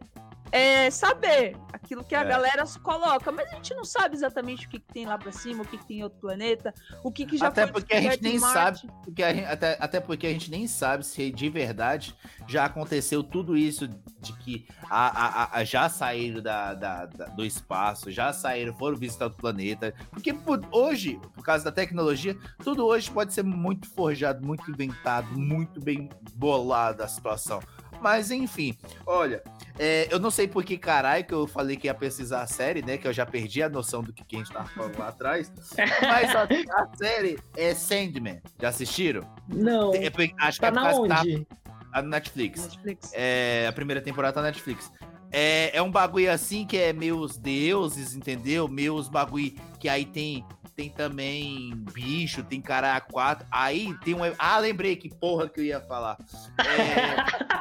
é, 0.52 0.90
saber. 0.92 1.56
Aquilo 1.74 2.04
que 2.04 2.14
a 2.14 2.22
É. 2.22 2.26
galera 2.26 2.64
coloca. 2.84 3.32
Mas 3.32 3.48
a 3.52 3.56
gente 3.56 3.74
não 3.74 3.84
sabe 3.84 4.16
exatamente 4.16 4.68
o 4.68 4.70
que, 4.70 4.80
que 4.80 4.94
tem 4.94 5.06
lá 5.06 5.18
pra 5.18 5.32
cima, 5.32 5.64
o 5.64 5.66
que, 5.66 5.78
que 5.78 5.86
tem 5.86 6.00
em 6.00 6.04
outro 6.04 6.20
planeta, 6.20 6.74
o 7.04 7.12
que, 7.12 7.26
que 7.26 7.38
já 7.38 7.48
Até 7.48 7.64
foi 7.64 7.72
porque 7.74 7.94
a 7.96 8.02
gente 8.02 8.22
nem 8.22 8.40
sabe, 8.40 8.80
porque 9.04 9.24
gente- 9.34 9.46
até, 9.46 9.78
até 9.80 10.00
porque 10.00 10.28
a 10.28 10.30
gente 10.32 10.52
nem 10.52 10.68
sabe 10.68 11.06
se 11.06 11.32
de 11.32 11.50
verdade 11.50 12.16
já 12.48 12.66
aconteceu 12.66 13.24
tudo 13.24 13.58
isso 13.58 13.88
de 13.88 14.34
que 14.40 14.68
a, 14.90 15.08
a- 15.08 15.44
a- 15.44 15.58
a- 15.60 15.64
já 15.64 15.90
saíram 15.90 16.42
da, 16.42 16.74
da- 16.76 17.06
da- 17.08 17.26
do 17.26 17.44
espaço, 17.44 18.12
já 18.12 18.32
saíram, 18.32 18.74
foram 18.76 18.96
visitar 18.98 19.26
outro 19.26 19.40
planeta. 19.40 19.94
Porque 20.12 20.34
por- 20.34 20.62
hoje, 20.72 21.20
por 21.34 21.44
causa 21.44 21.64
da 21.66 21.72
tecnologia, 21.72 22.38
tudo 22.64 22.86
hoje 22.86 23.10
pode 23.10 23.34
ser 23.34 23.44
muito 23.44 23.90
forjado, 23.90 24.46
muito 24.46 24.70
inventado, 24.70 25.28
muito 25.38 25.80
bem 25.82 26.10
bolado 26.36 27.02
a 27.04 27.08
situação. 27.08 27.60
Mas 28.02 28.32
enfim, 28.32 28.76
olha, 29.06 29.44
é, 29.78 30.08
eu 30.12 30.20
não 30.20 30.32
sei 30.32 30.48
por 30.48 30.64
que 30.64 30.78
caralho 30.78 31.24
que 31.24 31.34
eu 31.34 31.46
falei 31.46 31.78
que 31.78 31.88
ia 31.88 31.94
precisar 31.94 32.42
a 32.42 32.48
série, 32.48 32.82
né? 32.82 32.98
Que 32.98 33.08
eu 33.08 33.14
já 33.14 33.26
perdi 33.26 33.62
a 33.62 33.70
noção 33.70 34.02
do 34.02 34.12
que, 34.12 34.24
que 34.26 34.36
a 34.36 34.40
gente 34.40 34.52
tava 34.52 34.68
falando 34.70 34.98
lá 34.98 35.10
atrás. 35.10 35.52
Mas 35.78 36.36
a, 36.36 36.44
a 36.82 36.98
série 36.98 37.38
é 37.56 37.76
Sandman. 37.76 38.42
Já 38.60 38.70
assistiram? 38.70 39.22
Não. 39.48 39.94
É 39.94 40.12
acho 40.40 40.60
que 40.60 40.62
Tá 40.62 40.68
é 40.68 40.72
na 40.72 40.90
que 40.94 41.08
tá 41.08 41.22
onde? 41.22 41.48
tá 41.94 42.02
no 42.02 42.10
Netflix. 42.10 42.62
Netflix. 42.64 43.12
É, 43.14 43.68
a 43.70 43.72
primeira 43.72 44.02
temporada 44.02 44.34
tá 44.34 44.42
na 44.42 44.48
Netflix. 44.48 44.92
É, 45.32 45.78
é 45.78 45.82
um 45.82 45.92
bagulho 45.92 46.32
assim 46.32 46.66
que 46.66 46.78
é 46.78 46.92
meio 46.92 47.18
os 47.20 47.38
deuses, 47.38 48.16
entendeu? 48.16 48.68
Meio 48.68 48.96
os 48.96 49.08
bagulho 49.08 49.54
que 49.80 49.88
aí 49.88 50.06
tem 50.06 50.44
tem 50.76 50.90
também 50.90 51.72
bicho, 51.94 52.44
tem 52.44 52.62
cara 52.62 52.96
a 52.96 53.02
quatro. 53.02 53.46
Aí 53.52 53.94
tem 54.04 54.16
um. 54.16 54.20
Ah, 54.38 54.58
lembrei 54.58 54.96
que 54.96 55.10
porra 55.10 55.48
que 55.48 55.60
eu 55.60 55.64
ia 55.66 55.80
falar. 55.82 56.18
É, 56.58 57.61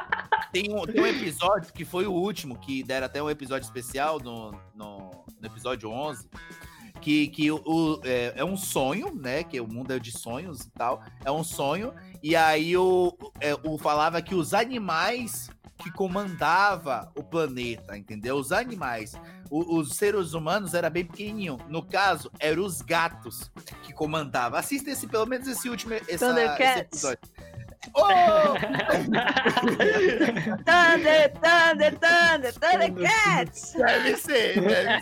Tem 0.51 0.73
um, 0.73 0.85
tem 0.85 1.01
um 1.01 1.07
episódio 1.07 1.71
que 1.73 1.85
foi 1.85 2.05
o 2.05 2.11
último, 2.13 2.57
que 2.57 2.83
deram 2.83 3.05
até 3.05 3.21
um 3.21 3.29
episódio 3.29 3.65
especial 3.65 4.19
no, 4.19 4.51
no, 4.75 5.11
no 5.39 5.45
episódio 5.47 5.89
11, 5.89 6.27
que, 6.99 7.27
que 7.29 7.51
o, 7.51 7.99
é, 8.03 8.33
é 8.35 8.45
um 8.45 8.57
sonho, 8.57 9.13
né? 9.15 9.43
Que 9.43 9.59
o 9.61 9.67
mundo 9.67 9.91
é 9.93 9.99
de 9.99 10.11
sonhos 10.11 10.61
e 10.61 10.69
tal. 10.71 11.01
É 11.23 11.31
um 11.31 11.43
sonho. 11.43 11.93
E 12.21 12.35
aí 12.35 12.75
o, 12.77 13.15
é, 13.39 13.55
o 13.63 13.77
falava 13.77 14.21
que 14.21 14.35
os 14.35 14.53
animais 14.53 15.49
que 15.77 15.91
comandava 15.91 17.11
o 17.15 17.23
planeta, 17.23 17.97
entendeu? 17.97 18.35
Os 18.35 18.51
animais. 18.51 19.13
O- 19.49 19.77
os 19.77 19.95
seres 19.95 20.33
humanos 20.33 20.75
era 20.75 20.91
bem 20.91 21.03
pequenininho. 21.03 21.57
No 21.67 21.81
caso, 21.83 22.31
eram 22.39 22.63
os 22.63 22.81
gatos 22.83 23.51
que 23.83 23.91
comandavam. 23.91 24.59
Assista 24.59 24.91
esse, 24.91 25.07
pelo 25.07 25.25
menos 25.25 25.47
esse 25.47 25.67
último 25.69 25.93
essa, 25.95 26.27
esse 26.71 26.79
episódio. 26.81 27.29
Oh! 27.95 28.53
Thunder, 30.63 31.33
Thunder, 31.33 31.97
Thunder, 31.99 32.53
Thundercats! 32.53 33.73
Deve 33.73 34.15
ser, 34.17 34.61
deve 34.61 34.99
ser. 34.99 35.01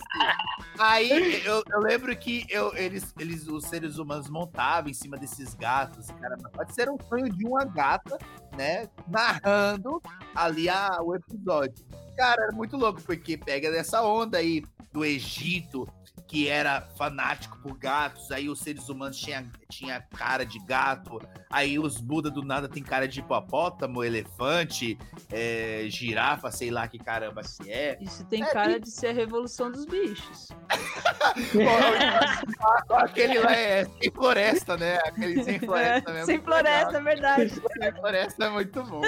Aí 0.79 1.45
eu, 1.45 1.61
eu 1.71 1.79
lembro 1.81 2.15
que 2.15 2.45
eu, 2.49 2.73
eles, 2.75 3.13
eles, 3.19 3.47
os 3.47 3.65
seres 3.65 3.97
humanos 3.97 4.29
montavam 4.29 4.89
em 4.89 4.93
cima 4.93 5.17
desses 5.17 5.53
gatos. 5.53 6.07
Caramba, 6.11 6.49
pode 6.53 6.73
ser 6.73 6.89
um 6.89 6.97
sonho 7.09 7.29
de 7.29 7.45
uma 7.45 7.65
gata, 7.65 8.17
né? 8.55 8.87
Narrando 9.07 10.01
ali 10.33 10.69
a, 10.69 10.99
o 11.01 11.13
episódio. 11.15 11.85
Cara, 12.15 12.43
era 12.43 12.53
muito 12.53 12.77
louco, 12.77 13.01
porque 13.01 13.37
pega 13.37 13.69
dessa 13.69 14.01
onda 14.01 14.37
aí 14.37 14.63
do 14.91 15.03
Egito, 15.03 15.87
que 16.29 16.47
era 16.47 16.81
fanático 16.95 17.57
por 17.57 17.75
gatos, 17.75 18.31
aí 18.31 18.47
os 18.47 18.59
seres 18.59 18.87
humanos 18.87 19.17
tinham 19.19 19.43
tinha 19.67 19.99
cara 20.01 20.45
de 20.45 20.59
gato, 20.59 21.19
aí 21.49 21.79
os 21.79 21.99
Buda 21.99 22.29
do 22.29 22.43
nada 22.43 22.69
tem 22.69 22.83
cara 22.83 23.07
de 23.07 23.19
hipopótamo, 23.19 24.03
elefante, 24.03 24.97
é, 25.31 25.85
girafa, 25.89 26.51
sei 26.51 26.69
lá 26.71 26.87
que 26.87 26.99
caramba 26.99 27.41
que 27.41 27.71
é. 27.71 27.97
Isso 27.99 28.23
tem 28.25 28.43
É, 28.43 28.53
cara 28.53 28.79
de 28.79 28.89
ser 28.91 29.07
a 29.07 29.13
revolução 29.13 29.71
dos 29.71 29.85
bichos. 29.85 30.49
Aquele 32.89 33.39
lá 33.39 33.51
é 33.55 33.85
sem 33.85 34.11
floresta, 34.11 34.77
né? 34.77 34.97
Aquele 35.05 35.43
sem 35.43 35.57
floresta 35.59 36.11
É, 36.11 36.13
mesmo. 36.13 36.25
sem 36.27 36.39
floresta, 36.41 36.97
é 36.97 37.01
verdade. 37.01 37.49
Sem 37.79 37.91
floresta 37.93 38.45
é 38.45 38.49
muito 38.49 38.83
bom. 38.83 39.01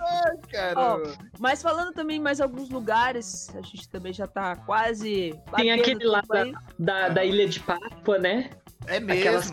Ai, 0.00 0.36
caramba. 0.50 1.12
Mas 1.38 1.62
falando 1.62 1.92
também 1.92 2.16
em 2.16 2.20
mais 2.20 2.40
alguns 2.40 2.70
lugares, 2.70 3.50
a 3.54 3.60
gente 3.60 3.88
também 3.88 4.07
já 4.12 4.26
tá 4.26 4.56
quase. 4.56 5.34
Tem 5.56 5.70
aquele 5.70 6.04
lá 6.04 6.22
aí. 6.30 6.52
Da, 6.78 7.08
da 7.08 7.24
Ilha 7.24 7.48
de 7.48 7.60
Páscoa, 7.60 8.18
né? 8.18 8.50
é 8.88 8.96
aquelas 8.96 9.52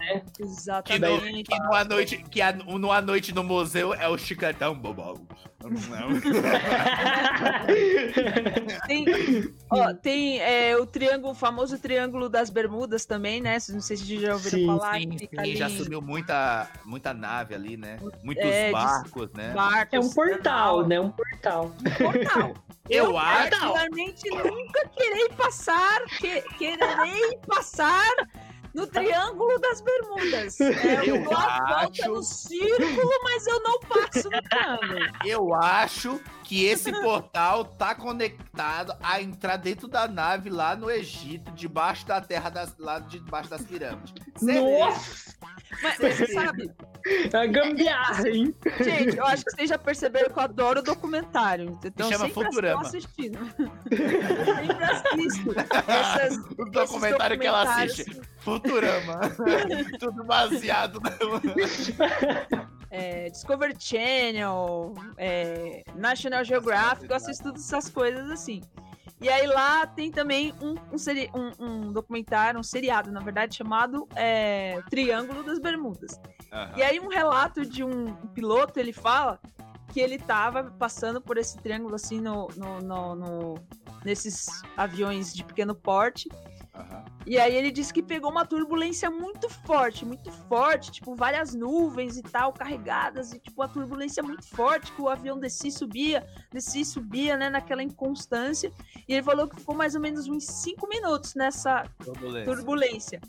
mesmo. 0.00 0.30
Que, 0.32 0.42
no, 0.42 0.48
Exatamente. 0.50 1.50
que 1.50 1.58
numa 1.58 1.84
noite, 1.84 2.16
que 2.30 2.42
a, 2.42 2.52
numa 2.52 3.00
noite 3.00 3.34
no 3.34 3.42
museu 3.44 3.94
é 3.94 4.08
o 4.08 4.18
chicletão 4.18 4.74
bobão. 4.74 5.26
Tem, 8.86 9.04
ó, 9.70 9.94
tem 9.94 10.40
é, 10.40 10.76
o 10.76 10.86
triângulo, 10.86 11.32
o 11.32 11.34
famoso 11.34 11.78
triângulo 11.78 12.28
das 12.28 12.50
Bermudas 12.50 13.04
também, 13.04 13.40
né? 13.40 13.54
Não 13.68 13.80
sei 13.80 13.96
se 13.96 14.06
vocês 14.06 14.20
já 14.20 14.32
ouviram 14.32 14.58
Sim, 14.58 14.66
falar. 14.66 14.94
Sim, 15.00 15.18
sim, 15.18 15.28
ali 15.36 15.56
já 15.56 15.68
em 15.68 15.76
sumiu 15.76 16.00
muita, 16.00 16.68
muita 16.84 17.12
nave 17.12 17.54
ali, 17.54 17.76
né? 17.76 17.98
Muitos 18.22 18.44
É, 18.44 18.66
de- 18.66 18.72
barcos, 18.72 19.30
né? 19.34 19.52
barcos, 19.52 19.92
É 19.92 20.00
um 20.00 20.10
portal, 20.10 20.76
canal. 20.82 20.86
né? 20.88 21.00
Um 21.00 21.10
portal. 21.10 21.72
Portal. 21.98 22.54
Eu 22.88 23.16
acho. 23.16 23.50
particularmente 23.50 24.28
nunca 24.30 24.88
querei 24.96 25.28
passar, 25.30 26.02
que, 26.18 26.40
quererei 26.58 27.36
passar 27.46 28.04
no 28.74 28.86
Triângulo 28.86 29.58
das 29.58 29.80
Bermudas. 29.80 30.60
É, 30.60 31.00
eu 31.08 31.16
Eu 31.16 31.24
dou 31.24 31.34
a 31.36 31.58
volta 31.58 32.02
acho- 32.02 32.08
no 32.08 32.22
círculo, 32.22 33.10
mas 33.24 33.46
eu 33.46 33.62
não 33.62 33.80
passo 33.80 34.30
no 34.30 34.42
triângulo. 34.42 35.16
Eu 35.24 35.54
acho 35.54 36.20
que 36.44 36.64
esse 36.64 36.90
portal 36.92 37.64
tá 37.64 37.94
conectado 37.94 38.92
a 39.02 39.20
entrar 39.22 39.56
dentro 39.56 39.86
da 39.86 40.08
nave 40.08 40.50
lá 40.50 40.74
no 40.74 40.90
Egito, 40.90 41.50
debaixo 41.52 42.06
da 42.06 42.20
terra, 42.20 42.50
das, 42.50 42.74
lá 42.78 42.98
debaixo 42.98 43.48
das 43.50 43.62
pirâmides. 43.64 44.12
Nossa! 44.42 45.34
Mas, 45.82 45.98
mas 46.00 46.16
você 46.16 46.26
sabe, 46.26 46.70
A 47.32 47.46
gambiarra, 47.46 48.28
hein? 48.28 48.54
gente, 48.80 49.16
eu 49.16 49.24
acho 49.24 49.44
que 49.44 49.52
vocês 49.52 49.68
já 49.70 49.78
perceberam 49.78 50.28
que 50.30 50.38
eu 50.38 50.42
adoro 50.42 50.82
documentário. 50.82 51.78
Então, 51.84 52.10
chama 52.10 52.26
sempre 52.26 52.44
Futurama. 52.44 52.82
estou 52.82 52.98
assistindo. 52.98 53.38
sempre 53.88 54.84
assisto. 54.84 55.54
Essas, 55.88 56.36
O 56.58 56.64
documentário 56.70 57.38
que 57.38 57.46
ela 57.46 57.62
assiste. 57.62 58.20
Futurama. 58.62 59.20
Tudo 59.98 60.24
baseado 60.24 61.00
na. 61.00 61.10
é, 62.90 63.30
Discovery 63.30 63.74
Channel, 63.78 64.94
é, 65.16 65.82
National 65.94 66.44
Geographic, 66.44 67.08
eu 67.10 67.16
assisto 67.16 67.44
todas 67.44 67.60
essas 67.64 67.88
coisas 67.88 68.30
assim. 68.30 68.62
E 69.20 69.28
aí 69.28 69.46
lá 69.46 69.86
tem 69.86 70.10
também 70.10 70.54
um, 70.62 70.74
um, 70.94 70.98
seri- 70.98 71.30
um- 71.34 71.52
um 71.64 71.92
documentário, 71.92 72.58
um 72.58 72.62
seriado, 72.62 73.12
na 73.12 73.20
verdade, 73.20 73.54
chamado 73.54 74.08
é, 74.16 74.80
Triângulo 74.88 75.42
das 75.42 75.58
Bermudas. 75.58 76.18
E 76.76 76.82
aí 76.82 76.98
um 76.98 77.08
relato 77.08 77.64
de 77.66 77.84
um 77.84 78.14
piloto, 78.34 78.80
ele 78.80 78.92
fala 78.94 79.38
que 79.92 80.00
ele 80.00 80.18
tava 80.18 80.64
passando 80.78 81.20
por 81.20 81.36
esse 81.36 81.58
triângulo 81.58 81.94
assim 81.96 82.20
no, 82.20 82.48
no- 82.56 82.80
no- 82.80 83.14
no- 83.14 83.54
nesses 84.04 84.46
aviões 84.76 85.34
de 85.34 85.44
pequeno 85.44 85.74
porte. 85.74 86.28
Aham. 86.80 87.04
E 87.26 87.38
aí 87.38 87.54
ele 87.54 87.70
disse 87.70 87.92
que 87.92 88.02
pegou 88.02 88.30
uma 88.30 88.46
turbulência 88.46 89.10
muito 89.10 89.48
forte, 89.48 90.04
muito 90.04 90.30
forte, 90.32 90.90
tipo, 90.90 91.14
várias 91.14 91.54
nuvens 91.54 92.16
e 92.16 92.22
tal, 92.22 92.52
carregadas, 92.52 93.32
e 93.32 93.38
tipo, 93.38 93.60
a 93.62 93.68
turbulência 93.68 94.22
muito 94.22 94.46
forte, 94.48 94.90
que 94.92 95.02
o 95.02 95.08
avião 95.08 95.38
descia 95.38 95.68
e 95.68 95.72
subia, 95.72 96.26
descia 96.50 96.80
e 96.80 96.84
subia, 96.84 97.36
né, 97.36 97.50
naquela 97.50 97.82
inconstância. 97.82 98.72
E 99.06 99.12
ele 99.12 99.22
falou 99.22 99.46
que 99.46 99.56
ficou 99.56 99.74
mais 99.74 99.94
ou 99.94 100.00
menos 100.00 100.26
uns 100.28 100.44
cinco 100.46 100.88
minutos 100.88 101.34
nessa 101.34 101.84
Turbulência. 102.02 102.54
turbulência. 102.54 103.20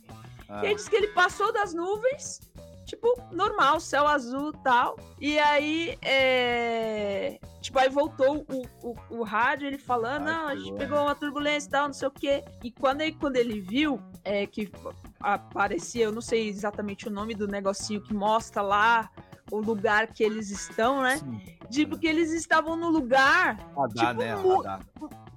Ah. 0.47 0.63
E 0.63 0.67
aí 0.67 0.75
disse 0.75 0.89
que 0.89 0.95
ele 0.95 1.07
passou 1.09 1.51
das 1.51 1.73
nuvens, 1.73 2.39
tipo, 2.85 3.07
normal, 3.31 3.79
céu 3.79 4.07
azul 4.07 4.51
e 4.53 4.63
tal. 4.63 4.97
E 5.19 5.39
aí, 5.39 5.97
é... 6.01 7.39
tipo, 7.61 7.79
aí 7.79 7.89
voltou 7.89 8.45
o, 8.49 8.89
o, 8.89 9.19
o 9.19 9.23
rádio, 9.23 9.67
ele 9.67 9.77
falando, 9.77 10.27
Ai, 10.27 10.33
não, 10.33 10.47
a 10.47 10.55
gente 10.55 10.73
pegou 10.73 10.99
uma 10.99 11.15
turbulência 11.15 11.67
e 11.67 11.71
tal, 11.71 11.87
não 11.87 11.93
sei 11.93 12.07
o 12.07 12.11
quê. 12.11 12.43
E 12.63 12.71
quando 12.71 13.01
ele, 13.01 13.13
quando 13.13 13.35
ele 13.35 13.59
viu, 13.61 14.01
é, 14.23 14.45
que 14.45 14.71
aparecia, 15.19 16.05
eu 16.05 16.11
não 16.11 16.21
sei 16.21 16.47
exatamente 16.49 17.07
o 17.07 17.11
nome 17.11 17.33
do 17.35 17.47
negocinho 17.47 18.01
que 18.01 18.13
mostra 18.13 18.61
lá 18.61 19.09
o 19.51 19.59
lugar 19.59 20.07
que 20.07 20.23
eles 20.23 20.49
estão, 20.49 21.01
né? 21.01 21.17
Sim. 21.17 21.41
Tipo, 21.69 21.97
que 21.97 22.07
eles 22.07 22.31
estavam 22.31 22.75
no 22.75 22.89
lugar 22.89 23.57
Radar, 23.75 24.09
Tipo, 24.09 24.19
né? 24.21 24.33
Radar. 24.35 24.79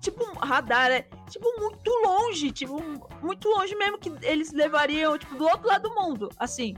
tipo, 0.00 0.24
radar, 0.38 0.90
é, 0.90 1.06
tipo, 1.30 1.46
muito 1.60 1.90
longe, 2.04 2.50
tipo, 2.50 2.82
muito 3.22 3.48
longe 3.48 3.74
mesmo 3.76 3.98
que 3.98 4.10
eles 4.22 4.52
levariam, 4.52 5.16
tipo, 5.16 5.34
do 5.36 5.44
outro 5.44 5.68
lado 5.68 5.88
do 5.88 5.94
mundo, 5.94 6.28
assim, 6.38 6.74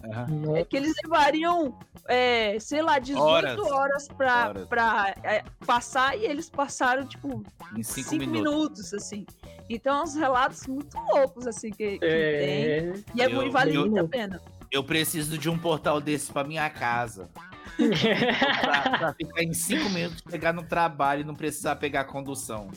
é, 0.55 0.64
que 0.64 0.76
eles 0.76 0.93
levariam, 1.05 1.78
é, 2.07 2.59
sei 2.61 2.82
lá, 2.82 2.99
18 2.99 3.22
Horas. 3.22 3.59
horas, 3.70 4.09
pra, 4.09 4.49
Horas. 4.49 4.66
pra 4.68 5.14
é, 5.22 5.43
passar 5.66 6.16
e 6.18 6.24
eles 6.26 6.51
passaram, 6.51 7.07
tipo, 7.07 7.43
Em 7.76 7.82
cinco, 7.82 8.11
5 8.11 8.26
minutos. 8.26 8.51
minutos. 8.53 8.95
assim. 8.95 9.24
Então, 9.68 10.05
uns 10.05 10.14
relatos 10.14 10.66
muito 10.68 10.97
loucos, 10.99 11.47
assim, 11.47 11.70
que, 11.70 11.93
que 11.95 11.99
tem. 11.99 12.09
É. 12.09 12.93
E 13.14 13.20
é 13.22 13.26
Eu- 13.26 13.30
muito, 13.32 13.51
vale 13.53 13.76
muito 13.76 13.99
a 13.99 14.07
pena. 14.09 14.41
Eu 14.71 14.85
preciso 14.85 15.39
de 15.39 15.49
um 15.49 15.59
portal 15.59 16.01
desse 16.01 16.33
pra 16.33 16.45
minha 16.45 16.69
casa. 16.71 17.29
Pra, 17.77 18.99
pra 18.99 19.12
ficar 19.12 19.43
em 19.43 19.53
cinco 19.53 19.91
minutos, 19.91 20.23
chegar 20.31 20.55
no 20.55 20.62
trabalho 20.62 21.21
e 21.21 21.25
não 21.25 21.35
precisar 21.35 21.77
pegar 21.77 22.05
condução. 22.05 22.71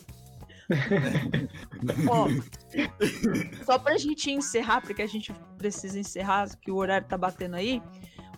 Ó, 2.10 2.28
só 3.64 3.80
pra 3.80 3.98
gente 3.98 4.30
encerrar, 4.30 4.82
porque 4.82 5.02
a 5.02 5.08
gente 5.08 5.34
precisa 5.58 5.98
encerrar, 6.00 6.50
que 6.58 6.70
o 6.70 6.76
horário 6.76 7.08
tá 7.08 7.18
batendo 7.18 7.56
aí. 7.56 7.82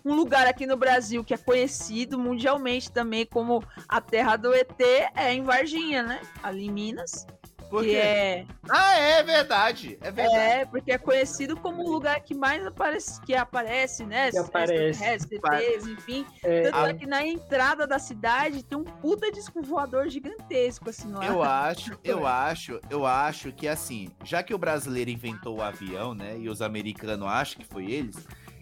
Um 0.04 0.14
lugar 0.14 0.46
aqui 0.46 0.66
no 0.66 0.76
Brasil 0.76 1.22
que 1.22 1.34
é 1.34 1.36
conhecido 1.36 2.18
mundialmente 2.18 2.90
também 2.90 3.24
como 3.24 3.62
a 3.88 4.00
terra 4.00 4.36
do 4.36 4.52
ET 4.52 4.80
é 5.14 5.32
em 5.32 5.42
Varginha, 5.42 6.02
né? 6.02 6.20
Ali 6.42 6.66
em 6.66 6.70
Minas. 6.70 7.26
Por 7.72 7.84
que 7.84 7.88
quê? 7.88 7.96
é, 7.96 8.46
Ah, 8.68 8.98
é 8.98 9.22
verdade. 9.22 9.96
É 10.02 10.10
verdade. 10.10 10.36
é, 10.38 10.66
porque 10.66 10.92
é 10.92 10.98
conhecido 10.98 11.56
como 11.56 11.82
o 11.82 11.90
lugar 11.90 12.20
que 12.20 12.34
mais 12.34 12.66
aparece, 12.66 13.18
que 13.22 13.34
aparece, 13.34 14.04
né? 14.04 14.30
Que 14.30 14.36
aparece. 14.36 15.02
enfim. 15.90 16.26
É, 16.44 16.70
Tanto 16.70 16.86
é 16.86 16.92
que 16.92 17.06
na 17.06 17.26
entrada 17.26 17.86
da 17.86 17.98
cidade 17.98 18.62
tem 18.62 18.76
um 18.76 18.84
puta 18.84 19.32
disco 19.32 19.62
voador 19.62 20.10
gigantesco, 20.10 20.90
assim, 20.90 21.10
lá. 21.10 21.24
Eu 21.24 21.42
acho, 21.42 21.98
eu 22.04 22.26
acho, 22.26 22.78
eu 22.90 23.06
acho 23.06 23.50
que 23.52 23.66
assim, 23.66 24.10
já 24.22 24.42
que 24.42 24.52
o 24.52 24.58
brasileiro 24.58 25.10
inventou 25.10 25.56
o 25.56 25.62
avião, 25.62 26.12
né, 26.14 26.36
e 26.38 26.50
os 26.50 26.60
americanos 26.60 27.26
acham 27.26 27.58
que 27.62 27.66
foi 27.66 27.90
eles, 27.90 28.16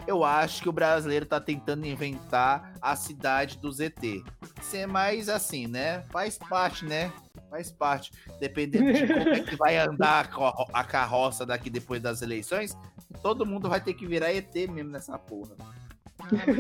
eu 0.07 0.25
acho 0.25 0.63
que 0.63 0.69
o 0.69 0.73
brasileiro 0.73 1.27
tá 1.27 1.41
tentando 1.41 1.87
inventar 1.87 2.73
a 2.81 2.97
cidade 2.97 3.59
do 3.59 3.71
ZT. 3.71 4.23
Ser 4.63 4.87
mais 4.87 5.29
assim, 5.29 5.67
né? 5.67 6.03
Faz 6.11 6.39
parte, 6.39 6.85
né? 6.85 7.13
Faz 7.49 7.71
parte. 7.71 8.11
Dependendo 8.39 8.93
de 8.93 9.07
como 9.07 9.29
é 9.29 9.41
que 9.41 9.57
vai 9.57 9.77
andar 9.77 10.25
a 10.25 10.29
carro- 10.29 10.69
a 10.73 10.85
carroça 10.85 11.47
daqui 11.47 11.71
depois 11.71 12.01
das 12.01 12.23
eleições, 12.23 12.77
todo 13.23 13.47
mundo 13.47 13.69
vai 13.69 13.81
ter 13.81 13.95
que 13.95 14.07
virar 14.07 14.33
ET 14.33 14.55
mesmo 14.69 14.91
nessa 14.91 15.19
porra. 15.19 15.55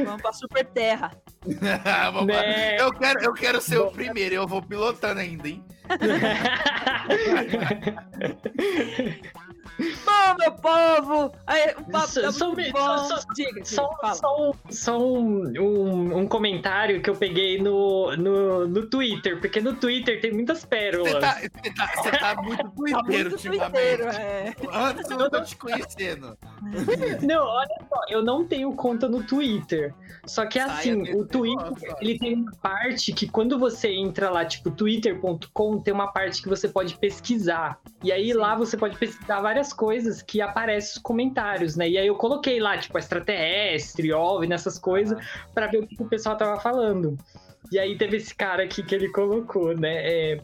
Vamos 0.04 0.22
pra 0.22 0.32
Super 0.32 0.64
Terra. 0.66 1.12
Né? 2.26 2.76
eu, 2.78 2.92
quero, 2.92 3.20
eu 3.22 3.32
quero 3.32 3.60
ser 3.62 3.78
o 3.78 3.86
Bom. 3.86 3.92
primeiro, 3.92 4.34
eu 4.34 4.46
vou 4.46 4.60
pilotando 4.62 5.20
ainda, 5.20 5.48
hein? 5.48 5.64
Bom, 9.78 10.36
meu 10.38 10.52
povo! 10.52 11.32
Aí, 11.46 11.74
o 11.78 11.84
papo 11.90 12.08
Só- 12.08 12.20
tá 12.22 12.32
só 12.32 12.52
muito 12.52 12.72
bom. 12.72 12.78
só- 12.78 13.18
só- 13.18 13.26
Diga, 13.34 13.64
Só, 13.64 13.90
só 14.14 14.36
um, 14.50 14.52
só 14.70 14.98
um, 14.98 15.44
um, 15.58 16.18
um 16.18 16.26
comentário 16.26 17.00
que 17.02 17.08
eu 17.08 17.14
peguei 17.16 17.60
no, 17.60 18.14
no, 18.16 18.66
no 18.68 18.86
Twitter, 18.86 19.40
porque 19.40 19.60
no 19.60 19.74
Twitter 19.74 20.20
tem 20.20 20.32
muitas 20.32 20.64
pérolas. 20.64 21.12
Você 21.12 21.20
tá, 21.20 21.40
tá, 21.76 22.18
tá 22.34 22.42
muito 22.42 22.58
Tá 22.62 22.70
twitteiro 22.74 23.30
muito 23.30 23.32
ultimamente. 23.32 23.70
twitteiro, 23.72 24.04
é. 24.08 24.54
Antes 24.72 25.10
eu 25.10 25.18
não 25.18 25.30
tô 25.30 25.40
te 25.42 25.56
conhecendo. 25.56 26.36
Não, 27.22 27.46
olha 27.46 27.68
eu 28.08 28.22
não 28.22 28.44
tenho 28.44 28.72
conta 28.74 29.08
no 29.08 29.22
Twitter. 29.22 29.94
Só 30.26 30.46
que 30.46 30.58
Saia 30.58 30.72
assim, 30.72 31.02
desse 31.02 31.16
o 31.16 31.26
Twitter, 31.26 31.96
ele 32.00 32.18
tem 32.18 32.34
uma 32.34 32.52
parte 32.52 33.12
que 33.12 33.28
quando 33.28 33.58
você 33.58 33.92
entra 33.92 34.30
lá, 34.30 34.44
tipo, 34.44 34.70
twitter.com, 34.70 35.78
tem 35.78 35.92
uma 35.94 36.12
parte 36.12 36.42
que 36.42 36.48
você 36.48 36.68
pode 36.68 36.96
pesquisar. 36.98 37.78
E 38.02 38.12
aí 38.12 38.32
lá 38.32 38.54
você 38.54 38.76
pode 38.76 38.96
pesquisar 38.98 39.40
várias 39.40 39.72
coisas 39.72 40.22
que 40.22 40.40
aparecem 40.40 40.96
os 40.96 40.98
comentários, 40.98 41.76
né? 41.76 41.88
E 41.88 41.98
aí 41.98 42.06
eu 42.06 42.16
coloquei 42.16 42.60
lá, 42.60 42.76
tipo, 42.78 42.98
extraterrestre, 42.98 44.12
OVNI, 44.12 44.48
nessas 44.48 44.78
coisas, 44.78 45.18
pra 45.54 45.66
ver 45.66 45.78
o 45.78 45.86
que 45.86 46.02
o 46.02 46.06
pessoal 46.06 46.36
tava 46.36 46.60
falando. 46.60 47.16
E 47.72 47.78
aí 47.78 47.96
teve 47.96 48.16
esse 48.16 48.34
cara 48.34 48.64
aqui 48.64 48.82
que 48.82 48.94
ele 48.94 49.08
colocou, 49.10 49.76
né? 49.76 49.94
É, 50.02 50.40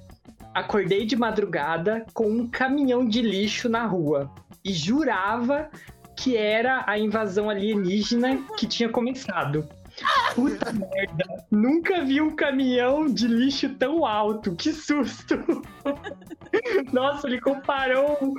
Acordei 0.56 1.04
de 1.04 1.16
madrugada 1.16 2.06
com 2.14 2.26
um 2.30 2.48
caminhão 2.48 3.06
de 3.06 3.20
lixo 3.20 3.68
na 3.68 3.84
rua 3.84 4.30
e 4.64 4.72
jurava 4.72 5.68
que 6.16 6.36
era 6.36 6.82
a 6.86 6.98
invasão 6.98 7.50
alienígena 7.50 8.42
que 8.56 8.66
tinha 8.66 8.88
começado. 8.88 9.68
Puta 10.34 10.72
merda, 10.72 11.24
nunca 11.50 12.04
vi 12.04 12.20
um 12.20 12.34
caminhão 12.36 13.06
de 13.06 13.26
lixo 13.26 13.68
tão 13.76 14.04
alto, 14.04 14.54
que 14.54 14.72
susto! 14.72 15.36
Nossa, 16.92 17.26
ele 17.26 17.40
comparou 17.40 18.34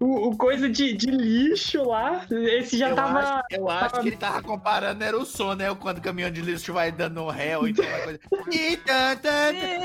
o, 0.00 0.28
o 0.28 0.36
coisa 0.36 0.68
de, 0.68 0.94
de 0.94 1.10
lixo 1.10 1.82
lá, 1.84 2.24
esse 2.30 2.78
já 2.78 2.90
eu 2.90 2.96
tava. 2.96 3.18
acho, 3.18 3.42
eu 3.50 3.68
acho 3.70 3.80
tava- 3.90 4.02
que 4.02 4.08
ele 4.08 4.16
tava 4.16 4.42
comparando, 4.42 5.04
era 5.04 5.18
o 5.18 5.24
som, 5.24 5.54
né? 5.54 5.74
Quando 5.74 5.98
o 5.98 6.02
caminhão 6.02 6.30
de 6.30 6.40
lixo 6.40 6.72
vai 6.72 6.90
dando 6.90 7.22
um 7.22 7.28
ré 7.28 7.56
ou 7.58 7.68
então 7.68 7.84
coisa. 8.04 8.18
E 8.50 8.76
tan. 8.78 9.18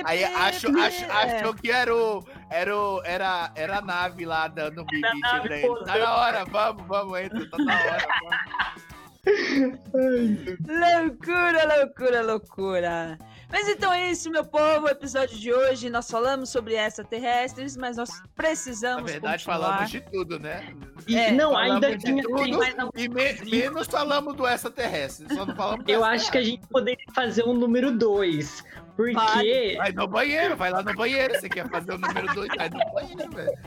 Aí 0.05 0.23
acho, 0.23 0.67
acho, 0.79 1.11
achou 1.11 1.53
que 1.53 1.69
era 1.71 1.93
o. 1.95 2.23
Era, 2.49 2.75
o, 2.77 3.01
era, 3.03 3.51
era 3.55 3.77
a 3.79 3.81
nave 3.81 4.25
lá 4.25 4.47
dando 4.47 4.81
um 4.81 4.85
bibite 4.85 5.19
nave 5.19 5.47
pra 5.47 5.57
ele. 5.57 5.75
Tá 5.85 5.97
na 5.97 6.15
hora, 6.15 6.45
vamos, 6.45 6.87
vamos, 6.87 7.19
entra, 7.19 7.49
tá 7.49 7.57
na 7.57 7.73
hora. 7.75 8.07
Vamos. 8.21 8.96
Loucura, 10.67 11.77
loucura, 11.79 12.21
loucura. 12.21 13.17
Mas 13.51 13.67
então 13.69 13.91
é 13.93 14.11
isso, 14.11 14.29
meu 14.29 14.43
povo. 14.45 14.85
O 14.85 14.89
episódio 14.89 15.37
de 15.37 15.53
hoje 15.53 15.89
nós 15.89 16.09
falamos 16.09 16.49
sobre 16.49 16.75
extraterrestres, 16.75 17.77
mas 17.77 17.97
nós 17.97 18.09
Na 18.09 18.25
precisamos 18.35 19.09
verdade, 19.11 19.43
continuar. 19.45 19.69
falamos 19.69 19.91
de 19.91 20.01
tudo, 20.01 20.39
né? 20.39 20.73
E, 21.07 21.15
É, 21.17 21.31
não, 21.31 21.55
ainda 21.57 21.95
de 21.95 22.03
tinha. 22.05 22.23
tudo. 22.23 22.43
tem 22.43 22.53
mais 22.57 22.77
algum- 22.77 22.91
E 22.99 23.07
me- 23.07 23.49
menos 23.49 23.87
falamos 23.87 24.35
do 24.35 24.45
extraterrestre, 24.47 25.33
só 25.33 25.45
não 25.45 25.55
falamos 25.55 25.85
do 25.85 25.91
Eu 25.91 26.03
acho 26.03 26.29
que 26.31 26.37
a 26.37 26.43
gente 26.43 26.67
poderia 26.67 27.05
fazer 27.13 27.43
um 27.43 27.53
número 27.53 27.91
2. 27.97 28.63
Porque. 28.97 29.13
Vale. 29.13 29.75
Vai 29.77 29.91
no 29.91 30.07
banheiro, 30.07 30.57
vai 30.57 30.71
lá 30.71 30.81
no 30.81 30.93
banheiro. 30.95 31.35
Você 31.35 31.47
quer 31.47 31.69
fazer 31.69 31.93
o 31.93 31.97
número 31.99 32.33
2? 32.33 32.49
Vai 32.57 32.69
no 32.69 32.79
banheiro, 32.93 33.31
velho. 33.31 33.57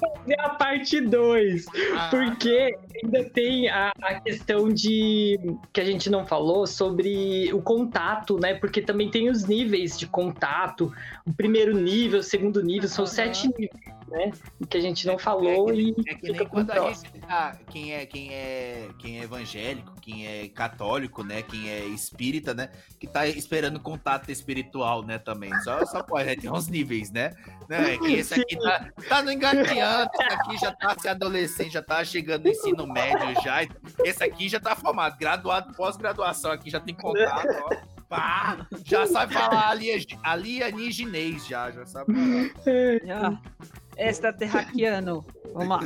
Fazer 0.00 0.40
a 0.40 0.48
parte 0.48 1.00
2. 1.02 1.66
Ah, 1.96 2.08
Porque 2.10 2.76
ainda 3.02 3.24
tem 3.30 3.68
a, 3.68 3.92
a 4.02 4.20
questão 4.20 4.72
de 4.72 5.38
que 5.72 5.80
a 5.82 5.84
gente 5.84 6.08
não 6.08 6.26
falou 6.26 6.66
sobre 6.66 7.52
o 7.52 7.60
contato, 7.60 8.40
né? 8.40 8.54
Porque 8.54 8.80
também 8.80 9.10
tem 9.10 9.28
os 9.28 9.44
níveis 9.44 9.98
de 9.98 10.06
contato. 10.06 10.90
O 11.26 11.32
primeiro 11.34 11.76
nível, 11.76 12.20
o 12.20 12.22
segundo 12.22 12.62
nível, 12.62 12.88
são 12.88 13.06
sete 13.06 13.48
níveis, 13.48 13.70
né? 14.08 14.32
Que 14.68 14.78
a 14.78 14.80
gente 14.80 15.06
não 15.06 15.18
falou 15.18 15.70
é 15.70 15.72
que, 15.72 15.80
e 15.80 15.94
é 16.08 16.14
que 16.14 16.26
fica 16.26 16.46
quando 16.46 16.70
a 16.70 16.92
gente 16.92 17.20
tá, 17.20 17.58
quem 17.70 17.92
é 17.94 18.06
quem 18.06 18.32
é 18.32 18.88
quem 18.98 19.20
é 19.20 19.24
evangélico, 19.24 20.00
quem 20.00 20.26
é 20.26 20.48
católico, 20.48 21.22
né, 21.22 21.42
quem 21.42 21.68
é 21.68 21.84
espírita, 21.86 22.54
né, 22.54 22.70
que 22.98 23.06
tá 23.06 23.26
esperando 23.26 23.80
contato 23.80 24.30
espiritual, 24.30 25.04
né, 25.04 25.18
também. 25.18 25.54
Só 25.60 25.84
só 25.86 26.02
pode, 26.02 26.26
né, 26.26 26.36
tem 26.36 26.50
uns 26.50 26.68
níveis, 26.68 27.10
né? 27.10 27.32
né 27.68 27.98
que 27.98 28.14
esse 28.14 28.34
aqui 28.40 28.56
tá, 28.58 28.90
tá 29.08 29.22
no 29.22 29.32
engateando, 29.32 30.10
esse 30.14 30.34
aqui 30.34 30.58
já 30.58 30.72
tá 30.72 30.96
se 30.98 31.08
adolescente, 31.08 31.72
já 31.72 31.82
tá 31.82 32.04
chegando 32.04 32.44
no 32.44 32.50
ensino 32.50 32.86
médio 32.86 33.42
já. 33.42 33.66
Esse 34.04 34.22
aqui 34.22 34.48
já 34.48 34.60
tá 34.60 34.74
formado, 34.74 35.16
graduado, 35.18 35.74
pós-graduação 35.74 36.50
aqui 36.50 36.70
já 36.70 36.80
tem 36.80 36.94
contato, 36.94 37.48
ó. 37.64 37.94
Pá, 38.08 38.66
já 38.84 39.06
sabe 39.06 39.32
falar 39.32 39.70
ali 39.70 40.06
alienígenês 40.22 41.46
já, 41.46 41.70
já 41.70 41.86
sabe. 41.86 42.12
falar. 43.04 43.40
Extraterraquiano. 43.96 45.24
Vamos 45.52 45.68
lá. 45.68 45.80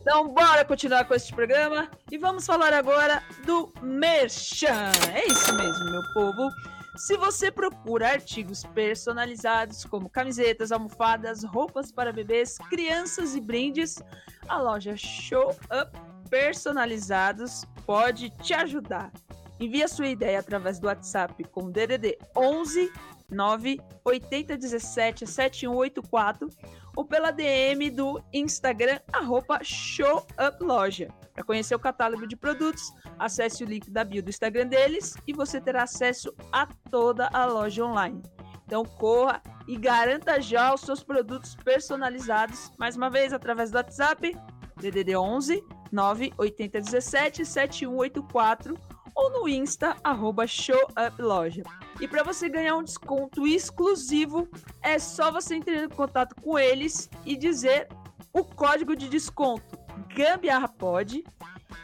Então, 0.00 0.28
bora 0.28 0.64
continuar 0.64 1.04
com 1.04 1.14
este 1.14 1.32
programa 1.34 1.88
e 2.10 2.16
vamos 2.16 2.46
falar 2.46 2.72
agora 2.72 3.22
do 3.44 3.72
Merchan. 3.82 4.90
É 5.14 5.26
isso 5.26 5.54
mesmo, 5.54 5.84
meu 5.90 6.02
povo. 6.14 6.50
Se 6.96 7.16
você 7.16 7.50
procura 7.50 8.12
artigos 8.12 8.64
personalizados 8.74 9.84
como 9.84 10.08
camisetas, 10.08 10.72
almofadas, 10.72 11.44
roupas 11.44 11.92
para 11.92 12.12
bebês, 12.12 12.58
crianças 12.68 13.34
e 13.34 13.40
brindes, 13.40 14.02
a 14.48 14.58
loja 14.58 14.96
Show 14.96 15.50
Up 15.50 16.10
Personalizados 16.28 17.64
pode 17.86 18.30
te 18.42 18.54
ajudar. 18.54 19.12
Envie 19.58 19.82
a 19.82 19.88
sua 19.88 20.06
ideia 20.06 20.40
através 20.40 20.78
do 20.78 20.86
WhatsApp 20.86 21.44
com 21.44 21.70
DDD 21.70 22.16
11 22.36 22.90
9 23.30 23.80
80 24.04 24.56
17 24.56 25.26
7184 25.26 26.48
ou 26.96 27.04
pela 27.04 27.30
DM 27.30 27.90
do 27.90 28.20
Instagram 28.32 28.98
arroba 29.12 29.60
showuploja. 29.62 31.08
Para 31.32 31.44
conhecer 31.44 31.74
o 31.74 31.78
catálogo 31.78 32.26
de 32.26 32.36
produtos, 32.36 32.92
acesse 33.18 33.62
o 33.62 33.66
link 33.66 33.90
da 33.90 34.04
bio 34.04 34.22
do 34.22 34.30
Instagram 34.30 34.66
deles 34.66 35.16
e 35.26 35.32
você 35.32 35.60
terá 35.60 35.84
acesso 35.84 36.34
a 36.52 36.66
toda 36.90 37.28
a 37.32 37.46
loja 37.46 37.84
online. 37.84 38.22
Então 38.66 38.84
corra 38.84 39.42
e 39.66 39.76
garanta 39.76 40.40
já 40.40 40.74
os 40.74 40.80
seus 40.82 41.02
produtos 41.02 41.54
personalizados, 41.56 42.72
mais 42.78 42.96
uma 42.96 43.08
vez 43.10 43.32
através 43.32 43.70
do 43.70 43.76
WhatsApp 43.76 44.36
DDD 44.76 45.16
11 45.16 45.64
9 45.92 46.32
80 46.38 46.80
17 46.80 47.44
7184 47.44 48.78
ou 49.14 49.30
no 49.30 49.48
Insta 49.48 49.96
arroba 50.02 50.46
showuploja. 50.46 51.62
E 52.00 52.08
para 52.08 52.22
você 52.22 52.48
ganhar 52.48 52.76
um 52.76 52.82
desconto 52.82 53.46
exclusivo, 53.46 54.48
é 54.82 54.98
só 54.98 55.30
você 55.30 55.56
entrar 55.56 55.84
em 55.84 55.88
contato 55.88 56.34
com 56.40 56.58
eles 56.58 57.08
e 57.24 57.36
dizer 57.36 57.88
o 58.32 58.44
código 58.44 58.94
de 58.94 59.08
desconto 59.08 59.78
GambiarraPod 60.14 61.24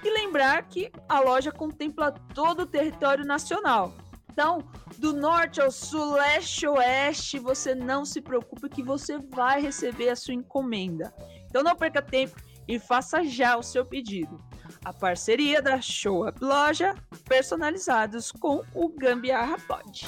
e 0.02 0.10
lembrar 0.10 0.62
que 0.68 0.90
a 1.08 1.20
loja 1.20 1.50
contempla 1.50 2.12
todo 2.12 2.60
o 2.60 2.66
território 2.66 3.24
nacional. 3.24 3.92
Então, 4.30 4.58
do 4.98 5.14
norte 5.14 5.60
ao 5.60 5.70
sul, 5.70 6.12
leste 6.12 6.66
oeste, 6.66 7.38
você 7.38 7.74
não 7.74 8.04
se 8.04 8.20
preocupe 8.20 8.68
que 8.68 8.82
você 8.82 9.18
vai 9.18 9.62
receber 9.62 10.10
a 10.10 10.16
sua 10.16 10.34
encomenda. 10.34 11.12
Então 11.46 11.62
não 11.62 11.74
perca 11.74 12.02
tempo 12.02 12.36
e 12.68 12.78
faça 12.78 13.24
já 13.24 13.56
o 13.56 13.62
seu 13.62 13.84
pedido. 13.84 14.38
A 14.86 14.92
parceria 14.92 15.60
da 15.60 15.80
Show 15.80 16.28
Up 16.28 16.38
Loja, 16.40 16.94
personalizados 17.28 18.30
com 18.30 18.62
o 18.72 18.88
Gambiarra 18.88 19.56
Pod. 19.66 20.06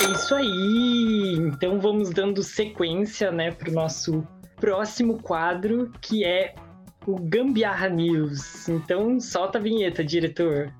É 0.00 0.10
isso 0.12 0.34
aí! 0.34 1.34
Então 1.36 1.78
vamos 1.78 2.08
dando 2.08 2.42
sequência, 2.42 3.30
né, 3.30 3.50
pro 3.50 3.70
nosso 3.70 4.26
próximo 4.56 5.20
quadro, 5.20 5.92
que 6.00 6.24
é 6.24 6.54
o 7.06 7.16
Gambiarra 7.20 7.90
News. 7.90 8.66
Então 8.70 9.20
solta 9.20 9.58
a 9.58 9.60
vinheta, 9.60 10.02
diretor. 10.02 10.72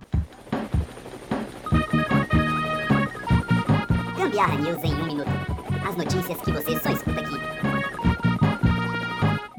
Gambiarra 4.16 4.56
News 4.56 4.82
em 4.82 4.94
um 4.94 5.04
minuto. 5.04 5.30
As 5.86 5.96
notícias 5.96 6.40
que 6.40 6.50
você 6.50 6.80
só 6.80 6.92
escuta 6.92 7.20
aqui. 7.20 7.37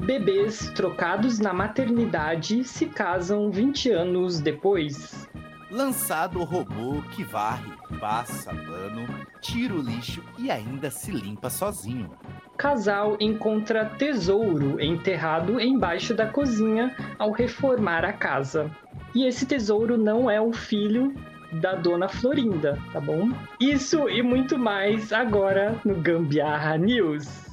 Bebês 0.10 0.72
trocados 0.72 1.38
na 1.38 1.54
maternidade 1.54 2.64
se 2.64 2.88
casam 2.88 3.52
20 3.52 3.92
anos 3.92 4.40
depois. 4.40 5.30
Lançado 5.70 6.40
o 6.40 6.44
robô 6.44 7.04
que 7.12 7.24
varre, 7.24 7.72
passa 8.00 8.50
pano, 8.50 9.08
tira 9.40 9.76
o 9.76 9.80
lixo 9.80 10.24
e 10.40 10.50
ainda 10.50 10.90
se 10.90 11.12
limpa 11.12 11.48
sozinho. 11.52 12.10
Casal 12.58 13.18
encontra 13.20 13.86
tesouro 13.86 14.82
enterrado 14.82 15.60
embaixo 15.60 16.16
da 16.16 16.26
cozinha 16.26 16.98
ao 17.20 17.30
reformar 17.30 18.04
a 18.04 18.12
casa. 18.12 18.72
E 19.14 19.28
esse 19.28 19.46
tesouro 19.46 19.96
não 19.96 20.28
é 20.28 20.42
o 20.42 20.52
filho 20.52 21.14
da 21.52 21.76
dona 21.76 22.10
Florinda, 22.10 22.80
tá 22.92 23.00
bom? 23.00 23.30
Isso 23.60 24.10
e 24.10 24.24
muito 24.24 24.58
mais 24.58 25.14
agora 25.14 25.80
no 25.86 25.94
Gambiarra 25.94 26.80
News. 26.80 27.48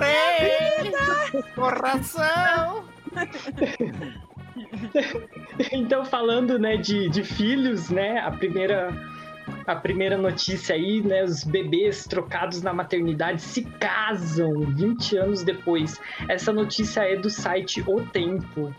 Rei! 0.00 0.92
Coração! 1.54 2.84
Então, 5.72 6.04
falando, 6.04 6.58
né, 6.58 6.76
de, 6.76 7.08
de 7.08 7.24
filhos, 7.24 7.90
né, 7.90 8.18
a 8.20 8.30
primeira, 8.30 8.90
a 9.66 9.76
primeira 9.76 10.16
notícia 10.16 10.74
aí, 10.74 11.00
né, 11.00 11.24
os 11.24 11.44
bebês 11.44 12.04
trocados 12.04 12.62
na 12.62 12.72
maternidade 12.72 13.40
se 13.40 13.64
casam 13.64 14.52
20 14.74 15.16
anos 15.16 15.42
depois. 15.42 16.00
Essa 16.28 16.52
notícia 16.52 17.00
é 17.02 17.16
do 17.16 17.30
site 17.30 17.82
O 17.86 18.00
Tempo. 18.02 18.74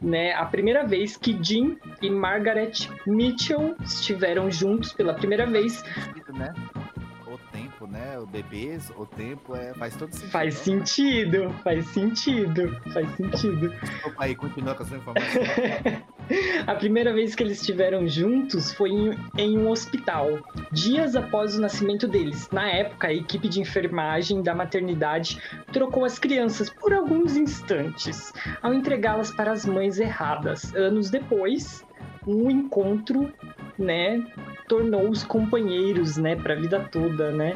Né, 0.00 0.32
a 0.34 0.44
primeira 0.44 0.86
vez 0.86 1.16
que 1.16 1.38
Jim 1.42 1.78
e 2.02 2.10
Margaret 2.10 2.72
Mitchell 3.06 3.74
estiveram 3.82 4.50
juntos 4.50 4.92
pela 4.92 5.14
primeira 5.14 5.46
vez 5.46 5.82
né? 6.34 6.52
Né? 8.14 8.18
O 8.18 8.26
bebês, 8.26 8.92
o 8.96 9.04
tempo 9.04 9.56
é, 9.56 9.74
faz 9.74 9.96
todo 9.96 10.12
sentido. 10.12 10.30
faz 10.30 10.54
sentido, 10.54 11.50
faz 11.64 11.86
sentido, 11.88 12.80
faz 12.92 13.10
sentido. 13.16 13.68
Desculpa 13.70 14.24
aí, 14.24 14.34
continua 14.36 14.74
com 14.74 14.82
essa 14.84 14.96
informação. 14.96 15.42
A 16.66 16.74
primeira 16.74 17.12
vez 17.12 17.34
que 17.34 17.42
eles 17.42 17.60
estiveram 17.60 18.08
juntos 18.08 18.72
foi 18.72 18.90
em, 18.90 19.18
em 19.36 19.58
um 19.58 19.68
hospital, 19.68 20.38
dias 20.72 21.14
após 21.16 21.56
o 21.56 21.60
nascimento 21.60 22.08
deles. 22.08 22.48
Na 22.50 22.66
época, 22.66 23.08
a 23.08 23.12
equipe 23.12 23.48
de 23.48 23.60
enfermagem 23.60 24.42
da 24.42 24.54
maternidade 24.54 25.38
trocou 25.72 26.04
as 26.04 26.18
crianças 26.18 26.70
por 26.70 26.94
alguns 26.94 27.36
instantes, 27.36 28.32
ao 28.62 28.72
entregá-las 28.72 29.30
para 29.32 29.52
as 29.52 29.66
mães 29.66 29.98
erradas. 29.98 30.74
Anos 30.74 31.10
depois, 31.10 31.84
um 32.26 32.50
encontro, 32.50 33.32
né, 33.78 34.24
tornou 34.68 35.08
os 35.08 35.24
companheiros, 35.24 36.16
né, 36.16 36.36
para 36.36 36.54
a 36.54 36.56
vida 36.56 36.80
toda, 36.90 37.30
né? 37.30 37.54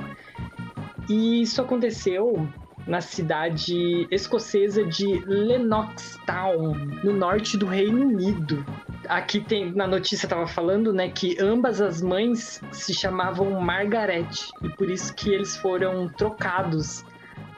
E 1.08 1.42
isso 1.42 1.60
aconteceu 1.62 2.46
na 2.86 3.00
cidade 3.02 4.08
escocesa 4.10 4.84
de 4.84 5.22
Lennoxtown, 5.26 6.74
no 7.04 7.12
norte 7.12 7.56
do 7.56 7.66
Reino 7.66 8.00
Unido. 8.00 8.64
Aqui 9.08 9.40
tem 9.40 9.72
na 9.72 9.86
notícia 9.86 10.26
estava 10.26 10.46
falando, 10.46 10.92
né, 10.92 11.10
que 11.10 11.36
ambas 11.40 11.80
as 11.80 12.00
mães 12.00 12.62
se 12.72 12.94
chamavam 12.94 13.60
Margaret 13.60 14.28
e 14.62 14.68
por 14.70 14.90
isso 14.90 15.14
que 15.14 15.30
eles 15.30 15.56
foram 15.56 16.08
trocados 16.08 17.04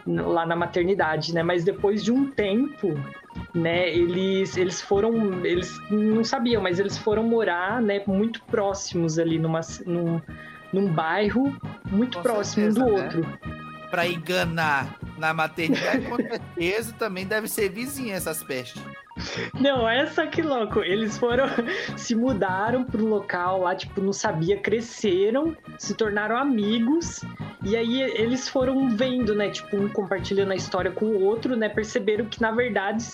lá 0.07 0.46
na 0.46 0.57
maternidade, 0.57 1.34
né? 1.34 1.42
Mas 1.42 1.64
depois 1.64 2.03
de 2.03 2.12
um 2.12 2.30
tempo, 2.30 2.94
né, 3.55 3.90
eles 3.90 4.57
eles 4.57 4.80
foram, 4.80 5.44
eles 5.44 5.78
não 5.90 6.24
sabiam, 6.24 6.62
mas 6.62 6.78
eles 6.78 6.96
foram 6.98 7.22
morar, 7.22 7.80
né, 7.80 8.03
muito 8.07 8.42
próximos 8.44 9.18
ali 9.18 9.38
numa 9.38 9.61
num, 9.86 10.20
num 10.72 10.86
bairro 10.92 11.55
muito 11.90 12.18
Com 12.18 12.22
próximo 12.22 12.66
um 12.66 12.68
do 12.68 12.74
certeza, 12.74 13.20
né? 13.20 13.59
Pra 13.91 14.07
enganar 14.07 14.99
na 15.18 15.34
maternidade, 15.34 16.07
com 16.07 16.16
certeza 16.16 16.95
também 16.99 17.26
deve 17.26 17.49
ser 17.49 17.68
vizinha 17.68 18.14
essas 18.14 18.43
pestes. 18.43 18.82
Não, 19.59 19.88
essa 19.88 20.26
que 20.26 20.43
louco. 20.43 20.80
Eles 20.80 21.18
foram, 21.18 21.47
se 21.97 22.14
mudaram 22.14 22.84
pro 22.84 23.05
local 23.05 23.62
lá, 23.62 23.74
tipo, 23.74 24.01
não 24.01 24.12
sabia, 24.12 24.59
cresceram, 24.59 25.57
se 25.78 25.95
tornaram 25.95 26.36
amigos. 26.36 27.22
E 27.62 27.76
aí 27.76 28.01
eles 28.01 28.49
foram 28.49 28.97
vendo, 28.97 29.34
né, 29.34 29.51
tipo, 29.51 29.76
um 29.76 29.88
compartilhando 29.88 30.53
a 30.53 30.57
história 30.57 30.91
com 30.91 31.07
o 31.07 31.22
outro, 31.22 31.57
né, 31.57 31.68
perceberam 31.68 32.24
que 32.24 32.41
na 32.41 32.51
verdade 32.51 33.05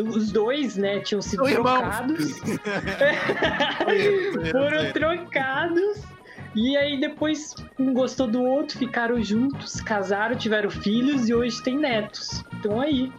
os 0.00 0.32
dois, 0.32 0.76
né, 0.76 1.00
tinham 1.00 1.20
sido 1.20 1.44
São 1.44 1.54
trocados. 1.54 2.38
foram 4.50 4.92
trocados. 4.92 6.11
E 6.54 6.76
aí 6.76 7.00
depois 7.00 7.54
um 7.78 7.94
gostou 7.94 8.26
do 8.26 8.42
outro, 8.42 8.78
ficaram 8.78 9.22
juntos, 9.22 9.80
casaram, 9.80 10.36
tiveram 10.36 10.70
filhos 10.70 11.28
e 11.28 11.34
hoje 11.34 11.62
tem 11.62 11.76
netos. 11.78 12.44
Então 12.54 12.80
aí. 12.80 13.10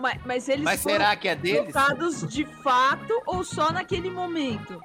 Mas, 0.00 0.20
mas 0.24 0.48
eles 0.48 0.64
Mas 0.64 0.82
foram 0.82 0.96
será 0.96 1.16
que 1.16 1.26
é 1.28 1.34
deles? 1.34 1.72
trocados 1.72 2.20
de 2.28 2.44
fato 2.62 3.20
ou 3.26 3.42
só 3.42 3.72
naquele 3.72 4.08
momento? 4.10 4.80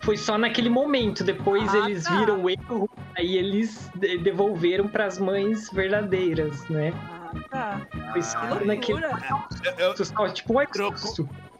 Foi 0.00 0.16
só 0.16 0.36
naquele 0.36 0.68
momento. 0.68 1.22
Depois 1.22 1.72
Ah, 1.72 1.78
eles 1.88 2.02
tá. 2.02 2.16
viram 2.18 2.42
o 2.42 2.50
erro, 2.50 2.90
aí 3.16 3.36
eles 3.36 3.88
de- 3.94 4.18
devolveram 4.18 4.88
para 4.88 5.06
as 5.06 5.18
mães 5.20 5.70
verdadeiras, 5.70 6.66
né? 6.68 6.92
Ah, 7.08 7.30
tá. 7.48 7.86
Foi 8.10 8.22
só 8.22 8.38
Ah, 8.38 8.64
naquele 8.64 9.04
eu- 9.04 9.94
eu- 9.96 10.04
só, 10.04 10.28
tipo 10.30 10.54
um 10.54 10.60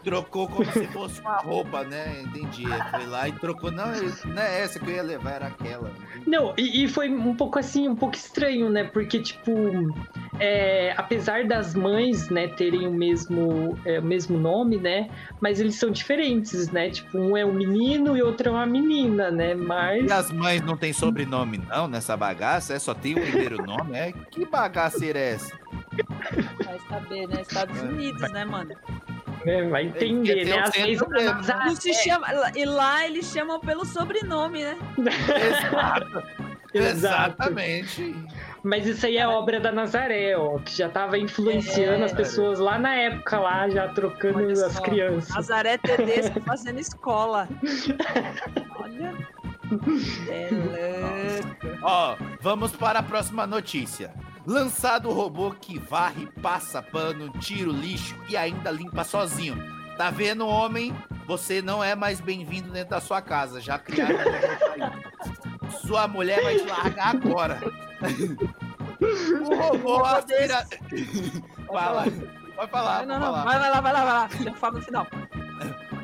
Trocou. 0.03 0.48
como 0.48 0.72
se 0.72 0.86
fosse 0.88 1.20
uma 1.20 1.36
roupa, 1.38 1.84
né? 1.84 2.22
Entendi. 2.22 2.64
Foi 2.90 3.07
lá 3.07 3.28
e 3.28 3.32
trocou. 3.32 3.70
Não, 3.70 3.86
não 4.24 4.42
é 4.42 4.62
essa 4.62 4.78
que 4.78 4.90
eu 4.90 4.94
ia 4.94 5.03
levar, 5.03 5.32
era 5.32 5.46
aquela. 5.48 5.92
Não, 6.26 6.55
e, 6.57 6.84
e 6.84 6.88
foi 6.88 7.11
um 7.11 7.34
pouco 7.34 7.59
assim, 7.59 7.88
um 7.88 7.96
pouco 7.96 8.14
estranho, 8.14 8.70
né? 8.70 8.84
Porque, 8.84 9.20
tipo, 9.20 9.53
é, 10.38 10.94
apesar 10.96 11.44
das 11.46 11.74
mães, 11.74 12.28
né, 12.30 12.48
terem 12.48 12.86
o 12.86 12.92
mesmo, 12.92 13.78
é, 13.84 13.98
o 13.98 14.03
mesmo 14.03 14.38
nome, 14.38 14.76
né? 14.78 15.11
Mas 15.40 15.61
eles 15.61 15.76
são 15.76 15.90
diferentes, 15.90 16.70
né? 16.70 16.90
Tipo, 16.90 17.18
um 17.18 17.36
é 17.36 17.44
um 17.44 17.53
menino 17.53 18.16
e 18.16 18.22
outro 18.22 18.48
é 18.48 18.53
uma 18.53 18.66
menina, 18.66 19.30
né? 19.30 19.55
Mas. 19.55 20.09
E 20.09 20.12
as 20.12 20.30
mães 20.30 20.62
não 20.62 20.76
tem 20.76 20.92
sobrenome, 20.92 21.59
não, 21.68 21.86
nessa 21.86 22.16
bagaça? 22.16 22.74
É 22.74 22.78
só 22.78 22.94
tem 22.94 23.14
o 23.14 23.20
primeiro 23.20 23.64
nome? 23.64 23.96
É? 23.96 24.12
Que 24.30 24.44
bagaceira 24.44 25.18
é 25.18 25.32
essa? 25.32 25.59
Vai 26.64 26.78
saber, 26.88 27.28
né? 27.28 27.42
Estados 27.42 27.80
Unidos, 27.82 28.30
né, 28.32 28.44
mano? 28.44 28.74
Né, 29.45 29.62
vai 29.68 29.84
entender, 29.86 30.45
né? 30.47 30.57
um 30.57 30.62
Às 30.62 30.70
vezes 30.74 31.03
Não 31.64 31.76
se 31.76 31.95
chama, 31.95 32.26
e 32.55 32.64
lá 32.64 33.07
eles 33.07 33.26
chamam 33.32 33.59
pelo 33.61 33.84
sobrenome, 33.84 34.62
né? 34.64 34.76
Exato. 34.99 36.22
Exato. 36.72 37.43
Exatamente. 37.43 38.14
Mas 38.62 38.86
isso 38.86 39.05
aí 39.05 39.16
é 39.16 39.26
obra 39.26 39.59
da 39.59 39.72
Nazaré, 39.72 40.36
ó, 40.36 40.59
que 40.59 40.76
já 40.76 40.88
tava 40.88 41.18
influenciando 41.18 42.03
É. 42.03 42.05
as 42.05 42.12
pessoas 42.12 42.61
lá 42.61 42.78
na 42.78 42.95
época, 42.95 43.41
lá, 43.41 43.68
já 43.68 43.88
trocando 43.88 44.38
Olha 44.38 44.53
as 44.66 44.74
só. 44.74 44.82
crianças. 44.82 45.34
Nazaré 45.34 45.78
Tedesco 45.78 46.41
fazendo 46.47 46.78
escola. 46.78 47.49
Olha. 48.78 49.14
É 50.28 50.49
louco. 50.51 51.78
Ó, 51.82 52.16
vamos 52.41 52.72
para 52.72 52.99
a 52.99 53.03
próxima 53.05 53.47
notícia. 53.47 54.12
Lançado 54.47 55.09
o 55.09 55.12
robô 55.12 55.51
que 55.53 55.78
varre, 55.78 56.26
passa 56.43 56.82
pano, 56.82 57.30
tira 57.38 57.68
o 57.68 57.72
lixo 57.72 58.16
e 58.28 58.36
ainda 58.36 58.70
limpa 58.70 59.05
sozinho. 59.05 59.57
Tá 59.97 60.11
vendo, 60.11 60.47
homem? 60.47 60.95
Você 61.26 61.61
não 61.61 61.84
é 61.84 61.95
mais 61.95 62.20
bem-vindo 62.20 62.72
dentro 62.72 62.91
da 62.91 63.01
sua 63.01 63.20
casa. 63.20 63.61
Já 63.61 63.78
criaram. 63.78 64.16
Sua 65.82 66.09
mulher 66.09 66.43
vai 66.43 66.57
te 66.59 66.66
largar 66.66 67.14
agora. 67.14 67.61
o 69.45 69.55
robô 69.55 70.05
aspira... 70.05 70.66
Fala. 71.66 72.05
Pode 72.57 72.70
falar, 72.70 73.07
Não, 73.07 73.18
não, 73.18 73.26
falar. 73.26 73.45
vai, 73.45 73.59
vai 73.59 73.70
lá, 73.70 73.80
vai 73.80 73.93
lá, 73.93 74.05
vai 74.05 74.12
lá. 74.12 74.28
Eu 74.47 74.55
falo 74.55 74.78
no 74.78 74.82
final. 74.82 75.07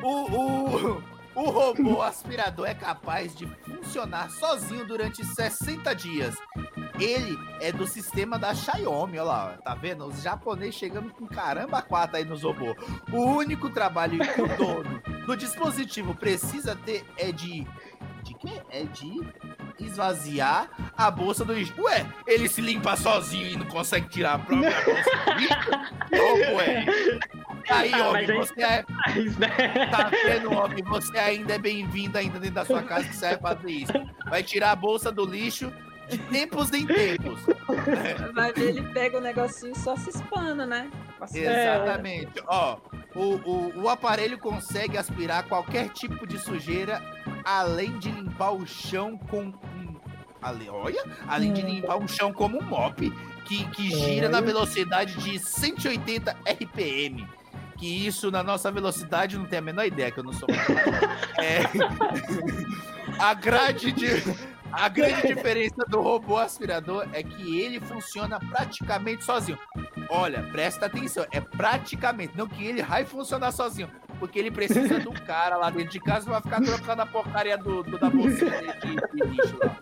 O, 0.02 0.30
o, 0.30 1.02
o 1.34 1.50
robô 1.50 2.02
aspirador 2.02 2.66
é 2.66 2.74
capaz 2.74 3.34
de 3.34 3.46
funcionar 3.46 4.30
sozinho 4.30 4.86
durante 4.86 5.24
60 5.24 5.94
dias. 5.94 6.34
Ele 6.98 7.36
é 7.60 7.70
do 7.72 7.86
sistema 7.86 8.38
da 8.38 8.54
Xiaomi, 8.54 9.18
olha 9.18 9.22
lá, 9.28 9.58
tá 9.62 9.74
vendo? 9.74 10.06
Os 10.06 10.22
japoneses 10.22 10.74
chegando 10.76 11.10
com 11.10 11.26
caramba 11.26 11.82
quatro 11.82 12.16
aí 12.16 12.24
nos 12.24 12.42
robôs. 12.42 12.74
O 13.12 13.18
único 13.22 13.68
trabalho 13.70 14.18
que 14.18 14.40
o 14.42 14.48
dono 14.56 15.00
do 15.26 15.36
dispositivo 15.36 16.14
precisa 16.14 16.74
ter 16.74 17.04
é 17.18 17.30
de. 17.32 17.66
De 18.22 18.34
quê? 18.34 18.60
É 18.70 18.82
de 18.82 19.20
esvaziar 19.78 20.68
a 20.96 21.10
bolsa 21.10 21.44
do 21.44 21.52
lixo. 21.52 21.72
Ué, 21.80 22.04
ele 22.26 22.48
se 22.48 22.60
limpa 22.60 22.96
sozinho 22.96 23.46
e 23.46 23.56
não 23.56 23.66
consegue 23.66 24.08
tirar 24.08 24.34
a 24.34 24.38
própria 24.38 24.70
bolsa 24.84 25.10
do 25.24 25.38
lixo? 25.38 25.70
Ô, 26.22 26.56
ué. 26.56 26.86
Aí, 27.68 27.92
Ah, 27.92 28.08
homem, 28.08 28.30
aí- 28.30 28.36
você 28.36 28.62
é 28.62 28.84
Mas, 28.88 29.36
né? 29.36 29.48
Tá 29.90 30.08
vendo, 30.24 30.52
homem? 30.52 30.82
Você 30.84 31.18
ainda 31.18 31.54
é 31.54 31.58
bem-vindo 31.58 32.16
ainda 32.18 32.38
dentro 32.40 32.54
da 32.56 32.64
sua 32.64 32.82
casa 32.82 33.06
que 33.08 33.14
serve 33.16 33.38
pra 33.38 33.54
fazer 33.56 33.70
isso. 33.70 33.92
Vai 34.28 34.42
tirar 34.42 34.70
a 34.72 34.76
bolsa 34.76 35.10
do 35.12 35.24
lixo 35.24 35.72
de 36.08 36.18
tempos 36.18 36.72
em 36.72 36.86
tempos. 36.86 37.40
Vai 38.34 38.52
ver, 38.52 38.68
ele 38.76 38.82
pega 38.92 39.18
o 39.18 39.20
negocinho 39.20 39.72
e 39.72 39.78
só 39.78 39.96
se 39.96 40.10
espana, 40.10 40.66
né? 40.66 40.90
Exatamente. 41.50 42.42
Ó, 42.46 42.78
o, 43.14 43.20
o, 43.34 43.82
o 43.82 43.88
aparelho 43.88 44.38
consegue 44.38 44.96
aspirar 44.98 45.44
qualquer 45.44 45.88
tipo 45.90 46.26
de 46.26 46.38
sujeira, 46.38 47.02
além 47.44 47.98
de 47.98 48.10
limpar 48.10 48.50
o 48.52 48.66
chão 48.66 49.16
com 49.16 49.42
um. 49.42 49.96
ale- 50.42 50.68
Olha, 50.68 51.02
além 51.26 51.52
de 51.52 51.62
limpar 51.62 51.96
o 51.96 52.06
chão 52.06 52.32
como 52.32 52.58
um 52.58 52.62
mop, 52.62 53.10
que, 53.44 53.64
que 53.70 53.90
gira 53.90 54.28
na 54.28 54.40
velocidade 54.40 55.14
de 55.14 55.38
180 55.38 56.36
RPM. 56.46 57.26
Que 57.78 58.06
isso, 58.06 58.30
na 58.30 58.42
nossa 58.42 58.72
velocidade, 58.72 59.36
não 59.36 59.44
tem 59.44 59.58
a 59.58 59.62
menor 59.62 59.84
ideia, 59.84 60.10
que 60.10 60.18
eu 60.18 60.24
não 60.24 60.32
sou. 60.32 60.48
É, 61.38 61.60
a 63.18 63.34
grade 63.34 63.92
de. 63.92 64.06
A 64.78 64.88
grande 64.88 65.26
diferença 65.34 65.84
do 65.88 66.00
robô 66.00 66.36
aspirador 66.36 67.06
é 67.12 67.22
que 67.22 67.58
ele 67.60 67.80
funciona 67.80 68.38
praticamente 68.38 69.24
sozinho. 69.24 69.58
Olha, 70.10 70.42
presta 70.52 70.86
atenção, 70.86 71.24
é 71.32 71.40
praticamente, 71.40 72.36
não 72.36 72.46
que 72.46 72.64
ele 72.64 72.82
vai 72.82 73.04
funcionar 73.04 73.50
sozinho, 73.52 73.90
porque 74.18 74.38
ele 74.38 74.50
precisa 74.50 75.00
do 75.00 75.12
cara 75.12 75.56
lá 75.56 75.70
dentro 75.70 75.90
de 75.92 76.00
casa 76.00 76.26
pra 76.30 76.40
ficar 76.40 76.60
trocando 76.60 77.02
a 77.02 77.06
porcaria 77.06 77.56
do, 77.56 77.82
do- 77.82 77.98
da 77.98 78.10
bolsinha 78.10 78.50
de, 78.50 78.96
de- 78.96 78.96
de 79.12 79.28
lixo 79.36 79.56
lá. 79.58 79.76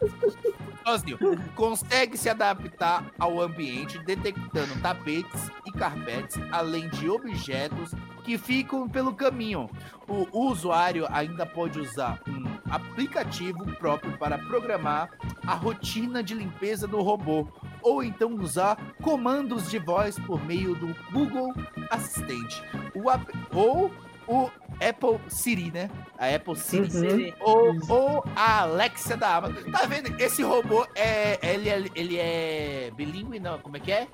sozinho. 0.86 1.18
Consegue 1.54 2.16
se 2.16 2.28
adaptar 2.28 3.04
ao 3.18 3.40
ambiente, 3.40 3.98
detectando 4.04 4.80
tapetes 4.80 5.50
e 5.66 5.72
carpetes, 5.72 6.38
além 6.52 6.88
de 6.90 7.08
objetos 7.10 7.90
que 8.24 8.38
ficam 8.38 8.88
pelo 8.88 9.14
caminho. 9.14 9.68
O 10.08 10.48
usuário 10.48 11.06
ainda 11.10 11.46
pode 11.46 11.78
usar 11.78 12.20
um 12.26 12.44
aplicativo 12.70 13.64
próprio 13.76 14.16
para 14.18 14.38
programar 14.38 15.10
a 15.46 15.54
rotina 15.54 16.22
de 16.22 16.34
limpeza 16.34 16.86
do 16.86 17.00
robô, 17.00 17.46
ou 17.82 18.02
então 18.02 18.34
usar 18.34 18.76
comandos 19.02 19.70
de 19.70 19.78
voz 19.78 20.18
por 20.18 20.44
meio 20.44 20.74
do 20.74 20.94
Google 21.12 21.54
Assistente, 21.90 22.62
o 22.94 23.10
app- 23.10 23.32
ou 23.54 23.90
o 24.26 24.50
Apple 24.80 25.20
Siri, 25.28 25.70
né? 25.70 25.90
A 26.18 26.34
Apple 26.34 26.56
Siri. 26.56 26.90
Siri. 26.90 27.34
Ou, 27.40 27.76
ou 27.90 28.24
a 28.34 28.60
Alexa 28.60 29.18
da 29.18 29.36
Amazon. 29.36 29.70
Tá 29.70 29.84
vendo? 29.84 30.18
Esse 30.18 30.42
robô 30.42 30.86
é. 30.94 31.38
Ele 31.46 31.68
é, 31.68 31.84
ele 31.94 32.16
é 32.18 32.90
bilíngue, 32.96 33.38
não? 33.38 33.58
Como 33.58 33.76
é 33.76 33.80
que 33.80 33.92
é? 33.92 34.08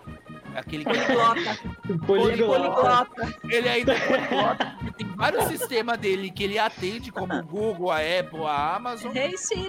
Aquele 0.55 0.84
que 0.84 0.90
Poliglota. 0.92 1.59
Poliglota. 2.07 3.05
Poliglota. 3.07 3.38
ele 3.48 3.68
ainda 3.68 3.92
é 3.94 4.01
poliglota, 4.01 4.76
tem 4.96 5.07
vários 5.16 5.44
sistemas 5.44 5.98
dele 5.98 6.30
que 6.30 6.44
ele 6.44 6.59
atende, 6.59 7.12
como 7.12 7.34
o 7.34 7.42
Google, 7.44 7.90
a 7.90 7.98
Apple, 7.98 8.44
a 8.44 8.76
Amazon, 8.76 9.14
Hey 9.16 9.36
Siri. 9.36 9.68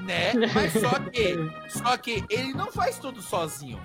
né? 0.00 0.32
Mas 0.54 0.72
só 0.72 0.98
que, 0.98 1.36
só 1.68 1.96
que 1.96 2.24
ele 2.28 2.52
não 2.54 2.70
faz 2.72 2.98
tudo 2.98 3.22
sozinho. 3.22 3.80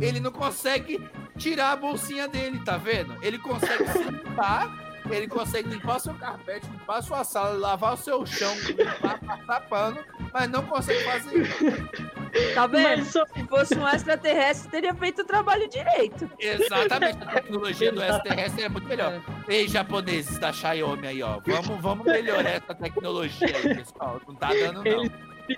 Ele 0.00 0.18
não 0.18 0.32
consegue 0.32 1.00
tirar 1.36 1.70
a 1.70 1.76
bolsinha 1.76 2.26
dele, 2.26 2.58
tá 2.64 2.76
vendo? 2.76 3.16
Ele 3.22 3.38
consegue 3.38 3.86
se 3.92 4.02
limpar, 4.02 4.68
ele 5.14 5.28
consegue 5.28 5.68
limpar 5.68 5.96
o 5.96 6.00
seu 6.00 6.14
carpete, 6.14 6.66
limpar 6.70 6.98
a 6.98 7.02
sua 7.02 7.24
sala, 7.24 7.56
lavar 7.58 7.94
o 7.94 7.96
seu 7.96 8.24
chão, 8.26 8.54
limpar, 8.66 9.18
passar 9.20 9.60
pano, 9.68 9.98
mas 10.32 10.48
não 10.50 10.62
consegue 10.64 11.02
fazer 11.04 11.42
isso. 11.42 12.54
Tá 12.54 12.66
vendo? 12.66 12.82
Mas 12.98 13.06
Se 13.08 13.44
fosse 13.48 13.74
um 13.78 13.88
extraterrestre, 13.88 14.70
teria 14.70 14.94
feito 14.94 15.22
o 15.22 15.24
trabalho 15.24 15.68
direito. 15.68 16.30
Exatamente, 16.38 17.18
a 17.22 17.26
tecnologia 17.32 17.90
do 17.92 18.02
extraterrestre 18.02 18.62
é 18.64 18.68
muito 18.68 18.86
melhor. 18.88 19.20
Ei, 19.48 19.66
japoneses 19.68 20.38
da 20.38 20.52
Xiaomi 20.52 21.06
aí, 21.06 21.22
ó. 21.22 21.40
Vamos, 21.46 21.80
vamos 21.80 22.04
melhorar 22.06 22.50
essa 22.50 22.74
tecnologia 22.74 23.46
aí, 23.56 23.74
pessoal. 23.76 24.20
Não 24.28 24.34
tá 24.34 24.48
dando, 24.48 24.84
não. 24.84 24.86
Ele- 24.86 25.10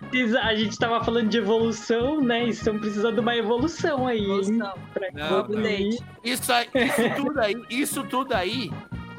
Precisa, 0.08 0.40
a 0.42 0.54
gente 0.54 0.78
tava 0.78 1.02
falando 1.04 1.28
de 1.28 1.38
evolução, 1.38 2.20
né? 2.20 2.44
Estão 2.44 2.78
precisando 2.78 3.14
de 3.14 3.20
uma 3.20 3.34
evolução 3.36 4.06
aí? 4.06 4.22
Evolução. 4.22 4.72
Pra 4.94 5.10
Não, 5.12 5.40
evoluir. 5.40 5.98
Isso, 6.22 6.52
aí, 6.52 6.68
isso 6.76 7.16
tudo 7.16 7.40
aí, 7.40 7.54
isso 7.68 8.04
tudo 8.04 8.32
aí, 8.34 8.70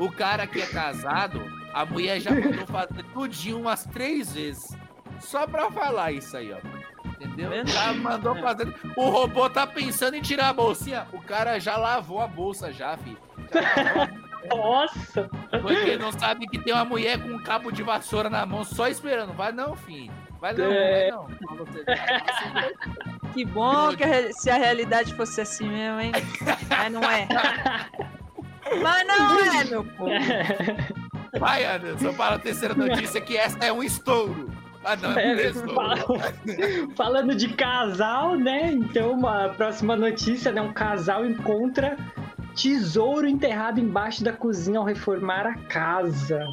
o 0.06 0.12
cara 0.12 0.47
que 0.47 0.62
é 0.62 0.66
casado, 0.66 1.41
a 1.74 1.86
mulher 1.86 2.20
já 2.20 2.32
mandou 2.32 2.66
fazer 2.68 3.04
tudinho 3.14 3.60
umas 3.60 3.86
três 3.86 4.34
vezes. 4.34 4.76
Só 5.20 5.45
pra 5.45 5.70
falar 5.72 6.12
isso 6.12 6.36
aí, 6.36 6.52
ó. 6.52 6.58
Entendeu? 7.06 7.66
Já 7.68 7.93
mandou 7.93 8.36
fazer. 8.38 8.74
O 8.95 9.10
robô 9.10 9.47
tá 9.49 9.68
pensando 9.68 10.16
em 10.16 10.22
tirar 10.22 10.49
a 10.49 10.54
bolsinha. 10.54 11.08
O 11.14 11.22
cara 11.22 11.60
já 11.60 11.78
lavou 11.78 12.20
a 12.20 12.28
bolsa 12.28 12.74
já, 12.74 12.97
filho. 12.97 13.18
Já 13.54 14.10
Nossa! 14.56 15.30
Porque 15.62 15.97
não 15.97 16.12
sabe 16.12 16.47
que 16.47 16.58
tem 16.58 16.74
uma 16.74 16.84
mulher 16.84 17.22
com 17.22 17.30
um 17.30 17.43
cabo 17.43 17.72
de 17.72 17.84
vassoura 17.84 18.28
na 18.30 18.43
mão 18.43 18.64
só 18.64 18.88
esperando. 18.88 19.34
Vai 19.34 19.52
não, 19.52 19.76
filho. 19.76 20.12
Vai 20.39 20.54
não, 20.54 20.72
É. 20.72 21.12
vai 21.12 21.12
não. 21.12 21.28
Que 23.34 23.45
bom 23.45 23.95
que 23.95 24.04
a 24.04 24.34
se 24.34 24.49
a 24.49 24.56
realidade 24.56 25.14
fosse 25.14 25.39
assim 25.41 25.70
mesmo, 25.70 26.02
hein? 26.02 26.12
Mas 26.68 26.91
não 26.91 27.04
é. 27.04 27.28
Mas 28.82 29.07
não 29.07 29.39
é, 29.39 29.63
meu 29.65 29.84
povo. 29.84 30.11
Vai, 31.39 31.65
Anderson, 31.65 32.13
para 32.13 32.36
a 32.36 32.39
terceira 32.39 32.74
notícia 32.76 33.19
que 33.22 33.36
essa 33.38 33.57
é 33.59 33.72
um 33.72 33.82
estouro. 33.84 34.49
Ah, 34.84 34.95
não, 34.95 35.11
é 35.11 35.13
um 35.13 35.17
É, 35.39 35.45
estouro. 35.47 35.74
fala- 35.76 35.97
Falando 36.97 37.36
de 37.36 37.49
casal, 37.49 38.36
né? 38.36 38.72
Então, 38.72 39.26
a 39.28 39.49
próxima 39.49 39.95
notícia, 39.95 40.51
né? 40.51 40.61
Um 40.61 40.74
casal 40.74 41.26
encontra 41.26 41.97
tesouro 42.55 43.28
enterrado 43.28 43.80
embaixo 43.80 44.24
da 44.24 44.34
cozinha 44.34 44.80
ao 44.80 44.86
reformar 44.86 45.45
a 45.47 45.53
casa. 45.55 46.43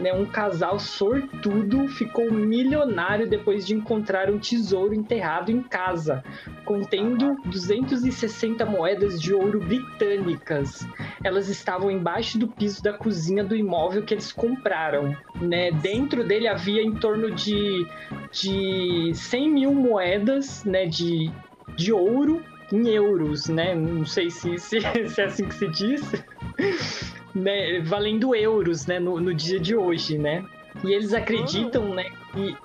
Né, 0.00 0.12
um 0.12 0.24
casal 0.24 0.80
sortudo 0.80 1.86
ficou 1.86 2.32
milionário 2.32 3.28
depois 3.28 3.64
de 3.66 3.74
encontrar 3.74 4.30
um 4.30 4.38
tesouro 4.38 4.94
enterrado 4.94 5.50
em 5.52 5.62
casa, 5.62 6.24
contendo 6.64 7.36
260 7.44 8.64
moedas 8.64 9.20
de 9.20 9.34
ouro 9.34 9.60
britânicas. 9.60 10.84
Elas 11.24 11.48
estavam 11.48 11.90
embaixo 11.90 12.38
do 12.38 12.48
piso 12.48 12.82
da 12.82 12.92
cozinha 12.92 13.44
do 13.44 13.54
imóvel 13.54 14.02
que 14.02 14.14
eles 14.14 14.32
compraram. 14.32 15.16
Né? 15.40 15.70
Dentro 15.70 16.24
dele 16.26 16.48
havia 16.48 16.82
em 16.82 16.94
torno 16.94 17.30
de, 17.30 17.86
de 18.30 19.12
100 19.14 19.50
mil 19.50 19.74
moedas 19.74 20.64
né, 20.64 20.86
de, 20.86 21.30
de 21.76 21.92
ouro 21.92 22.42
em 22.72 22.88
euros, 22.88 23.48
né? 23.48 23.74
Não 23.74 24.06
sei 24.06 24.30
se, 24.30 24.58
se, 24.58 24.80
se 25.08 25.20
é 25.20 25.24
assim 25.24 25.46
que 25.46 25.54
se 25.54 25.68
diz. 25.68 26.24
né? 27.34 27.80
Valendo 27.80 28.34
euros, 28.34 28.86
né? 28.86 28.98
No, 28.98 29.20
no 29.20 29.34
dia 29.34 29.60
de 29.60 29.76
hoje, 29.76 30.18
né? 30.18 30.44
E 30.82 30.92
eles 30.92 31.12
acreditam, 31.12 31.94
né? 31.94 32.06
Que, 32.32 32.56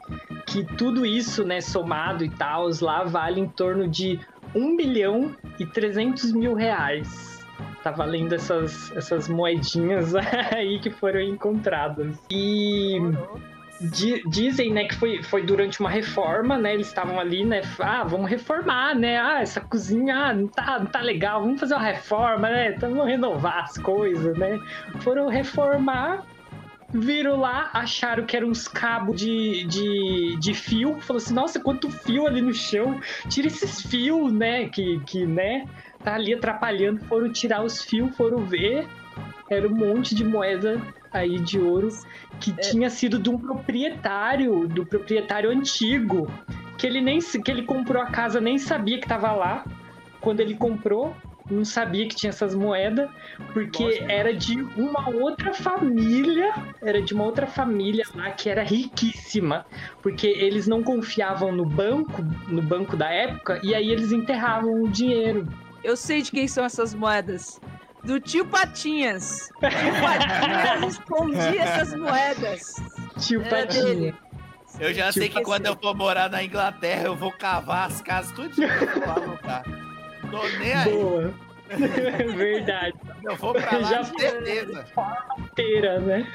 que 0.45 0.76
tudo 0.76 1.05
isso, 1.05 1.43
né? 1.43 1.60
Somado 1.60 2.24
e 2.24 2.30
tal, 2.30 2.70
lá 2.82 3.03
vale 3.03 3.41
em 3.41 3.47
torno 3.47 3.88
de 3.88 4.20
1 4.55 4.78
bilhão 4.78 5.36
e 5.60 5.66
300 5.66 6.32
mil 6.32 6.53
reais. 6.53 7.37
Tá 7.88 7.92
valendo 7.92 8.36
essas, 8.36 8.92
essas 8.98 9.30
moedinhas 9.30 10.14
aí 10.54 10.78
que 10.78 10.90
foram 10.90 11.22
encontradas. 11.22 12.18
E 12.30 13.00
Di- 13.80 14.22
dizem, 14.28 14.74
né, 14.74 14.86
que 14.86 14.96
foi, 14.96 15.24
foi 15.24 15.44
durante 15.44 15.80
uma 15.80 15.90
reforma, 15.90 16.58
né? 16.58 16.74
Eles 16.74 16.88
estavam 16.88 17.18
ali, 17.18 17.46
né? 17.46 17.62
Ah, 17.80 18.04
vamos 18.04 18.30
reformar, 18.30 18.94
né? 18.94 19.18
Ah, 19.18 19.40
essa 19.42 19.62
cozinha 19.62 20.16
ah, 20.18 20.34
não, 20.34 20.48
tá, 20.48 20.80
não 20.80 20.88
tá 20.88 21.00
legal, 21.00 21.42
vamos 21.42 21.62
fazer 21.62 21.76
uma 21.76 21.84
reforma, 21.84 22.50
né? 22.50 22.74
Então, 22.76 22.90
vamos 22.90 23.08
renovar 23.08 23.64
as 23.64 23.78
coisas, 23.78 24.38
né? 24.38 24.60
Foram 25.00 25.30
reformar, 25.30 26.26
viram 26.90 27.40
lá, 27.40 27.70
acharam 27.74 28.26
que 28.26 28.36
eram 28.36 28.50
uns 28.50 28.68
cabos 28.68 29.16
de, 29.16 29.64
de, 29.66 30.38
de 30.40 30.54
fio. 30.54 31.00
Falou 31.00 31.22
assim, 31.22 31.34
nossa, 31.34 31.58
quanto 31.60 31.90
fio 31.90 32.28
ali 32.28 32.42
no 32.42 32.54
chão. 32.54 33.00
Tira 33.30 33.48
esses 33.48 33.82
fios, 33.84 34.34
né? 34.34 34.68
Que, 34.70 35.00
que, 35.06 35.26
né? 35.26 35.66
Tá 36.08 36.16
ali 36.16 36.34
atrapalhando. 36.34 37.03
Foram 37.03 37.30
tirar 37.30 37.62
os 37.62 37.82
fios, 37.82 38.16
foram 38.16 38.45
ver. 38.45 38.88
Era 39.49 39.68
um 39.68 39.76
monte 39.76 40.16
de 40.16 40.24
moeda 40.24 40.82
aí 41.12 41.38
de 41.38 41.60
ouro 41.60 41.89
que 42.39 42.53
tinha 42.53 42.89
sido 42.89 43.20
de 43.20 43.30
um 43.30 43.38
proprietário, 43.38 44.70
do 44.70 44.86
proprietário 44.86 45.49
antigo, 45.49 46.32
que 46.78 46.88
ele 46.88 47.01
nem 47.01 47.20
que 47.20 47.51
ele 47.51 47.64
comprou 47.64 48.01
a 48.01 48.05
casa, 48.05 48.39
nem 48.39 48.58
sabia 48.58 49.01
que 49.01 49.05
tava 49.05 49.34
lá. 49.34 49.66
Quando 50.22 50.39
ele 50.39 50.55
comprou, 50.55 51.14
não 51.51 51.66
sabia 51.66 52.08
que 52.08 52.16
tinha 52.16 52.30
essas 52.30 52.55
moedas, 52.55 53.10
porque 53.51 54.01
era 54.08 54.34
de 54.34 54.62
uma 54.78 55.10
outra 55.10 55.53
família, 55.53 56.53
era 56.82 57.01
de 57.01 57.14
uma 57.14 57.26
outra 57.26 57.47
família 57.47 58.05
lá 58.16 58.32
que 58.32 58.49
era 58.49 58.64
riquíssima, 58.64 59.66
porque 60.01 60.28
eles 60.28 60.68
não 60.68 60.82
confiavam 60.82 61.51
no 61.51 61.66
banco, 61.66 62.24
no 62.47 62.62
banco 62.62 62.95
da 62.95 63.10
época, 63.10 63.60
e 63.62 63.76
aí 63.76 63.91
eles 63.91 64.14
enterravam 64.14 64.84
o 64.84 64.88
dinheiro. 64.88 65.45
Eu 65.88 65.96
sei 65.96 66.22
de 66.22 66.32
quem 66.32 66.50
são 66.50 66.66
essas 66.66 66.94
moedas. 66.94 67.62
Do 68.04 68.20
tio 68.20 68.46
Patinhas. 68.46 69.50
O 69.56 69.70
tio 69.70 70.02
Patinhas 70.02 70.94
escondia 70.94 71.62
essas 71.64 71.96
moedas. 71.98 72.74
Tio 73.26 73.42
Era 73.42 73.66
Patinho. 73.68 73.86
dele. 73.86 74.16
Eu 74.82 74.94
já 74.94 75.14
sei 75.14 75.30
que 75.30 75.42
quando 75.44 75.66
eu 75.66 75.78
for 75.78 75.96
morar 75.96 76.30
na 76.30 76.44
Inglaterra, 76.44 77.04
eu 77.06 77.16
vou 77.16 77.32
cavar 77.32 77.88
as 77.88 78.02
casas 78.02 78.34
tudinho 78.34 78.68
pra 78.68 79.02
eu 79.02 79.10
alugar. 79.24 79.64
Tô 80.30 80.46
nem 80.60 80.74
aí. 80.74 80.92
Boa. 80.92 81.34
Verdade. 82.36 82.93
Eu 83.24 83.36
vou 83.36 83.53
pra 83.53 83.78
lá, 83.78 83.89
Já 83.89 84.01
de 84.01 84.22
certeza. 84.22 84.86
Inteira, 85.38 85.99
né? 85.99 86.26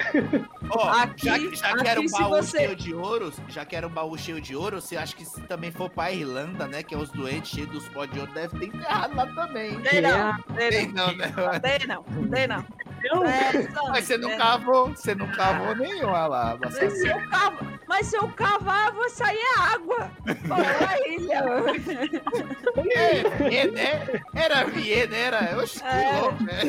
Ó, 0.69 0.89
Aqui- 0.89 1.25
já, 1.25 1.39
que- 1.39 1.55
já 1.55 1.77
que 1.77 1.87
era 1.87 1.99
um 1.99 2.03
aqui 2.03 2.11
baú 2.11 2.29
você- 2.29 2.57
cheio 2.59 2.75
de 2.75 2.93
ouro, 2.93 3.33
já 3.49 3.65
que 3.65 3.75
era 3.75 3.87
um 3.87 3.89
baú 3.89 4.17
cheio 4.17 4.39
de 4.41 4.55
ouro, 4.55 4.79
você 4.81 4.95
acha 4.97 5.15
que 5.15 5.25
se 5.25 5.41
também 5.41 5.71
for 5.71 5.89
pra 5.89 6.11
Irlanda, 6.11 6.67
né? 6.67 6.83
Que 6.83 6.93
é 6.93 6.97
os 6.97 7.09
doentes 7.09 7.51
cheios 7.51 7.69
dos 7.69 7.87
pó 7.89 8.05
de 8.05 8.19
ouro, 8.19 8.31
deve 8.33 8.57
ter 8.59 8.65
enterrado 8.67 9.15
lá 9.15 9.25
também. 9.27 9.79
Tem 9.81 10.01
não, 10.01 10.37
tem 10.55 10.69
Tem 10.69 10.87
não, 10.87 11.07
não, 11.07 11.15
né? 11.15 11.59
tem 11.59 11.87
não, 11.87 12.03
tem 12.29 12.47
não. 12.47 12.65
Não, 13.03 13.25
É, 13.25 13.51
Mas 13.89 14.05
você 14.05 14.17
não 14.17 14.31
é. 14.31 14.37
cavou, 14.37 14.87
você 14.89 15.13
não 15.13 15.27
cavou 15.27 15.75
nenhuma 15.75 16.25
lá. 16.25 16.57
Mas 16.61 16.73
se 16.93 17.05
eu 17.09 17.19
cavar, 17.27 17.79
mas 17.85 18.07
se 18.07 18.15
eu 18.15 18.27
cavar, 18.29 18.93
vai 18.93 19.09
sair 19.09 19.45
água. 19.59 20.09
Pô, 20.47 20.53
é 20.55 20.77
uma 20.79 21.07
ilha. 21.09 21.43
É, 22.95 23.49
Viena, 23.49 23.71
né? 23.73 24.21
Era 24.33 24.63
Viena, 24.63 25.15
era. 25.23 25.57
Oxe, 25.57 25.79
que 25.79 25.85
É. 25.87 26.21
louco, 26.21 26.43
né? 26.43 26.61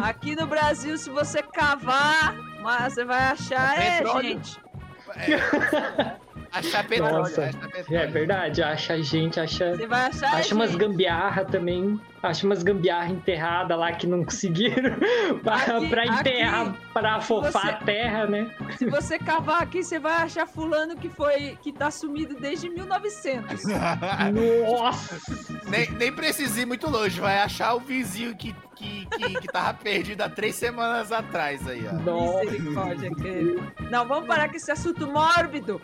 Aqui 0.02 0.36
no 0.36 0.46
Brasil, 0.46 0.96
se 0.98 1.10
você 1.10 1.42
cavar, 1.42 2.34
mas 2.62 2.94
você 2.94 3.04
vai 3.04 3.20
achar, 3.30 3.78
é, 3.80 3.98
Petróleo. 3.98 4.28
gente. 4.28 4.60
É. 5.16 6.16
Achar 6.52 6.84
petróleo. 6.86 7.18
Nossa, 7.18 7.44
achar 7.44 7.64
É 7.64 7.68
petróleo. 7.68 8.10
verdade, 8.12 8.62
acha 8.62 9.02
gente, 9.02 9.38
acha. 9.38 9.76
Você 9.76 9.86
vai 9.86 10.06
achar. 10.06 10.34
Acha 10.34 10.54
umas 10.54 10.74
gambiarra 10.74 11.44
também. 11.44 12.00
Acha 12.22 12.44
umas 12.44 12.62
gambiarra 12.62 13.08
enterrada 13.08 13.74
lá 13.76 13.92
que 13.92 14.06
não 14.06 14.22
conseguiram 14.24 14.94
pra, 15.42 15.54
Aqui- 15.56 15.88
pra 15.88 16.06
enterrar, 16.06 16.66
aqui, 16.68 16.78
pra 16.92 17.14
afofar 17.16 17.50
você- 17.52 17.68
a 17.70 17.72
terra, 17.78 18.26
né? 18.26 18.50
Se 18.76 18.84
você 18.90 19.18
cavar 19.18 19.62
aqui, 19.62 19.82
você 19.82 19.98
vai 19.98 20.14
achar 20.14 20.46
fulano 20.46 20.96
que 20.96 21.08
foi 21.08 21.56
que 21.62 21.72
tá 21.72 21.90
sumido 21.90 22.34
desde 22.38 22.68
1900. 22.68 23.62
Nossa! 24.66 25.18
nem, 25.68 25.90
nem 25.92 26.12
precisa 26.12 26.60
ir 26.60 26.66
muito 26.66 26.90
longe, 26.90 27.18
vai 27.20 27.38
achar 27.38 27.74
o 27.74 27.80
vizinho 27.80 28.34
que, 28.36 28.54
que, 28.76 29.06
que, 29.06 29.40
que 29.40 29.46
tava 29.48 29.72
perdido 29.74 30.20
há 30.22 30.28
três 30.28 30.56
semanas 30.56 31.10
atrás 31.12 31.66
aí, 31.66 31.86
ó. 31.88 31.94
Nossa! 31.94 32.44
Misericórdia, 32.50 33.10
querido. 33.14 33.72
Não, 33.90 34.06
vamos 34.06 34.26
parar 34.26 34.48
com 34.50 34.56
esse 34.56 34.70
assunto 34.70 35.06
mórbido. 35.06 35.80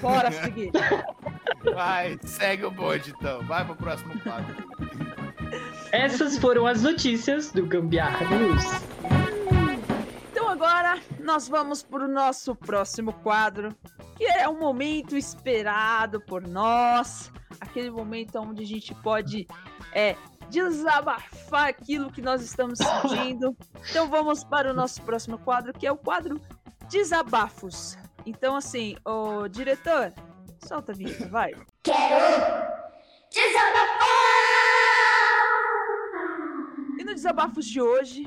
Bora 0.00 0.30
seguir. 0.30 0.70
Vai, 1.74 2.18
segue 2.24 2.64
o 2.64 2.70
bonde 2.70 3.10
então. 3.10 3.42
Vai 3.46 3.64
pro 3.64 3.76
próximo 3.76 4.18
quadro. 4.20 4.54
Essas 5.92 6.38
foram 6.38 6.66
as 6.66 6.82
notícias 6.82 7.50
do 7.52 7.66
Gambiarra 7.66 8.24
News. 8.36 8.64
Então 10.30 10.48
agora 10.48 11.00
nós 11.18 11.48
vamos 11.48 11.82
para 11.82 12.04
o 12.04 12.08
nosso 12.08 12.54
próximo 12.54 13.12
quadro, 13.12 13.74
que 14.16 14.24
é 14.24 14.48
um 14.48 14.58
momento 14.58 15.16
esperado 15.16 16.20
por 16.20 16.46
nós, 16.46 17.30
aquele 17.60 17.90
momento 17.90 18.36
onde 18.38 18.62
a 18.62 18.66
gente 18.66 18.94
pode 18.96 19.46
é, 19.92 20.16
desabafar 20.48 21.68
aquilo 21.68 22.10
que 22.10 22.22
nós 22.22 22.42
estamos 22.42 22.78
sentindo. 22.78 23.56
Então 23.88 24.10
vamos 24.10 24.44
para 24.44 24.70
o 24.70 24.74
nosso 24.74 25.00
próximo 25.02 25.38
quadro, 25.38 25.72
que 25.72 25.86
é 25.86 25.90
o 25.90 25.96
quadro 25.96 26.38
Desabafos. 26.90 27.96
Então 28.26 28.56
assim, 28.56 28.96
o 29.04 29.48
diretor, 29.48 30.12
solta 30.66 30.92
a 30.92 30.94
vinheta, 30.94 31.28
vai. 31.28 31.52
E 36.98 37.04
no 37.04 37.14
Desabafos 37.14 37.66
de 37.66 37.80
hoje, 37.80 38.24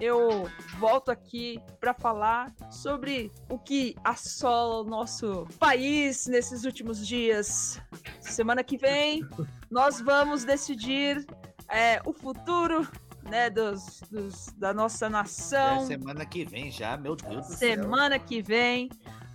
eu 0.00 0.48
volto 0.78 1.10
aqui 1.10 1.60
para 1.78 1.94
falar 1.94 2.52
sobre 2.70 3.30
o 3.48 3.58
que 3.58 3.94
assola 4.02 4.82
o 4.82 4.84
nosso 4.84 5.46
país 5.58 6.26
nesses 6.26 6.64
últimos 6.64 7.06
dias. 7.06 7.80
Semana 8.20 8.64
que 8.64 8.76
vem, 8.76 9.26
nós 9.70 10.00
vamos 10.00 10.44
decidir 10.44 11.24
é, 11.68 12.00
o 12.04 12.12
futuro 12.12 12.86
né, 13.28 13.48
dos, 13.50 14.00
dos- 14.10 14.46
da 14.56 14.72
nossa 14.74 15.06
É 15.06 15.08
nação. 15.08 15.86
semana 15.86 16.24
que 16.26 16.44
vem 16.44 16.70
já, 16.70 16.96
meu 16.96 17.14
Deus 17.16 17.46
do 17.46 17.52
céu. 17.54 17.82
Semana 17.82 18.18
que 18.18 18.42
vem, 18.42 18.88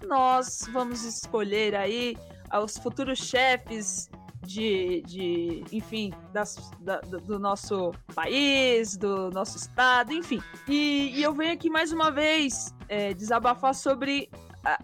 nós 0.05 0.67
vamos 0.71 1.03
escolher 1.03 1.75
aí 1.75 2.15
os 2.63 2.77
futuros 2.77 3.19
chefes 3.19 4.09
de, 4.45 5.01
de 5.05 5.63
enfim, 5.71 6.13
das- 6.31 6.71
da- 6.79 6.99
do, 7.01 7.19
do 7.19 7.39
nosso 7.39 7.91
país, 8.15 8.95
do 8.95 9.29
nosso 9.31 9.57
estado, 9.57 10.13
enfim. 10.13 10.41
E, 10.67 11.11
e 11.15 11.23
eu 11.23 11.33
venho 11.33 11.53
aqui 11.53 11.69
mais 11.69 11.91
uma 11.91 12.11
vez 12.11 12.73
é, 12.87 13.13
desabafar 13.13 13.73
sobre 13.75 14.29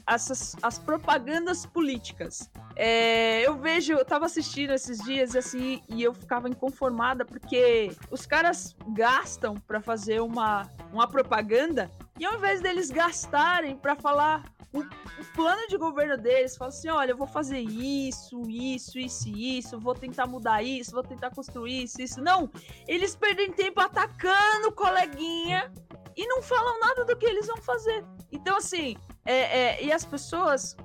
as 0.06 0.80
propagandas 0.80 1.66
políticas. 1.66 2.50
É, 2.76 3.46
eu 3.46 3.56
vejo, 3.56 3.94
eu 3.94 4.06
tava 4.06 4.26
assistindo 4.26 4.74
esses 4.74 4.98
dias 5.00 5.36
assim 5.36 5.82
e 5.88 6.02
eu 6.02 6.14
ficava 6.14 6.50
inconformada 6.50 7.24
porque 7.24 7.92
os 8.10 8.26
caras 8.26 8.76
gastam 8.88 9.56
pra 9.56 9.82
fazer 9.82 10.22
uma, 10.22 10.68
uma 10.92 11.08
propaganda 11.08 11.92
e 12.20 12.26
ao 12.26 12.36
invés 12.36 12.62
deles 12.62 12.90
gastarem 12.90 13.76
pra 13.76 13.96
falar 13.96 14.44
o, 14.74 14.80
o 14.80 15.26
plano 15.36 15.68
de 15.68 15.78
governo 15.78 16.18
deles, 16.18 16.58
falam 16.58 16.70
assim: 16.70 16.90
olha, 16.90 17.12
eu 17.12 17.18
vou 17.18 17.28
fazer 17.28 17.60
isso, 17.60 18.42
isso, 18.50 18.98
isso 18.98 19.30
isso, 19.30 19.80
vou 19.80 19.94
tentar 19.94 20.26
mudar 20.26 20.64
isso, 20.64 20.92
vou 20.92 21.04
tentar 21.04 21.30
construir 21.30 21.84
isso, 21.84 22.02
isso. 22.02 22.22
Não, 22.22 22.50
eles 22.88 23.16
perdem 23.16 23.52
tempo 23.54 23.80
atacando 23.80 24.70
o 24.70 24.72
coleguinha 24.72 25.72
e 26.18 26.28
não 26.28 26.42
falam 26.42 26.80
nada 26.80 27.06
do 27.06 27.16
que 27.16 27.26
eles 27.26 27.46
vão 27.46 27.58
fazer. 27.58 28.04
Então, 28.32 28.58
assim, 28.58 28.98
é, 29.26 29.34
é, 29.34 29.84
e 29.84 29.92
as 29.92 30.04
pessoas, 30.06 30.76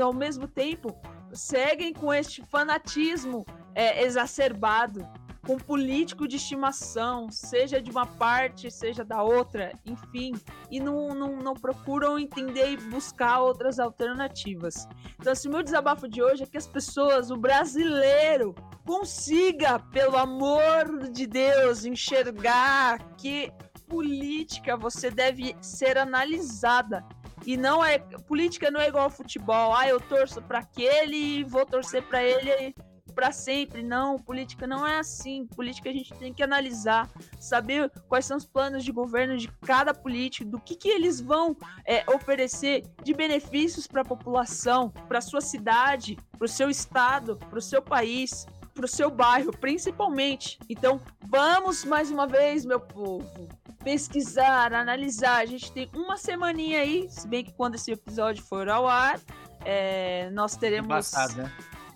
ao 0.00 0.12
mesmo 0.12 0.46
tempo, 0.46 0.96
seguem 1.32 1.92
com 1.92 2.12
este 2.12 2.42
fanatismo 2.44 3.44
é, 3.74 4.04
exacerbado 4.04 5.06
com 5.46 5.56
político 5.56 6.28
de 6.28 6.36
estimação, 6.36 7.30
seja 7.30 7.80
de 7.80 7.90
uma 7.90 8.06
parte, 8.06 8.70
seja 8.70 9.04
da 9.04 9.22
outra, 9.22 9.72
enfim, 9.86 10.32
e 10.70 10.78
não, 10.78 11.14
não, 11.14 11.36
não 11.36 11.54
procuram 11.54 12.18
entender 12.18 12.72
e 12.72 12.76
buscar 12.76 13.40
outras 13.40 13.78
alternativas. 13.78 14.86
Então, 15.18 15.32
assim, 15.32 15.48
o 15.48 15.50
meu 15.50 15.62
desabafo 15.62 16.06
de 16.06 16.22
hoje 16.22 16.42
é 16.42 16.46
que 16.46 16.58
as 16.58 16.66
pessoas, 16.66 17.30
o 17.30 17.36
brasileiro, 17.36 18.54
consiga, 18.86 19.78
pelo 19.78 20.16
amor 20.16 21.08
de 21.10 21.26
Deus, 21.26 21.84
enxergar 21.84 22.98
que 23.16 23.50
política 23.88 24.76
você 24.76 25.10
deve 25.10 25.56
ser 25.60 25.98
analisada. 25.98 27.04
E 27.46 27.56
não 27.56 27.84
é. 27.84 27.98
Política 27.98 28.70
não 28.70 28.80
é 28.80 28.88
igual 28.88 29.04
ao 29.04 29.10
futebol. 29.10 29.74
Ah, 29.74 29.88
eu 29.88 30.00
torço 30.00 30.42
para 30.42 30.60
aquele 30.60 31.16
e 31.16 31.44
vou 31.44 31.64
torcer 31.64 32.02
para 32.02 32.22
ele 32.22 32.74
para 33.10 33.32
sempre. 33.32 33.82
Não, 33.82 34.18
política 34.18 34.66
não 34.66 34.86
é 34.86 34.98
assim. 34.98 35.46
Política 35.46 35.90
a 35.90 35.92
gente 35.92 36.14
tem 36.14 36.32
que 36.32 36.42
analisar, 36.42 37.10
saber 37.38 37.90
quais 38.08 38.24
são 38.24 38.36
os 38.36 38.46
planos 38.46 38.84
de 38.84 38.92
governo 38.92 39.36
de 39.36 39.48
cada 39.60 39.92
político, 39.92 40.48
do 40.48 40.60
que, 40.60 40.74
que 40.74 40.88
eles 40.88 41.20
vão 41.20 41.56
é, 41.84 42.04
oferecer 42.10 42.84
de 43.02 43.12
benefícios 43.12 43.86
para 43.86 44.02
a 44.02 44.04
população, 44.04 44.90
para 45.08 45.20
sua 45.20 45.40
cidade, 45.40 46.16
para 46.38 46.46
o 46.46 46.48
seu 46.48 46.70
estado, 46.70 47.36
para 47.36 47.58
o 47.58 47.62
seu 47.62 47.82
país, 47.82 48.46
para 48.74 48.84
o 48.84 48.88
seu 48.88 49.10
bairro, 49.10 49.52
principalmente. 49.52 50.58
Então, 50.68 51.00
vamos 51.28 51.84
mais 51.84 52.10
uma 52.10 52.26
vez, 52.26 52.64
meu 52.64 52.80
povo. 52.80 53.48
Pesquisar, 53.82 54.72
analisar. 54.74 55.38
A 55.38 55.46
gente 55.46 55.72
tem 55.72 55.88
uma 55.94 56.16
semaninha 56.16 56.80
aí, 56.80 57.08
se 57.10 57.26
bem 57.26 57.44
que 57.44 57.52
quando 57.52 57.74
esse 57.76 57.90
episódio 57.92 58.42
for 58.44 58.68
ao 58.68 58.86
ar, 58.86 59.18
é, 59.64 60.28
nós 60.30 60.56
teremos. 60.56 60.86
Embaçado, 60.86 61.34
né? 61.36 61.52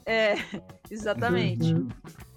É, 0.07 0.35
exatamente. 0.91 1.75
Uhum. 1.75 1.89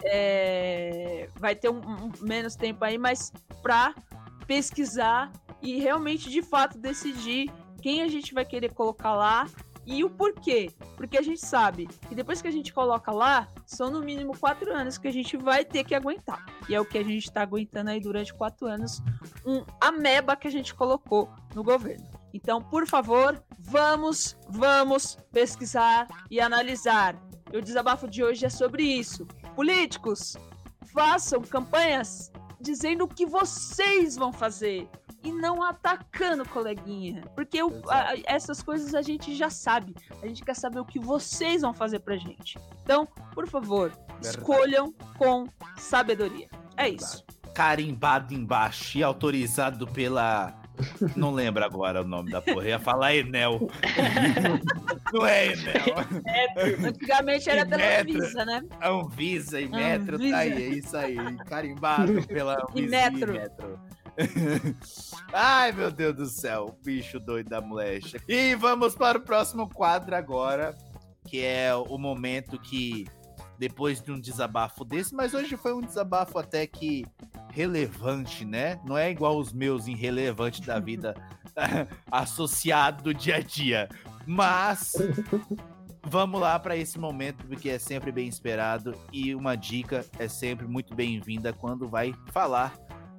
É, 0.04 1.30
vai 1.39 1.56
ter 1.56 1.70
um, 1.70 1.80
um- 1.80 2.12
menos 2.22 2.56
tempo 2.56 2.84
aí, 2.84 2.98
mas 2.98 3.32
para 3.62 3.93
pesquisar 4.45 5.32
e 5.62 5.80
realmente 5.80 6.30
de 6.30 6.41
fato 6.41 6.78
decidir 6.78 7.52
quem 7.82 8.02
a 8.02 8.08
gente 8.08 8.34
vai 8.34 8.45
querer 8.45 8.74
colocar 8.74 9.14
lá 9.16 9.48
e 9.88 10.03
o 10.03 10.09
porquê. 10.09 10.69
Porque 10.97 11.17
a 11.17 11.21
gente 11.21 11.39
sabe 11.39 11.88
que 12.07 12.13
depois 12.13 12.41
que 12.41 12.47
a 12.47 12.51
gente 12.51 12.73
coloca 12.73 13.11
lá, 13.11 13.47
são 13.65 13.89
no 13.89 14.01
mínimo 14.01 14.38
quatro 14.38 14.71
anos 14.71 14.97
que 14.97 15.07
a 15.07 15.13
gente 15.13 15.38
vai 15.38 15.63
ter 15.63 15.85
que 15.85 15.95
aguentar. 15.95 16.45
E 16.67 16.75
é 16.75 16.81
o 16.81 16.85
que 16.85 16.97
a 16.97 17.03
gente 17.03 17.23
está 17.23 17.41
aguentando 17.41 17.89
aí 17.89 17.99
durante 17.99 18.33
quatro 18.33 18.67
anos, 18.67 19.01
um 19.45 19.63
ameba 19.81 20.35
que 20.35 20.47
a 20.47 20.51
gente 20.51 20.75
colocou 20.75 21.29
no 21.55 21.63
governo. 21.63 22.05
Então, 22.33 22.61
por 22.61 22.85
favor, 22.85 23.41
vamos, 23.57 24.38
vamos 24.49 25.17
pesquisar 25.31 26.07
e 26.29 26.39
analisar. 26.39 27.15
E 27.51 27.57
o 27.57 27.61
desabafo 27.61 28.07
de 28.07 28.23
hoje 28.23 28.45
é 28.45 28.49
sobre 28.49 28.83
isso. 28.83 29.25
Políticos, 29.55 30.35
façam 30.93 31.41
campanhas 31.41 32.31
dizendo 32.59 33.05
o 33.05 33.07
que 33.07 33.25
vocês 33.25 34.15
vão 34.15 34.33
fazer 34.33 34.89
e 35.28 35.32
não 35.32 35.61
atacando 35.63 36.43
o 36.43 36.47
coleguinha. 36.49 37.21
Porque 37.36 37.61
o- 37.61 37.82
a- 37.89 38.13
essas 38.25 38.61
coisas 38.63 38.95
a 38.95 39.01
gente 39.01 39.36
já 39.36 39.49
sabe. 39.49 39.93
A 40.21 40.28
gente 40.28 40.43
quer 40.43 40.55
saber 40.55 40.80
o 40.80 40.86
que 40.86 40.99
vocês 40.99 41.61
vão 41.61 41.73
fazer 41.73 41.99
pra 41.99 42.15
gente. 42.17 42.57
Então, 42.84 43.07
por 43.34 43.47
favor, 43.47 43.91
escolham 44.21 44.93
com 45.17 45.47
sabedoria. 45.78 46.47
É 46.75 46.88
isso. 46.89 47.25
Carimbado 47.53 48.34
embaixo 48.34 48.97
e 48.99 49.03
autorizado 49.03 49.88
pela. 49.88 50.53
Não 51.17 51.32
lembro 51.34 51.65
agora 51.65 52.01
o 52.03 52.07
nome 52.07 52.30
da 52.32 52.39
porra. 52.39 52.61
Eu 52.65 52.69
ia 52.69 52.80
falar 52.80 53.15
Enel. 53.15 53.67
Não 55.11 55.25
é 55.25 55.47
Enel. 55.47 56.88
Antigamente 56.88 57.49
era 57.49 57.65
pela 57.65 57.78
Metro. 57.82 58.13
Visa, 58.13 58.45
né? 58.45 58.61
Anvisa 58.82 59.59
e 59.61 59.67
Metro, 59.67 60.15
Anvisa. 60.15 60.36
tá 60.36 60.39
aí, 60.41 60.51
é 60.51 60.67
isso 60.69 60.97
aí. 60.97 61.17
Carimbado 61.47 62.28
pela 62.28 62.53
E 62.75 62.82
Anvisa 62.84 62.89
Metro. 63.09 63.34
Metro. 63.34 63.80
Ai, 65.32 65.72
meu 65.72 65.91
Deus 65.91 66.15
do 66.15 66.26
céu, 66.26 66.78
bicho 66.84 67.20
doido 67.20 67.49
da 67.49 67.61
molecha. 67.61 68.18
E 68.28 68.55
vamos 68.55 68.95
para 68.95 69.18
o 69.18 69.22
próximo 69.22 69.70
quadro 69.70 70.15
agora, 70.15 70.76
que 71.28 71.43
é 71.43 71.74
o 71.76 71.97
momento 71.97 72.59
que, 72.59 73.05
depois 73.59 74.01
de 74.01 74.11
um 74.11 74.20
desabafo 74.20 74.84
desse, 74.84 75.13
mas 75.13 75.34
hoje 75.34 75.55
foi 75.55 75.74
um 75.74 75.82
desabafo 75.82 76.39
até 76.39 76.65
que 76.65 77.05
relevante, 77.51 78.45
né? 78.45 78.80
Não 78.86 78.97
é 78.97 79.09
igual 79.09 79.38
os 79.38 79.53
meus 79.53 79.88
irrelevantes 79.88 80.61
da 80.61 80.80
vida 80.80 81.15
associado 82.11 83.03
do 83.03 83.13
dia 83.13 83.38
a 83.38 83.41
dia. 83.41 83.89
Mas 84.26 84.93
vamos 86.03 86.39
lá 86.39 86.59
para 86.59 86.76
esse 86.76 86.99
momento, 86.99 87.45
porque 87.45 87.70
é 87.70 87.80
sempre 87.80 88.11
bem 88.11 88.28
esperado 88.28 88.93
e 89.11 89.34
uma 89.36 89.55
dica 89.55 90.05
é 90.18 90.28
sempre 90.28 90.68
muito 90.68 90.95
bem-vinda 90.95 91.53
quando 91.53 91.88
vai 91.88 92.13
falar 92.32 92.74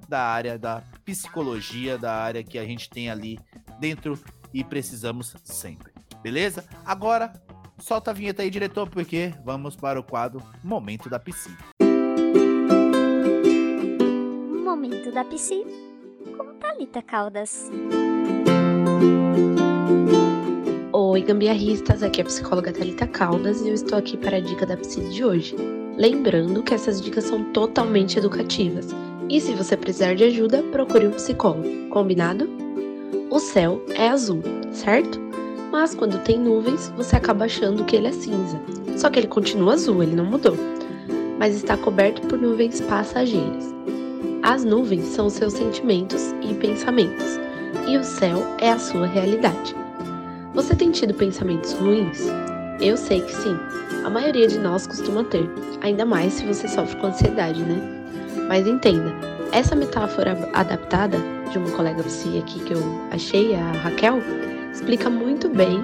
da 0.09 0.21
área 0.21 0.57
da 0.57 0.81
psicologia, 1.05 1.97
da 1.97 2.13
área 2.13 2.43
que 2.43 2.57
a 2.57 2.65
gente 2.65 2.89
tem 2.89 3.09
ali 3.09 3.39
dentro 3.79 4.19
e 4.51 4.63
precisamos 4.63 5.35
sempre. 5.43 5.93
Beleza? 6.23 6.65
Agora 6.83 7.31
solta 7.77 8.09
a 8.09 8.13
vinheta 8.13 8.41
aí, 8.41 8.49
diretor, 8.49 8.89
porque 8.89 9.33
vamos 9.45 9.75
para 9.75 9.99
o 9.99 10.03
quadro 10.03 10.43
Momento 10.63 11.09
da 11.09 11.19
Piscina. 11.19 11.57
Momento 14.63 15.11
da 15.11 15.23
Psi 15.23 15.63
com 16.35 16.55
Thalita 16.55 17.01
Caldas. 17.01 17.71
Oi, 20.91 21.21
gambiarristas, 21.21 22.03
aqui 22.03 22.21
é 22.21 22.23
a 22.23 22.25
psicóloga 22.25 22.73
Thalita 22.73 23.07
Caldas 23.07 23.61
e 23.61 23.69
eu 23.69 23.73
estou 23.73 23.97
aqui 23.97 24.17
para 24.17 24.37
a 24.37 24.39
dica 24.39 24.65
da 24.65 24.75
Psi 24.75 25.01
de 25.09 25.23
hoje. 25.23 25.55
Lembrando 25.97 26.63
que 26.63 26.73
essas 26.73 27.01
dicas 27.01 27.25
são 27.25 27.51
totalmente 27.51 28.17
educativas 28.17 28.87
e 29.29 29.39
se 29.39 29.53
você 29.53 29.77
precisar 29.77 30.15
de 30.15 30.23
ajuda, 30.23 30.63
procure 30.71 31.07
um 31.07 31.11
psicólogo, 31.11 31.87
combinado? 31.89 32.49
O 33.29 33.39
céu 33.39 33.79
é 33.89 34.09
azul, 34.09 34.41
certo? 34.71 35.19
Mas 35.71 35.93
quando 35.93 36.23
tem 36.23 36.39
nuvens, 36.39 36.91
você 36.97 37.15
acaba 37.15 37.45
achando 37.45 37.85
que 37.85 37.95
ele 37.95 38.07
é 38.07 38.11
cinza. 38.11 38.59
Só 38.97 39.07
que 39.09 39.19
ele 39.19 39.27
continua 39.27 39.73
azul, 39.73 40.01
ele 40.01 40.15
não 40.15 40.25
mudou, 40.25 40.57
mas 41.37 41.55
está 41.55 41.77
coberto 41.77 42.27
por 42.27 42.39
nuvens 42.39 42.81
passageiras. 42.81 43.73
As 44.41 44.63
nuvens 44.63 45.05
são 45.05 45.29
seus 45.29 45.53
sentimentos 45.53 46.33
e 46.41 46.55
pensamentos, 46.55 47.39
e 47.87 47.97
o 47.97 48.03
céu 48.03 48.43
é 48.57 48.71
a 48.71 48.79
sua 48.79 49.05
realidade. 49.05 49.75
Você 50.55 50.75
tem 50.75 50.89
tido 50.89 51.13
pensamentos 51.13 51.73
ruins? 51.73 52.25
Eu 52.81 52.97
sei 52.97 53.21
que 53.21 53.35
sim, 53.35 53.55
a 54.03 54.09
maioria 54.09 54.47
de 54.47 54.57
nós 54.57 54.87
costuma 54.87 55.23
ter, 55.23 55.47
ainda 55.81 56.03
mais 56.03 56.33
se 56.33 56.45
você 56.45 56.67
sofre 56.67 56.99
com 56.99 57.07
ansiedade, 57.07 57.61
né? 57.61 57.98
Mas 58.47 58.67
entenda, 58.67 59.13
essa 59.51 59.75
metáfora 59.75 60.37
adaptada 60.53 61.17
de 61.51 61.57
uma 61.57 61.69
colega 61.71 62.03
psi 62.03 62.37
aqui 62.39 62.59
que 62.63 62.73
eu 62.73 62.83
achei, 63.11 63.55
a 63.55 63.71
Raquel, 63.83 64.19
explica 64.71 65.09
muito 65.09 65.49
bem 65.49 65.83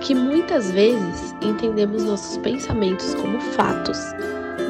que 0.00 0.14
muitas 0.14 0.70
vezes 0.70 1.34
entendemos 1.40 2.04
nossos 2.04 2.36
pensamentos 2.38 3.14
como 3.14 3.40
fatos. 3.40 3.98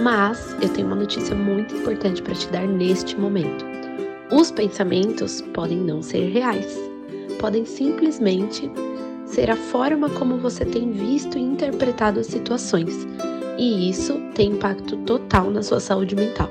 Mas 0.03 0.55
eu 0.61 0.69
tenho 0.69 0.87
uma 0.87 0.97
notícia 0.97 1.35
muito 1.35 1.75
importante 1.75 2.23
para 2.23 2.35
te 2.35 2.49
dar 2.49 2.67
neste 2.67 3.19
momento. 3.19 3.65
Os 4.31 4.51
pensamentos 4.51 5.41
podem 5.53 5.79
não 5.79 6.03
ser 6.03 6.31
reais, 6.31 6.79
podem 7.39 7.65
simplesmente 7.65 8.71
ser 9.27 9.51
a 9.51 9.57
forma 9.57 10.09
como 10.11 10.39
você 10.39 10.65
tem 10.65 10.93
visto 10.93 11.39
e 11.39 11.43
interpretado 11.43 12.21
as 12.21 12.27
situações, 12.27 13.07
e 13.59 13.89
isso 13.89 14.21
tem 14.35 14.53
impacto 14.53 14.97
total 14.99 15.51
na 15.51 15.63
sua 15.63 15.81
saúde 15.81 16.15
mental. 16.15 16.51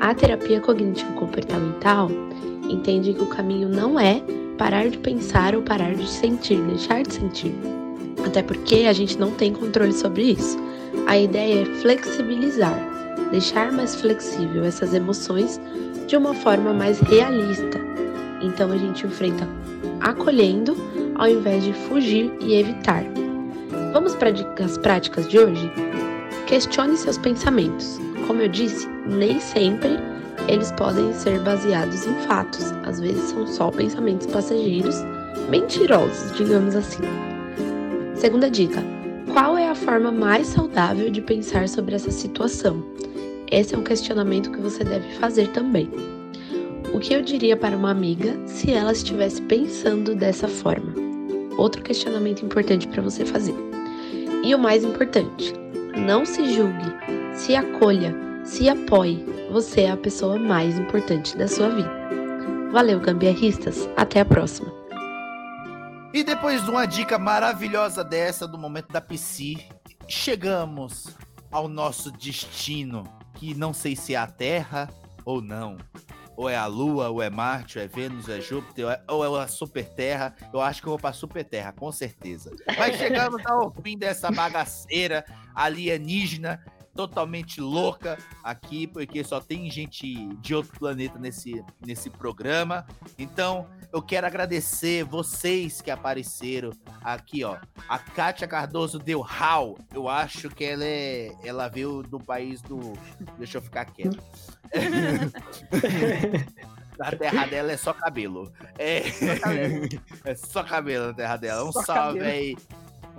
A 0.00 0.14
terapia 0.14 0.62
cognitivo-comportamental 0.62 2.10
entende 2.70 3.12
que 3.12 3.22
o 3.22 3.26
caminho 3.26 3.68
não 3.68 4.00
é 4.00 4.22
parar 4.56 4.88
de 4.88 4.96
pensar 4.96 5.54
ou 5.54 5.60
parar 5.60 5.94
de 5.94 6.08
sentir, 6.08 6.58
deixar 6.62 7.02
de 7.02 7.12
sentir. 7.12 7.54
Até 8.24 8.42
porque 8.42 8.86
a 8.88 8.94
gente 8.94 9.18
não 9.18 9.30
tem 9.32 9.52
controle 9.52 9.92
sobre 9.92 10.22
isso. 10.32 10.56
A 11.06 11.18
ideia 11.18 11.62
é 11.62 11.64
flexibilizar, 11.66 12.74
deixar 13.30 13.70
mais 13.72 13.94
flexível 13.94 14.64
essas 14.64 14.94
emoções 14.94 15.60
de 16.06 16.16
uma 16.16 16.32
forma 16.32 16.72
mais 16.72 16.98
realista. 17.00 17.78
Então 18.40 18.72
a 18.72 18.78
gente 18.78 19.06
enfrenta 19.06 19.46
acolhendo 20.00 20.74
ao 21.16 21.28
invés 21.28 21.62
de 21.62 21.74
fugir 21.74 22.32
e 22.40 22.54
evitar. 22.54 23.04
Vamos 23.92 24.14
para 24.14 24.30
dicas 24.30 24.78
práticas 24.78 25.28
de 25.28 25.38
hoje? 25.38 25.70
Questione 26.46 26.96
seus 26.96 27.18
pensamentos. 27.18 28.00
Como 28.30 28.42
eu 28.42 28.48
disse, 28.48 28.86
nem 29.08 29.40
sempre 29.40 29.98
eles 30.46 30.70
podem 30.70 31.12
ser 31.12 31.40
baseados 31.40 32.06
em 32.06 32.14
fatos, 32.28 32.70
às 32.84 33.00
vezes 33.00 33.30
são 33.30 33.44
só 33.44 33.72
pensamentos 33.72 34.28
passageiros, 34.28 34.94
mentirosos, 35.48 36.36
digamos 36.36 36.76
assim. 36.76 37.02
Segunda 38.14 38.48
dica: 38.48 38.84
qual 39.32 39.58
é 39.58 39.68
a 39.68 39.74
forma 39.74 40.12
mais 40.12 40.46
saudável 40.46 41.10
de 41.10 41.20
pensar 41.20 41.68
sobre 41.68 41.96
essa 41.96 42.12
situação? 42.12 42.80
Esse 43.50 43.74
é 43.74 43.78
um 43.78 43.82
questionamento 43.82 44.52
que 44.52 44.60
você 44.60 44.84
deve 44.84 45.12
fazer 45.14 45.48
também. 45.48 45.90
O 46.94 47.00
que 47.00 47.12
eu 47.12 47.22
diria 47.22 47.56
para 47.56 47.76
uma 47.76 47.90
amiga 47.90 48.38
se 48.46 48.70
ela 48.70 48.92
estivesse 48.92 49.42
pensando 49.42 50.14
dessa 50.14 50.46
forma? 50.46 50.94
Outro 51.58 51.82
questionamento 51.82 52.44
importante 52.44 52.86
para 52.86 53.02
você 53.02 53.24
fazer. 53.24 53.56
E 54.44 54.54
o 54.54 54.58
mais 54.58 54.84
importante, 54.84 55.52
não 55.96 56.24
se 56.24 56.48
julgue, 56.54 57.19
se 57.34 57.56
acolha, 57.56 58.14
se 58.44 58.68
apoie. 58.68 59.24
Você 59.50 59.82
é 59.82 59.90
a 59.90 59.96
pessoa 59.96 60.38
mais 60.38 60.78
importante 60.78 61.36
da 61.36 61.48
sua 61.48 61.70
vida. 61.70 61.90
Valeu, 62.70 63.00
gambiarristas. 63.00 63.88
Até 63.96 64.20
a 64.20 64.24
próxima. 64.24 64.72
E 66.12 66.22
depois 66.22 66.64
de 66.64 66.70
uma 66.70 66.86
dica 66.86 67.18
maravilhosa 67.18 68.02
dessa 68.02 68.46
do 68.46 68.58
momento 68.58 68.88
da 68.92 69.00
Psi, 69.00 69.64
chegamos 70.08 71.16
ao 71.50 71.68
nosso 71.68 72.10
destino, 72.10 73.04
que 73.34 73.54
não 73.54 73.72
sei 73.72 73.94
se 73.94 74.14
é 74.14 74.18
a 74.18 74.26
Terra 74.26 74.88
ou 75.24 75.40
não. 75.40 75.76
Ou 76.36 76.48
é 76.48 76.56
a 76.56 76.66
Lua, 76.66 77.10
ou 77.10 77.22
é 77.22 77.28
Marte, 77.28 77.78
ou 77.78 77.84
é 77.84 77.86
Vênus, 77.86 78.26
ou 78.28 78.34
é 78.34 78.40
Júpiter, 78.40 78.86
ou 78.86 78.90
é, 78.90 79.02
ou 79.08 79.40
é 79.40 79.44
a 79.44 79.48
Super 79.48 79.88
Terra. 79.90 80.34
Eu 80.52 80.60
acho 80.60 80.80
que 80.80 80.88
eu 80.88 80.92
vou 80.92 80.98
pra 80.98 81.12
Super 81.12 81.44
Terra, 81.44 81.72
com 81.72 81.92
certeza. 81.92 82.50
Mas 82.78 82.96
chegamos 82.96 83.44
ao 83.44 83.70
fim 83.70 83.98
dessa 83.98 84.30
bagaceira 84.30 85.24
alienígena 85.54 86.64
totalmente 86.94 87.60
louca 87.60 88.18
aqui, 88.42 88.86
porque 88.86 89.22
só 89.24 89.40
tem 89.40 89.70
gente 89.70 90.26
de 90.36 90.54
outro 90.54 90.78
planeta 90.78 91.18
nesse, 91.18 91.64
nesse 91.84 92.10
programa. 92.10 92.86
Então, 93.18 93.66
eu 93.92 94.02
quero 94.02 94.26
agradecer 94.26 95.04
vocês 95.04 95.80
que 95.80 95.90
apareceram 95.90 96.70
aqui, 97.02 97.44
ó. 97.44 97.58
A 97.88 97.98
Kátia 97.98 98.46
Cardoso 98.46 98.98
deu 98.98 99.20
how. 99.20 99.78
Eu 99.92 100.08
acho 100.08 100.48
que 100.50 100.64
ela 100.64 100.84
é. 100.84 101.32
Ela 101.44 101.68
veio 101.68 102.02
do 102.02 102.18
país 102.18 102.60
do. 102.62 102.92
Deixa 103.38 103.58
eu 103.58 103.62
ficar 103.62 103.86
quieto. 103.86 104.22
Na 107.00 107.10
terra 107.12 107.46
dela 107.46 107.72
é 107.72 107.78
só 107.78 107.94
cabelo. 107.94 108.52
É, 108.78 109.04
é 110.22 110.34
só 110.34 110.62
cabelo 110.62 111.06
na 111.06 111.14
terra 111.14 111.38
dela. 111.38 111.64
Um 111.64 111.72
Só 111.72 111.82
salve 111.82 112.18
cabelo. 112.18 112.30
aí. 112.30 112.56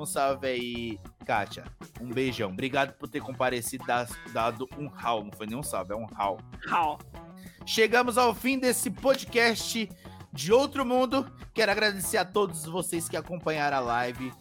Um 0.01 0.05
salve 0.05 0.47
aí, 0.47 0.99
Kátia. 1.25 1.63
Um 2.01 2.09
beijão. 2.09 2.49
Obrigado 2.49 2.93
por 2.93 3.07
ter 3.07 3.21
comparecido, 3.21 3.85
dar- 3.85 4.07
dado 4.33 4.67
um 4.77 4.87
how. 4.87 5.23
Não 5.23 5.31
foi 5.31 5.45
nem 5.45 5.55
um 5.57 5.63
salve, 5.63 5.93
é 5.93 5.95
um 5.95 6.07
how. 6.19 6.39
How. 6.71 6.97
Chegamos 7.65 8.17
ao 8.17 8.33
fim 8.33 8.57
desse 8.57 8.89
podcast 8.89 9.87
de 10.33 10.51
outro 10.51 10.83
mundo. 10.85 11.31
Quero 11.53 11.71
agradecer 11.71 12.17
a 12.17 12.25
todos 12.25 12.65
vocês 12.65 13.07
que 13.07 13.15
acompanharam 13.15 13.77
a 13.77 13.81
live. 13.81 14.31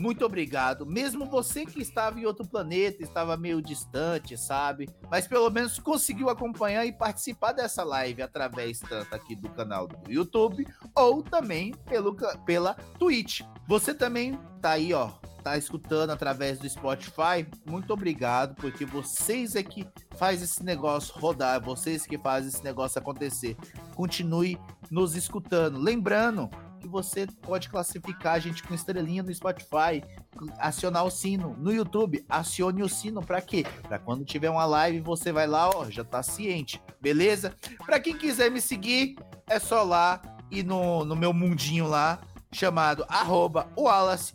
Muito 0.00 0.24
obrigado. 0.24 0.86
Mesmo 0.86 1.26
você 1.26 1.66
que 1.66 1.82
estava 1.82 2.18
em 2.18 2.24
outro 2.24 2.48
planeta, 2.48 3.02
estava 3.02 3.36
meio 3.36 3.60
distante, 3.60 4.34
sabe? 4.34 4.88
Mas 5.10 5.26
pelo 5.26 5.50
menos 5.50 5.78
conseguiu 5.78 6.30
acompanhar 6.30 6.86
e 6.86 6.92
participar 6.92 7.52
dessa 7.52 7.84
live 7.84 8.22
através 8.22 8.80
tanto 8.80 9.14
aqui 9.14 9.36
do 9.36 9.50
canal 9.50 9.86
do 9.86 10.10
YouTube 10.10 10.66
ou 10.94 11.22
também 11.22 11.74
pelo, 11.86 12.16
pela 12.46 12.72
Twitch. 12.98 13.42
Você 13.68 13.92
também 13.92 14.40
tá 14.62 14.70
aí, 14.70 14.94
ó, 14.94 15.10
tá 15.44 15.58
escutando 15.58 16.08
através 16.08 16.58
do 16.58 16.66
Spotify. 16.66 17.46
Muito 17.66 17.92
obrigado, 17.92 18.54
porque 18.54 18.86
vocês 18.86 19.54
é 19.54 19.62
que 19.62 19.86
faz 20.16 20.40
esse 20.40 20.64
negócio 20.64 21.14
rodar, 21.18 21.62
vocês 21.62 22.06
que 22.06 22.16
fazem 22.16 22.48
esse 22.48 22.64
negócio 22.64 22.98
acontecer. 22.98 23.54
Continue 23.94 24.58
nos 24.90 25.14
escutando. 25.14 25.78
Lembrando 25.78 26.48
que 26.80 26.88
você 26.88 27.26
pode 27.42 27.68
classificar 27.68 28.34
a 28.34 28.38
gente 28.38 28.62
com 28.62 28.74
estrelinha 28.74 29.22
no 29.22 29.32
Spotify, 29.32 30.02
acionar 30.58 31.04
o 31.04 31.10
sino 31.10 31.54
no 31.58 31.72
YouTube, 31.72 32.24
acione 32.28 32.82
o 32.82 32.88
sino 32.88 33.22
para 33.22 33.40
quê? 33.40 33.64
Para 33.82 33.98
quando 33.98 34.24
tiver 34.24 34.50
uma 34.50 34.64
live 34.64 35.00
você 35.00 35.30
vai 35.30 35.46
lá, 35.46 35.68
ó, 35.68 35.90
já 35.90 36.02
tá 36.02 36.22
ciente, 36.22 36.82
beleza? 37.00 37.54
Para 37.84 38.00
quem 38.00 38.16
quiser 38.16 38.50
me 38.50 38.60
seguir, 38.60 39.16
é 39.46 39.58
só 39.58 39.82
lá 39.82 40.20
e 40.50 40.62
no, 40.62 41.04
no 41.04 41.14
meu 41.14 41.32
mundinho 41.32 41.86
lá 41.86 42.20
chamado 42.52 43.04
arroba 43.08 43.68
Wallace 43.76 44.32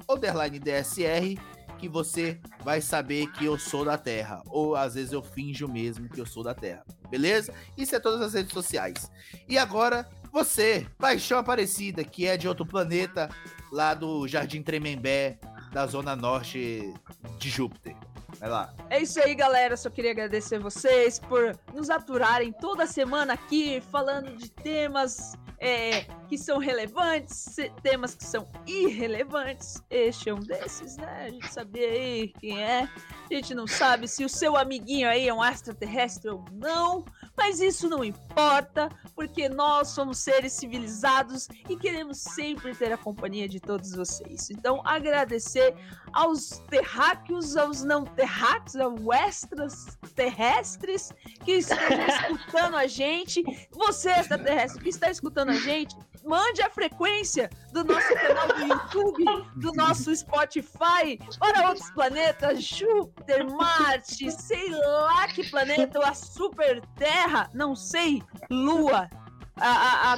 DSR 0.61 1.37
que 1.77 1.89
você 1.89 2.39
vai 2.63 2.81
saber 2.81 3.27
que 3.33 3.45
eu 3.45 3.59
sou 3.59 3.85
da 3.85 3.97
Terra. 3.97 4.41
Ou 4.47 4.75
às 4.75 4.95
vezes 4.95 5.11
eu 5.11 5.21
finjo 5.21 5.67
mesmo 5.67 6.09
que 6.09 6.19
eu 6.19 6.25
sou 6.25 6.43
da 6.43 6.53
Terra. 6.53 6.85
Beleza? 7.09 7.53
Isso 7.77 7.95
é 7.95 7.99
todas 7.99 8.21
as 8.21 8.33
redes 8.33 8.53
sociais. 8.53 9.11
E 9.47 9.57
agora, 9.57 10.09
você, 10.35 10.85
Paixão 10.97 11.39
Aparecida, 11.39 12.03
que 12.03 12.27
é 12.27 12.35
de 12.35 12.45
outro 12.45 12.65
planeta, 12.65 13.29
lá 13.71 13.93
do 13.93 14.27
Jardim 14.27 14.61
Tremembé, 14.61 15.39
da 15.71 15.87
zona 15.87 16.13
norte 16.13 16.93
de 17.39 17.49
Júpiter. 17.49 17.95
Vai 18.37 18.49
lá. 18.49 18.73
É 18.89 19.01
isso 19.01 19.17
aí, 19.21 19.33
galera. 19.33 19.77
Só 19.77 19.89
queria 19.89 20.11
agradecer 20.11 20.59
vocês 20.59 21.19
por 21.19 21.57
nos 21.73 21.89
aturarem 21.89 22.51
toda 22.51 22.85
semana 22.85 23.31
aqui, 23.31 23.81
falando 23.89 24.35
de 24.35 24.51
temas 24.51 25.37
é, 25.59 26.01
que 26.27 26.37
são 26.37 26.57
relevantes, 26.57 27.55
temas 27.81 28.15
que 28.15 28.23
são 28.23 28.47
irrelevantes. 28.65 29.81
Este 29.89 30.29
é 30.29 30.33
um 30.33 30.39
desses, 30.39 30.97
né? 30.97 31.25
A 31.25 31.29
gente 31.29 31.51
sabia 31.51 31.87
aí 31.87 32.33
quem 32.39 32.61
é. 32.61 32.89
A 33.29 33.33
gente 33.33 33.53
não 33.53 33.67
sabe 33.67 34.07
se 34.07 34.23
o 34.23 34.29
seu 34.29 34.55
amiguinho 34.55 35.09
aí 35.09 35.27
é 35.27 35.33
um 35.33 35.43
extraterrestre 35.43 36.29
ou 36.29 36.45
não, 36.51 37.05
mas 37.37 37.59
isso 37.59 37.89
não 37.89 38.03
importa, 38.03 38.89
porque 39.15 39.49
nós 39.49 39.89
somos 39.89 40.19
seres 40.19 40.53
civilizados 40.53 41.47
e 41.69 41.75
queremos 41.75 42.19
sempre 42.19 42.73
ter 42.75 42.93
a 42.93 42.97
companhia 42.97 43.47
de 43.47 43.59
todos 43.59 43.91
vocês. 43.91 44.49
Então, 44.49 44.81
agradecer 44.85 45.75
aos 46.13 46.59
terráqueos, 46.69 47.57
aos 47.57 47.83
não 47.83 48.05
terráqueos, 48.05 48.75
aos 48.77 49.01
extras 49.11 49.97
terrestres 50.15 51.11
que 51.43 51.53
estão 51.53 51.77
escutando 52.31 52.75
a 52.75 52.87
gente. 52.87 53.43
Você, 53.71 54.11
extraterrestre, 54.11 54.81
que 54.81 54.89
está 54.89 55.09
escutando 55.09 55.49
a 55.49 55.54
gente, 55.59 55.95
mande 56.23 56.61
a 56.61 56.69
frequência 56.69 57.49
do 57.71 57.83
nosso 57.83 58.13
canal 58.15 58.47
do 58.47 58.61
YouTube, 58.67 59.25
do 59.55 59.71
nosso 59.73 60.15
Spotify, 60.15 61.19
para 61.39 61.69
outros 61.69 61.89
planetas, 61.91 62.63
Júpiter, 62.63 63.45
Marte, 63.49 64.31
sei 64.31 64.69
lá 64.71 65.27
que 65.27 65.47
planeta, 65.49 65.99
ou 65.99 66.05
a 66.05 66.13
Super 66.13 66.81
Terra, 66.97 67.49
não 67.53 67.75
sei, 67.75 68.23
Lua, 68.49 69.09
a, 69.55 69.67
a, 69.67 70.13
a, 70.13 70.17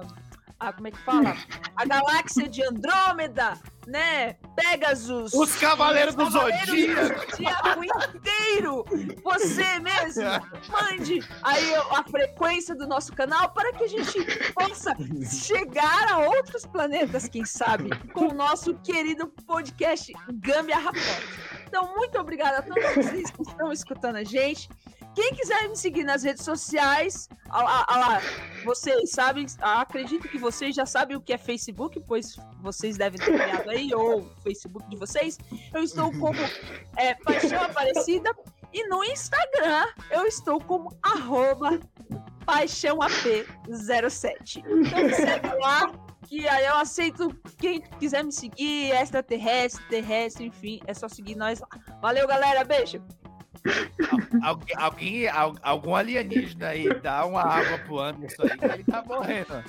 a- 0.00 0.02
a- 0.68 0.72
como 0.72 0.88
é 0.88 0.90
que 0.90 0.98
fala? 1.04 1.36
A 1.76 1.84
galáxia 1.84 2.48
de 2.48 2.62
Andrômeda, 2.64 3.54
né? 3.86 4.34
Pegasus. 4.56 5.32
Os 5.34 5.56
Cavaleiros 5.56 6.14
do 6.14 6.30
Zodíaco. 6.30 6.66
do 6.66 7.30
Zodíaco 7.30 7.84
inteiro. 7.84 8.84
Você 9.24 9.78
mesmo. 9.80 10.24
Mande 10.70 11.18
aí 11.42 11.74
a 11.74 12.04
frequência 12.04 12.74
do 12.74 12.86
nosso 12.86 13.12
canal 13.12 13.50
para 13.52 13.72
que 13.72 13.84
a 13.84 13.88
gente 13.88 14.52
possa 14.52 14.94
chegar 15.30 16.12
a 16.12 16.18
outros 16.18 16.64
planetas, 16.66 17.28
quem 17.28 17.44
sabe, 17.44 17.90
com 18.12 18.28
o 18.28 18.34
nosso 18.34 18.74
querido 18.78 19.28
podcast 19.46 20.12
Gambiarra 20.32 20.92
Pod. 20.92 21.62
Então, 21.66 21.94
muito 21.96 22.18
obrigada 22.18 22.58
a 22.58 22.62
todos 22.62 22.82
vocês 22.94 23.30
que 23.30 23.42
estão 23.42 23.72
escutando 23.72 24.16
a 24.16 24.24
gente. 24.24 24.68
Quem 25.14 25.34
quiser 25.34 25.68
me 25.68 25.76
seguir 25.76 26.04
nas 26.04 26.22
redes 26.22 26.42
sociais, 26.44 27.28
lá, 27.50 27.84
ah 27.86 27.98
lá, 27.98 28.22
vocês 28.64 29.10
sabem, 29.10 29.44
ah, 29.60 29.82
acredito 29.82 30.26
que 30.28 30.38
vocês 30.38 30.74
já 30.74 30.86
sabem 30.86 31.14
o 31.16 31.20
que 31.20 31.34
é 31.34 31.38
Facebook, 31.38 32.02
pois 32.06 32.36
vocês 32.60 32.96
devem 32.96 33.20
ter 33.20 33.32
criado 33.32 33.68
aí, 33.68 33.92
ou 33.94 34.20
o 34.20 34.30
Facebook 34.42 34.88
de 34.88 34.96
vocês. 34.96 35.36
Eu 35.74 35.82
estou 35.82 36.10
como 36.18 36.38
é, 36.96 37.14
Paixão 37.14 37.62
Aparecida 37.62 38.34
e 38.72 38.88
no 38.88 39.04
Instagram 39.04 39.86
eu 40.10 40.24
estou 40.24 40.58
como 40.60 40.96
arroba 41.02 41.78
paixãoap07. 42.46 44.64
Então 44.66 45.04
me 45.04 45.14
segue 45.14 45.48
lá, 45.60 45.92
que 46.26 46.48
aí 46.48 46.64
eu 46.64 46.76
aceito 46.76 47.36
quem 47.58 47.82
quiser 48.00 48.24
me 48.24 48.32
seguir, 48.32 48.92
extraterrestre, 48.92 49.84
terrestre, 49.88 50.46
enfim, 50.46 50.80
é 50.86 50.94
só 50.94 51.06
seguir 51.08 51.36
nós 51.36 51.60
lá. 51.60 51.68
Valeu, 52.00 52.26
galera, 52.26 52.64
beijo! 52.64 53.04
Alguém, 54.42 54.76
alguém- 54.76 55.28
al- 55.28 55.56
algum 55.62 55.94
alienígena 55.94 56.68
aí 56.68 56.88
dá 57.00 57.24
uma 57.24 57.42
água 57.42 57.78
pro 57.78 58.00
Anderson 58.00 58.42
aí, 58.42 58.58
que 58.58 58.64
ele 58.64 58.84
tá 58.84 59.02
morrendo. 59.06 59.64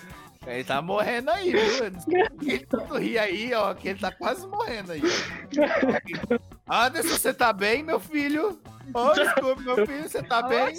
Ele 0.46 0.64
tá 0.64 0.82
morrendo 0.82 1.30
aí, 1.32 1.52
viu? 1.52 1.86
Ele 2.42 2.66
tanto 2.66 2.98
ri 2.98 3.18
aí, 3.18 3.54
ó, 3.54 3.74
que 3.74 3.90
ele 3.90 4.00
tá 4.00 4.12
quase 4.12 4.46
morrendo 4.48 4.92
aí. 4.92 5.02
Anderson, 6.68 7.10
você 7.18 7.34
tá 7.34 7.54
bem, 7.54 7.84
meu 7.84 8.00
filho? 8.00 8.60
Ô, 8.94 9.14
desculpa, 9.14 9.62
meu 9.62 9.86
filho, 9.88 10.10
você 10.10 10.22
tá 10.24 10.42
bem? 10.44 10.76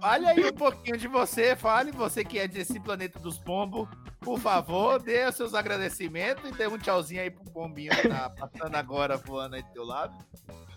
Fale 0.00 0.26
aí 0.26 0.44
um 0.48 0.52
pouquinho 0.52 0.96
de 0.96 1.06
você, 1.06 1.54
fale, 1.54 1.92
você 1.92 2.24
que 2.24 2.38
é 2.38 2.48
desse 2.48 2.80
planeta 2.80 3.20
dos 3.20 3.38
pombos, 3.38 3.88
por 4.20 4.40
favor, 4.40 5.00
dê 5.00 5.24
os 5.28 5.36
seus 5.36 5.54
agradecimentos 5.54 6.48
e 6.50 6.52
dê 6.52 6.66
um 6.66 6.76
tchauzinho 6.78 7.22
aí 7.22 7.30
pro 7.30 7.44
pombinho 7.44 7.92
que 7.94 8.08
tá 8.08 8.28
passando 8.30 8.74
agora 8.74 9.16
voando 9.16 9.54
aí 9.54 9.62
do 9.62 9.70
teu 9.70 9.84
lado. 9.84 10.12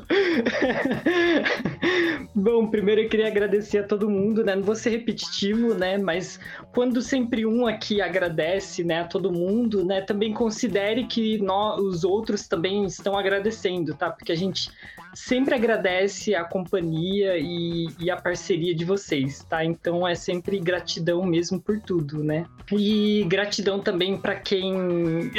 Bom, 2.35 2.67
primeiro 2.67 3.01
eu 3.01 3.09
queria 3.09 3.27
agradecer 3.27 3.79
a 3.79 3.83
todo 3.83 4.09
mundo, 4.09 4.43
né? 4.43 4.55
Não 4.55 4.63
vou 4.63 4.75
ser 4.75 4.91
repetitivo, 4.91 5.73
né? 5.73 5.97
Mas 5.97 6.39
quando 6.73 7.01
sempre 7.01 7.45
um 7.45 7.65
aqui 7.65 8.01
agradece, 8.01 8.83
né, 8.83 9.01
a 9.01 9.05
todo 9.05 9.31
mundo, 9.31 9.85
né? 9.85 10.01
Também 10.01 10.33
considere 10.33 11.05
que 11.05 11.37
nós, 11.39 11.79
os 11.79 12.03
outros 12.03 12.47
também 12.47 12.85
estão 12.85 13.17
agradecendo, 13.17 13.95
tá? 13.95 14.11
Porque 14.11 14.31
a 14.31 14.35
gente 14.35 14.69
sempre 15.15 15.55
agradece 15.55 16.35
a 16.35 16.43
companhia 16.43 17.37
e, 17.37 17.87
e 17.99 18.11
a 18.11 18.17
parceria 18.17 18.75
de 18.75 18.83
vocês, 18.83 19.43
tá? 19.49 19.63
Então 19.63 20.05
é 20.05 20.13
sempre 20.13 20.59
gratidão 20.59 21.25
mesmo 21.25 21.59
por 21.59 21.79
tudo, 21.79 22.23
né? 22.23 22.45
E 22.71 23.23
gratidão 23.27 23.79
também 23.79 24.17
para 24.17 24.35
quem 24.35 24.73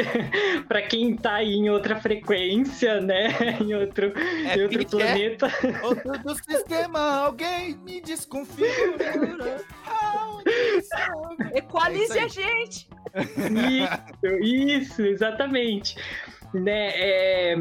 para 0.66 0.82
quem 0.82 1.14
tá 1.14 1.34
aí 1.34 1.54
em 1.54 1.68
outra 1.68 1.96
frequência, 1.96 3.00
né? 3.00 3.28
Em 3.60 3.74
outro, 3.74 4.12
em 4.59 4.62
outro 4.62 4.78
que 4.78 4.84
que 4.84 5.02
é? 5.02 5.07
planeta. 5.07 5.52
Outro 5.82 6.18
do 6.22 6.34
sistema, 6.34 7.00
alguém 7.20 7.76
me 7.78 8.00
desconfigura. 8.00 9.64
Equalize 11.54 12.18
É 12.18 12.22
a 12.22 12.28
gente! 12.28 12.88
Isso, 13.16 14.26
isso, 14.42 15.02
exatamente. 15.02 15.96
Né, 16.54 16.90
é, 16.94 17.57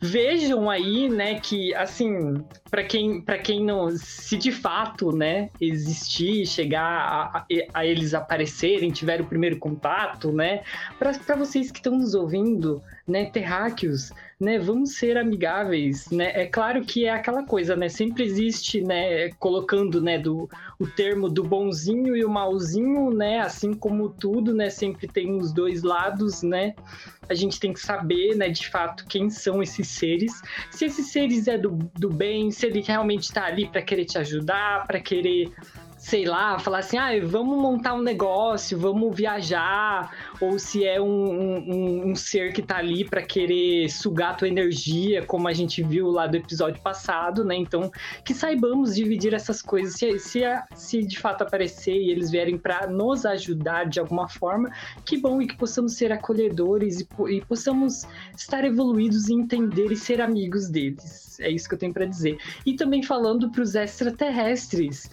vejam 0.00 0.70
aí, 0.70 1.08
né, 1.08 1.38
que 1.40 1.74
assim, 1.74 2.42
para 2.70 2.82
quem 2.84 3.20
para 3.20 3.36
quem 3.36 3.62
não, 3.62 3.90
se 3.90 4.36
de 4.38 4.52
fato, 4.52 5.12
né, 5.12 5.50
existir, 5.60 6.46
chegar 6.46 6.82
a, 6.82 7.38
a- 7.40 7.46
a 7.74 7.84
eles 7.84 8.14
aparecerem, 8.14 8.90
tiver 8.90 9.20
o 9.20 9.26
primeiro 9.26 9.58
contato, 9.58 10.30
né, 10.32 10.62
para 10.98 11.34
vocês 11.36 11.70
que 11.70 11.78
estão 11.80 11.96
nos 11.98 12.14
ouvindo, 12.14 12.80
né, 13.06 13.26
terráqueos, 13.26 14.12
né, 14.40 14.56
vamos 14.56 14.94
ser 14.94 15.18
amigáveis, 15.18 16.08
né? 16.10 16.30
É 16.32 16.46
claro 16.46 16.84
que 16.84 17.06
é 17.06 17.10
aquela 17.10 17.42
coisa, 17.42 17.74
né? 17.74 17.88
Sempre 17.88 18.22
existe, 18.22 18.80
né, 18.80 19.30
colocando, 19.30 20.00
né, 20.00 20.16
do 20.16 20.48
o 20.78 20.86
termo 20.86 21.28
do 21.28 21.42
bonzinho 21.42 22.16
e 22.16 22.24
o 22.24 22.30
malzinho, 22.30 23.10
né? 23.10 23.40
Assim 23.40 23.74
como 23.74 24.08
tudo, 24.08 24.54
né, 24.54 24.70
sempre 24.70 25.08
tem 25.08 25.36
os 25.36 25.52
dois 25.52 25.82
lados, 25.82 26.42
né? 26.42 26.74
A 27.28 27.34
gente 27.34 27.58
tem 27.58 27.72
que 27.72 27.80
saber, 27.80 28.36
né, 28.36 28.48
de 28.48 28.68
fato, 28.68 29.04
quem 29.08 29.28
são 29.28 29.60
esses 29.60 29.88
seres. 29.88 30.40
Se 30.70 30.84
esses 30.84 31.08
seres 31.08 31.48
é 31.48 31.58
do, 31.58 31.70
do 31.98 32.08
bem, 32.08 32.52
se 32.52 32.66
ele 32.66 32.80
realmente 32.80 33.24
está 33.24 33.44
ali 33.44 33.66
para 33.66 33.82
querer 33.82 34.04
te 34.04 34.18
ajudar, 34.18 34.86
para 34.86 35.00
querer 35.00 35.52
sei 36.08 36.24
lá, 36.24 36.58
falar 36.58 36.78
assim, 36.78 36.96
ah, 36.96 37.10
vamos 37.22 37.60
montar 37.60 37.92
um 37.92 38.00
negócio, 38.00 38.78
vamos 38.78 39.14
viajar, 39.14 40.10
ou 40.40 40.58
se 40.58 40.82
é 40.82 40.98
um, 40.98 41.04
um, 41.04 42.10
um 42.10 42.16
ser 42.16 42.54
que 42.54 42.62
tá 42.62 42.78
ali 42.78 43.04
para 43.04 43.20
querer 43.20 43.90
sugar 43.90 44.34
tua 44.34 44.48
energia, 44.48 45.22
como 45.26 45.46
a 45.48 45.52
gente 45.52 45.82
viu 45.82 46.10
lá 46.10 46.26
do 46.26 46.38
episódio 46.38 46.80
passado, 46.80 47.44
né? 47.44 47.54
Então, 47.56 47.90
que 48.24 48.32
saibamos 48.32 48.94
dividir 48.94 49.34
essas 49.34 49.60
coisas. 49.60 49.96
Se, 49.96 50.18
se, 50.18 50.40
se 50.74 51.02
de 51.04 51.18
fato 51.18 51.42
aparecer 51.42 52.00
e 52.00 52.10
eles 52.10 52.30
vierem 52.30 52.56
para 52.56 52.86
nos 52.86 53.26
ajudar 53.26 53.84
de 53.84 54.00
alguma 54.00 54.30
forma, 54.30 54.72
que 55.04 55.18
bom 55.18 55.42
e 55.42 55.46
que 55.46 55.58
possamos 55.58 55.92
ser 55.92 56.10
acolhedores 56.10 57.02
e, 57.02 57.08
e 57.28 57.44
possamos 57.44 58.08
estar 58.34 58.64
evoluídos 58.64 59.28
e 59.28 59.34
entender 59.34 59.92
e 59.92 59.96
ser 59.96 60.22
amigos 60.22 60.70
deles. 60.70 61.38
É 61.38 61.50
isso 61.50 61.68
que 61.68 61.74
eu 61.74 61.78
tenho 61.78 61.92
para 61.92 62.06
dizer. 62.06 62.38
E 62.64 62.72
também 62.76 63.02
falando 63.02 63.50
para 63.50 63.60
os 63.60 63.74
extraterrestres 63.74 65.10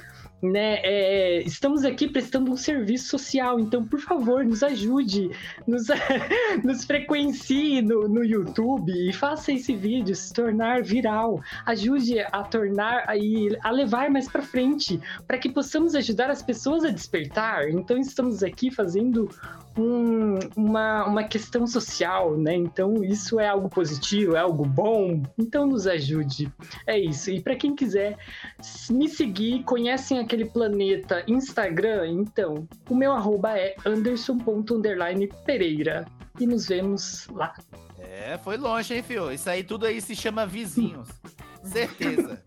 né? 0.51 0.79
é, 0.83 1.41
estamos 1.43 1.83
aqui 1.83 2.07
prestando 2.07 2.51
um 2.51 2.57
serviço 2.57 3.09
social, 3.09 3.59
então, 3.59 3.83
por 3.85 3.99
favor, 3.99 4.43
nos 4.45 4.63
ajude, 4.63 5.29
nos, 5.67 5.87
nos 6.63 6.85
frequencie 6.85 7.81
no, 7.81 8.07
no 8.07 8.23
YouTube 8.23 8.91
e 8.91 9.13
faça 9.13 9.51
esse 9.51 9.75
vídeo 9.75 10.15
se 10.15 10.33
tornar 10.33 10.83
viral. 10.83 11.41
Ajude 11.65 12.19
a 12.19 12.43
tornar 12.43 13.03
aí 13.07 13.55
a 13.63 13.71
levar 13.71 14.09
mais 14.09 14.27
para 14.27 14.41
frente, 14.41 14.99
para 15.27 15.37
que 15.37 15.49
possamos 15.49 15.95
ajudar 15.95 16.29
as 16.29 16.41
pessoas 16.41 16.83
a 16.83 16.89
despertar. 16.89 17.69
Então, 17.69 17.97
estamos 17.97 18.43
aqui 18.43 18.71
fazendo 18.71 19.29
um- 19.77 20.39
uma, 20.55 21.05
uma 21.05 21.23
questão 21.23 21.67
social, 21.67 22.37
né? 22.37 22.55
Então, 22.55 23.03
isso 23.03 23.39
é 23.39 23.47
algo 23.47 23.69
positivo, 23.69 24.35
é 24.35 24.39
algo 24.39 24.65
bom. 24.65 25.21
Então, 25.37 25.65
nos 25.67 25.85
ajude. 25.87 26.51
É 26.87 26.97
isso. 26.97 27.29
E 27.31 27.41
para 27.41 27.55
quem 27.55 27.75
quiser 27.75 28.17
me 28.89 29.07
seguir, 29.09 29.63
conhecem 29.63 30.19
aquele 30.35 30.45
planeta 30.45 31.23
Instagram? 31.27 32.07
Então, 32.07 32.67
o 32.89 32.95
meu 32.95 33.11
arroba 33.13 33.57
é 33.57 33.75
anderson.pereira. 33.85 36.05
E 36.39 36.45
nos 36.45 36.67
vemos 36.67 37.27
lá. 37.31 37.55
É, 37.97 38.37
foi 38.37 38.57
longe, 38.57 38.93
hein, 38.93 39.01
fio? 39.01 39.31
Isso 39.31 39.49
aí 39.49 39.63
tudo 39.63 39.85
aí 39.85 40.01
se 40.01 40.13
chama 40.15 40.45
vizinhos. 40.45 41.07
Certeza. 41.63 42.43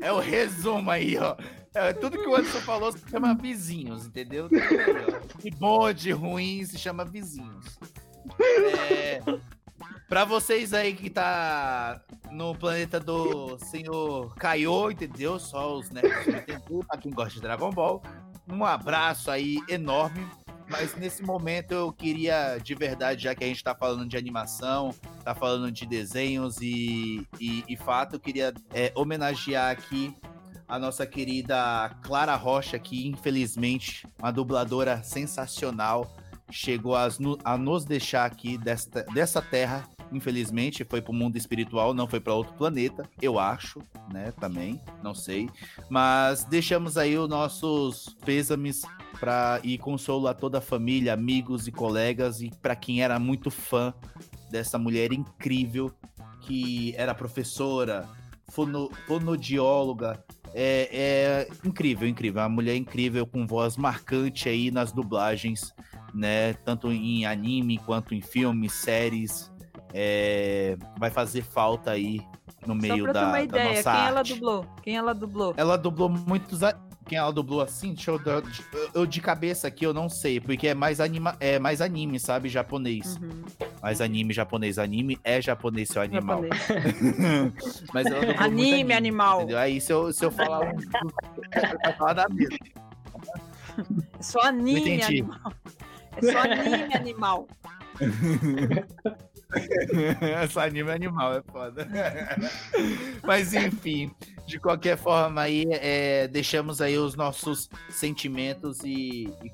É 0.00 0.12
o 0.12 0.18
resumo 0.18 0.90
aí, 0.90 1.16
ó. 1.16 1.36
É, 1.74 1.92
tudo 1.92 2.18
que 2.18 2.26
o 2.26 2.34
Anderson 2.34 2.60
falou 2.60 2.90
se 2.92 3.08
chama 3.08 3.34
vizinhos, 3.34 4.06
entendeu? 4.06 4.48
De 4.48 5.50
bom, 5.50 5.92
de 5.92 6.10
ruim, 6.12 6.64
se 6.64 6.78
chama 6.78 7.04
vizinhos. 7.04 7.78
É, 8.90 9.20
pra 10.08 10.24
vocês 10.24 10.72
aí 10.72 10.94
que 10.94 11.10
tá 11.10 12.00
no 12.30 12.54
planeta 12.54 12.98
do 12.98 13.58
senhor 13.58 14.34
Kaiô, 14.36 14.90
entendeu? 14.90 15.38
Só 15.38 15.76
os 15.76 15.90
nerds 15.90 16.28
entender, 16.28 16.84
pra 16.86 16.98
quem 16.98 17.12
gosta 17.12 17.34
de 17.34 17.40
Dragon 17.40 17.70
Ball. 17.70 18.02
um 18.50 18.64
abraço 18.64 19.30
aí 19.30 19.58
enorme. 19.68 20.26
Mas 20.68 20.94
nesse 20.96 21.22
momento 21.22 21.72
eu 21.72 21.92
queria, 21.92 22.58
de 22.58 22.74
verdade, 22.74 23.24
já 23.24 23.34
que 23.34 23.44
a 23.44 23.46
gente 23.46 23.62
tá 23.62 23.74
falando 23.74 24.08
de 24.08 24.16
animação, 24.16 24.94
tá 25.22 25.34
falando 25.34 25.70
de 25.70 25.84
desenhos 25.84 26.56
e, 26.60 27.26
e, 27.38 27.62
e 27.68 27.76
fato, 27.76 28.16
eu 28.16 28.20
queria 28.20 28.52
é, 28.72 28.90
homenagear 28.94 29.70
aqui 29.70 30.14
a 30.66 30.78
nossa 30.78 31.06
querida 31.06 31.90
Clara 32.02 32.34
Rocha, 32.34 32.78
que 32.78 33.06
infelizmente, 33.06 34.06
uma 34.18 34.32
dubladora 34.32 35.02
sensacional, 35.02 36.16
chegou 36.50 36.94
a, 36.94 37.08
a 37.44 37.56
nos 37.56 37.84
deixar 37.84 38.24
aqui 38.24 38.56
desta, 38.58 39.02
dessa 39.14 39.40
terra. 39.40 39.88
Infelizmente, 40.12 40.84
foi 40.84 41.00
para 41.00 41.10
o 41.10 41.14
mundo 41.14 41.36
espiritual, 41.36 41.92
não 41.92 42.06
foi 42.06 42.20
para 42.20 42.34
outro 42.34 42.54
planeta, 42.54 43.08
eu 43.20 43.38
acho, 43.38 43.80
né? 44.12 44.32
Também, 44.38 44.80
não 45.02 45.14
sei. 45.14 45.48
Mas 45.88 46.44
deixamos 46.44 46.96
aí 46.96 47.18
os 47.18 47.28
nossos 47.28 48.14
pêsames 48.24 48.82
para 49.18 49.60
e 49.64 49.78
consolo 49.78 50.28
a 50.28 50.34
toda 50.34 50.58
a 50.58 50.60
família, 50.60 51.14
amigos 51.14 51.66
e 51.66 51.72
colegas 51.72 52.40
e 52.40 52.50
para 52.62 52.76
quem 52.76 53.02
era 53.02 53.18
muito 53.18 53.50
fã 53.50 53.92
dessa 54.50 54.78
mulher 54.78 55.12
incrível 55.12 55.92
que 56.42 56.94
era 56.96 57.14
professora, 57.14 58.08
fono, 58.48 58.90
fonodióloga, 59.06 60.22
é, 60.54 60.88
é 60.92 61.48
incrível, 61.66 62.06
incrível. 62.06 62.40
Uma 62.42 62.48
mulher 62.48 62.76
incrível 62.76 63.26
com 63.26 63.46
voz 63.46 63.76
marcante 63.76 64.48
aí 64.48 64.70
nas 64.70 64.92
dublagens, 64.92 65.74
né? 66.14 66.54
Tanto 66.54 66.92
em 66.92 67.26
anime 67.26 67.78
quanto 67.78 68.14
em 68.14 68.20
filmes, 68.20 68.72
séries. 68.72 69.52
É, 69.92 70.76
vai 70.98 71.10
fazer 71.10 71.42
falta 71.42 71.92
aí 71.92 72.20
no 72.66 72.74
Só 72.74 72.80
meio 72.80 73.04
pra 73.04 73.12
ter 73.12 73.20
da, 73.20 73.26
uma 73.26 73.32
da 73.32 73.42
ideia, 73.42 73.68
nossa 73.76 73.92
quem 73.92 74.00
ela 74.06 74.18
arte. 74.18 74.34
dublou? 74.34 74.66
Quem 74.82 74.96
ela 74.96 75.14
dublou? 75.14 75.54
Ela 75.56 75.76
dublou 75.76 76.08
muitos. 76.08 76.60
Quem 77.06 77.18
ela 77.18 77.32
dublou 77.32 77.60
assim? 77.60 77.92
Deixa 77.92 78.10
eu, 78.10 78.20
eu, 78.24 78.42
eu 78.94 79.06
de 79.06 79.20
cabeça 79.20 79.68
aqui 79.68 79.84
eu 79.84 79.92
não 79.92 80.08
sei, 80.08 80.40
porque 80.40 80.68
é 80.68 80.74
mais, 80.74 81.00
anima, 81.00 81.36
é 81.38 81.58
mais 81.58 81.82
anime, 81.82 82.18
sabe? 82.18 82.48
Japonês. 82.48 83.18
Uhum. 83.18 83.44
Mais 83.82 84.00
anime 84.00 84.32
japonês. 84.32 84.78
Anime 84.78 85.18
é 85.22 85.40
japonês, 85.42 85.88
seu 85.88 86.00
animal. 86.00 86.40
Mas 87.92 88.06
ela 88.06 88.24
muito 88.24 88.42
Anime, 88.42 88.92
animal. 88.94 89.42
Entendeu? 89.42 89.58
Aí 89.58 89.80
se 89.80 89.92
eu, 89.92 90.12
se 90.12 90.24
eu 90.24 90.30
falar 90.30 90.60
um. 90.60 90.78
falar 91.98 92.14
da 92.14 92.28
mesma. 92.30 92.56
É 94.18 94.22
só 94.22 94.40
anime, 94.40 95.02
animal. 95.02 95.52
É 96.16 96.32
só 96.32 96.38
anime, 96.38 96.94
animal. 96.94 97.46
Essa 100.42 100.64
anime 100.64 100.90
é 100.90 100.94
animal, 100.94 101.34
é 101.34 101.42
foda. 101.42 101.88
Mas 103.22 103.54
enfim, 103.54 104.10
de 104.46 104.58
qualquer 104.58 104.96
forma 104.96 105.40
aí, 105.40 105.64
é, 105.70 106.28
deixamos 106.28 106.80
aí 106.80 106.98
os 106.98 107.14
nossos 107.14 107.68
sentimentos 107.88 108.80
e, 108.84 109.28
e 109.42 109.50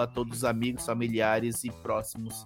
a 0.00 0.06
todos 0.06 0.38
os 0.38 0.44
amigos, 0.44 0.84
familiares 0.84 1.64
e 1.64 1.70
próximos 1.70 2.44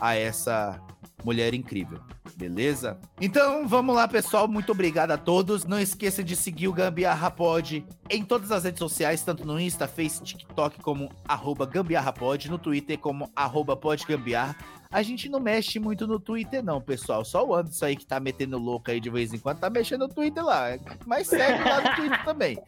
a 0.00 0.14
essa 0.14 0.80
mulher 1.24 1.54
incrível. 1.54 2.00
Beleza? 2.36 2.98
Então 3.20 3.68
vamos 3.68 3.94
lá, 3.94 4.08
pessoal. 4.08 4.48
Muito 4.48 4.72
obrigado 4.72 5.10
a 5.10 5.18
todos. 5.18 5.64
Não 5.64 5.78
esqueça 5.78 6.22
de 6.22 6.34
seguir 6.34 6.68
o 6.68 6.72
Gambiarra 6.72 7.30
Pod 7.30 7.84
em 8.08 8.24
todas 8.24 8.50
as 8.50 8.64
redes 8.64 8.78
sociais, 8.78 9.22
tanto 9.22 9.46
no 9.46 9.60
Insta, 9.60 9.86
Face, 9.86 10.22
TikTok, 10.22 10.80
como 10.80 11.10
arroba 11.28 11.66
Gambiarra 11.66 12.12
Pod, 12.12 12.50
no 12.50 12.58
Twitter 12.58 12.98
como 12.98 13.30
arroba 13.36 13.76
podgambiarra. 13.76 14.56
A 14.92 15.02
gente 15.02 15.28
não 15.28 15.38
mexe 15.38 15.78
muito 15.78 16.04
no 16.04 16.18
Twitter, 16.18 16.64
não, 16.64 16.80
pessoal. 16.80 17.24
Só 17.24 17.46
o 17.46 17.54
Anderson 17.54 17.84
aí 17.84 17.96
que 17.96 18.04
tá 18.04 18.18
metendo 18.18 18.58
louco 18.58 18.90
aí 18.90 18.98
de 18.98 19.08
vez 19.08 19.32
em 19.32 19.38
quando, 19.38 19.60
tá 19.60 19.70
mexendo 19.70 20.00
no 20.00 20.08
Twitter 20.08 20.44
lá. 20.44 20.70
Mas 21.06 21.28
segue 21.40 21.64
lá 21.68 21.80
no 21.80 21.96
Twitter 21.96 22.24
também. 22.24 22.62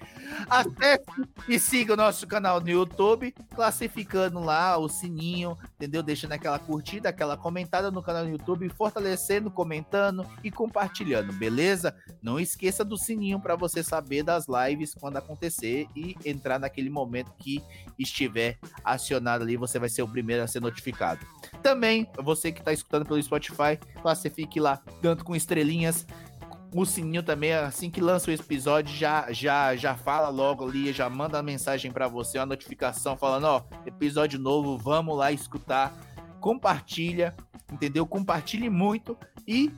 Acesse 0.49 1.05
e 1.49 1.59
siga 1.59 1.93
o 1.93 1.97
nosso 1.97 2.27
canal 2.27 2.61
no 2.61 2.69
YouTube, 2.69 3.35
classificando 3.55 4.41
lá 4.41 4.79
o 4.79 4.89
sininho, 4.89 5.57
entendeu? 5.77 6.03
Deixando 6.03 6.33
aquela 6.33 6.59
curtida, 6.59 7.09
aquela 7.09 7.37
comentada 7.37 7.91
no 7.91 8.03
canal 8.03 8.25
no 8.25 8.31
YouTube, 8.31 8.69
fortalecendo, 8.71 9.51
comentando 9.51 10.27
e 10.43 10.51
compartilhando, 10.51 11.33
beleza? 11.33 11.95
Não 12.23 12.41
esqueça 12.41 12.85
do 12.85 12.97
sininho 12.97 13.41
para 13.41 13.57
você 13.57 13.83
saber 13.83 14.23
das 14.23 14.47
lives 14.49 14.95
quando 14.95 15.17
acontecer 15.19 15.87
e 15.95 16.17
entrar 16.25 16.59
naquele 16.59 16.91
momento 16.91 17.33
que 17.39 17.63
estiver 17.99 18.59
acionado 18.85 19.45
ali, 19.45 19.57
você 19.57 19.79
vai 19.79 19.89
ser 19.89 20.03
o 20.03 20.09
primeiro 20.09 20.43
a 20.43 20.47
ser 20.47 20.61
notificado. 20.61 21.25
Também, 21.63 22.09
você 22.23 22.51
que 22.51 22.61
está 22.61 22.73
escutando 22.73 23.07
pelo 23.07 23.23
Spotify, 23.23 23.79
classifique 24.01 24.59
lá, 24.59 24.81
tanto 25.01 25.25
com 25.25 25.37
estrelinhas. 25.37 26.07
O 26.75 26.87
sininho 26.87 27.23
também, 27.23 27.53
assim 27.53 27.91
que 27.91 28.01
lança 28.01 28.31
o 28.31 28.35
episódio, 28.35 28.95
já 28.95 29.31
já 29.31 29.77
já 29.77 29.95
fala 29.95 30.31
logo 30.31 30.67
ali, 30.67 30.91
já 30.91 31.09
manda 31.11 31.39
a 31.39 31.43
mensagem 31.43 31.93
para 31.93 32.09
você, 32.09 32.39
uma 32.39 32.47
notificação 32.47 33.15
falando, 33.15 33.45
ó, 33.45 33.63
episódio 33.85 34.39
novo, 34.39 34.79
vamos 34.79 35.17
lá 35.17 35.31
escutar. 35.31 35.93
Compartilha, 36.41 37.35
entendeu? 37.71 38.07
Compartilhe 38.07 38.71
muito 38.71 39.17
e 39.47 39.71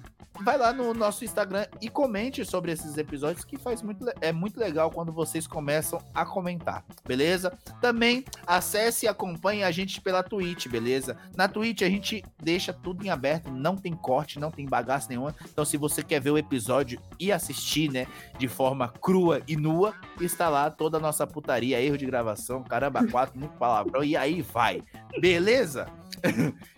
vai 0.42 0.58
lá 0.58 0.72
no 0.72 0.92
nosso 0.92 1.24
Instagram 1.24 1.66
e 1.80 1.88
comente 1.88 2.44
sobre 2.44 2.72
esses 2.72 2.96
episódios 2.96 3.44
que 3.44 3.56
faz 3.56 3.82
muito 3.82 4.04
é 4.20 4.32
muito 4.32 4.58
legal 4.58 4.90
quando 4.90 5.12
vocês 5.12 5.46
começam 5.46 6.00
a 6.12 6.24
comentar, 6.24 6.84
beleza? 7.06 7.56
Também 7.80 8.24
acesse 8.46 9.06
e 9.06 9.08
acompanhe 9.08 9.62
a 9.62 9.70
gente 9.70 10.00
pela 10.00 10.22
Twitch, 10.22 10.66
beleza? 10.68 11.16
Na 11.36 11.46
Twitch 11.46 11.82
a 11.82 11.88
gente 11.88 12.24
deixa 12.42 12.72
tudo 12.72 13.04
em 13.04 13.10
aberto, 13.10 13.50
não 13.50 13.76
tem 13.76 13.92
corte, 13.92 14.40
não 14.40 14.50
tem 14.50 14.66
bagaço 14.66 15.08
nenhuma. 15.08 15.34
Então 15.44 15.64
se 15.64 15.76
você 15.76 16.02
quer 16.02 16.20
ver 16.20 16.30
o 16.30 16.38
episódio 16.38 17.00
e 17.18 17.30
assistir, 17.30 17.90
né, 17.90 18.06
de 18.38 18.48
forma 18.48 18.88
crua 18.88 19.40
e 19.46 19.56
nua, 19.56 19.94
está 20.20 20.48
lá 20.48 20.70
toda 20.70 20.96
a 20.96 21.00
nossa 21.00 21.26
putaria, 21.26 21.80
erro 21.80 21.98
de 21.98 22.06
gravação, 22.06 22.62
caramba, 22.64 23.06
quatro, 23.06 23.38
muito 23.38 23.56
palavrão 23.56 24.02
e 24.02 24.16
aí 24.16 24.42
vai. 24.42 24.82
Beleza? 25.20 25.86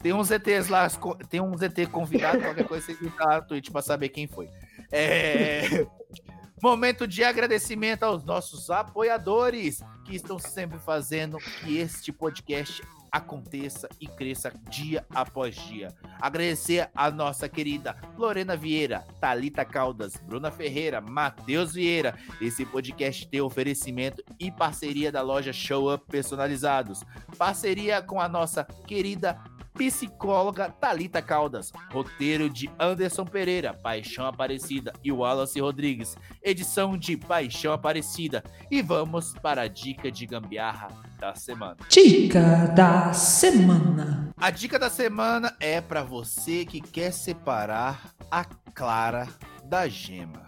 Tem 0.00 0.12
uns 0.12 0.30
ETs 0.36 0.68
lá, 0.68 0.88
tem 1.28 1.40
uns 1.40 1.62
ET 1.62 1.74
convidado, 1.90 2.40
qualquer 2.40 2.66
coisa 2.66 2.86
você 2.86 2.94
clica 2.94 3.24
lá 3.24 3.40
no 3.40 3.46
Twitch 3.46 3.70
pra 3.70 3.82
saber 3.82 4.08
quem 4.10 4.26
foi. 4.26 4.48
É... 4.90 5.86
Momento 6.62 7.06
de 7.06 7.22
agradecimento 7.22 8.04
aos 8.04 8.24
nossos 8.24 8.70
apoiadores 8.70 9.82
que 10.04 10.16
estão 10.16 10.38
sempre 10.38 10.78
fazendo 10.78 11.36
que 11.38 11.76
este 11.76 12.10
podcast 12.10 12.82
aconteça 13.10 13.88
e 14.00 14.06
cresça 14.06 14.52
dia 14.68 15.04
após 15.10 15.54
dia. 15.54 15.94
Agradecer 16.20 16.90
a 16.94 17.10
nossa 17.10 17.48
querida 17.48 17.96
Lorena 18.16 18.56
Vieira, 18.56 19.04
Talita 19.20 19.64
Caldas, 19.64 20.16
Bruna 20.16 20.50
Ferreira, 20.50 21.00
Matheus 21.00 21.74
Vieira. 21.74 22.14
Esse 22.40 22.64
podcast 22.64 23.26
tem 23.28 23.40
oferecimento 23.40 24.22
e 24.38 24.50
parceria 24.50 25.10
da 25.10 25.22
loja 25.22 25.52
Show 25.52 25.92
Up 25.92 26.04
Personalizados. 26.06 27.04
Parceria 27.38 28.02
com 28.02 28.20
a 28.20 28.28
nossa 28.28 28.64
querida 28.64 29.38
psicóloga 29.76 30.70
Talita 30.70 31.20
Caldas, 31.20 31.70
roteiro 31.92 32.48
de 32.48 32.70
Anderson 32.78 33.26
Pereira, 33.26 33.74
Paixão 33.74 34.26
Aparecida 34.26 34.92
e 35.04 35.12
Wallace 35.12 35.60
Rodrigues, 35.60 36.16
edição 36.42 36.96
de 36.96 37.16
Paixão 37.16 37.72
Aparecida. 37.72 38.42
E 38.70 38.80
vamos 38.80 39.34
para 39.34 39.62
a 39.62 39.68
dica 39.68 40.10
de 40.10 40.26
gambiarra 40.26 40.88
da 41.18 41.34
semana. 41.34 41.76
Dica 41.88 42.66
da 42.74 43.12
semana. 43.12 44.30
A 44.36 44.50
dica 44.50 44.78
da 44.78 44.88
semana 44.88 45.54
é 45.60 45.80
para 45.80 46.02
você 46.02 46.64
que 46.64 46.80
quer 46.80 47.12
separar 47.12 48.14
a 48.30 48.44
clara 48.44 49.28
da 49.64 49.86
gema. 49.86 50.46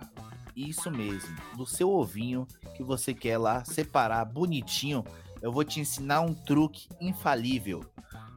Isso 0.56 0.90
mesmo, 0.90 1.36
do 1.56 1.66
seu 1.66 1.90
ovinho 1.90 2.46
que 2.76 2.82
você 2.82 3.14
quer 3.14 3.38
lá 3.38 3.64
separar 3.64 4.24
bonitinho. 4.24 5.04
Eu 5.40 5.52
vou 5.52 5.62
te 5.62 5.78
ensinar 5.78 6.22
um 6.22 6.34
truque 6.34 6.88
infalível. 7.00 7.84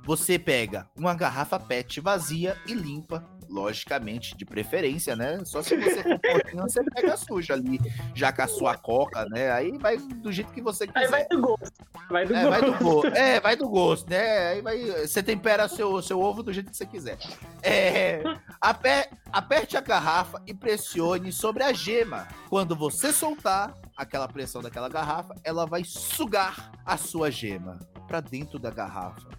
Você 0.04 0.40
pega 0.40 0.88
uma 0.98 1.14
garrafa 1.14 1.60
PET 1.60 2.02
vazia 2.02 2.58
e 2.66 2.74
limpa, 2.74 3.24
logicamente, 3.48 4.36
de 4.36 4.44
preferência, 4.46 5.16
né? 5.16 5.40
Só 5.46 5.62
se 5.62 5.78
você 5.78 6.02
for 6.02 6.18
porquinho, 6.20 6.64
você 6.64 6.84
pega 6.84 7.16
suja 7.18 7.54
ali, 7.54 7.80
já 8.16 8.32
com 8.34 8.42
a 8.42 8.48
sua 8.48 8.76
coca, 8.76 9.26
né? 9.30 9.52
Aí 9.52 9.78
vai 9.78 9.98
do 9.98 10.32
jeito 10.32 10.52
que 10.52 10.62
você 10.62 10.88
quiser. 10.88 11.00
Aí 11.02 11.08
vai 11.08 11.28
do 11.28 11.40
gosto. 11.42 11.72
Vai 12.10 12.26
do 12.26 12.34
É, 12.36 12.44
gosto. 12.44 12.50
vai 12.50 12.62
do 12.72 12.78
gosto. 12.84 13.16
É, 13.16 13.40
vai 13.40 13.56
do 13.56 13.70
gosto, 13.70 14.10
né? 14.10 14.48
Aí 14.50 14.62
vai, 14.62 14.80
você 15.08 15.22
tempera 15.22 15.68
seu, 15.68 16.02
seu 16.02 16.20
ovo 16.20 16.42
do 16.42 16.52
jeito 16.52 16.72
que 16.72 16.78
você 16.78 16.86
quiser. 16.86 17.20
É, 17.62 18.24
ape- 18.60 19.10
aperte 19.32 19.78
a 19.78 19.82
garrafa 19.82 20.42
e 20.48 20.54
pressione 20.54 21.32
sobre 21.32 21.62
a 21.64 21.72
gema. 21.72 22.28
Quando 22.50 22.76
você 22.76 23.14
soltar 23.14 23.76
aquela 23.96 24.28
pressão 24.28 24.64
daquela 24.64 24.90
garrafa, 24.90 25.36
ela 25.44 25.66
vai 25.68 25.84
sugar 25.84 26.72
a 26.84 26.98
sua 26.98 27.30
gema 27.30 27.78
para 28.08 28.20
dentro 28.20 28.58
da 28.58 28.72
garrafa 28.72 29.30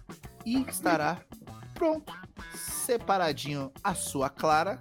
e 0.45 0.61
estará 0.61 1.21
pronto, 1.73 2.13
separadinho 2.55 3.71
a 3.83 3.93
sua 3.93 4.29
clara 4.29 4.79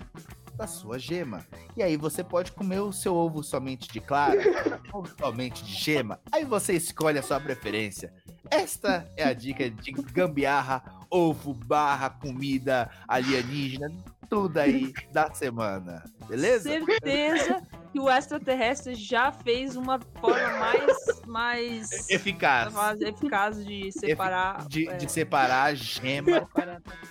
da 0.57 0.67
sua 0.67 0.99
gema. 0.99 1.45
E 1.77 1.83
aí 1.83 1.97
você 1.97 2.23
pode 2.23 2.53
comer 2.53 2.81
o 2.81 2.93
seu 2.93 3.15
ovo 3.15 3.43
somente 3.43 3.91
de 3.91 4.01
clara 4.01 4.43
ou 4.93 5.07
somente 5.07 5.65
de 5.65 5.73
gema. 5.73 6.21
Aí 6.31 6.45
você 6.45 6.75
escolhe 6.75 7.19
a 7.19 7.23
sua 7.23 7.41
preferência. 7.41 8.13
Esta 8.51 9.09
é 9.17 9.25
a 9.25 9.33
dica 9.33 9.71
de 9.71 9.93
gambiarra, 9.93 10.85
ovo, 11.11 11.55
barra, 11.55 12.11
comida 12.11 12.91
alienígena, 13.09 13.91
tudo 14.33 14.57
aí 14.57 14.95
da 15.13 15.31
semana. 15.35 16.03
Beleza? 16.27 16.71
Certeza 16.71 17.61
que 17.93 18.01
o 18.01 18.09
extraterrestre 18.09 18.95
já 18.95 19.31
fez 19.31 19.77
uma 19.77 20.01
forma 20.19 20.49
mais, 20.59 21.23
mais 21.27 22.09
Eficaz. 22.09 22.73
mais 22.73 22.99
eficazes 23.03 23.67
de 23.67 23.93
separar. 23.93 24.67
De, 24.69 24.89
é, 24.89 24.97
de 24.97 25.13
separar 25.13 25.65
a 25.65 25.75
gema, 25.75 26.49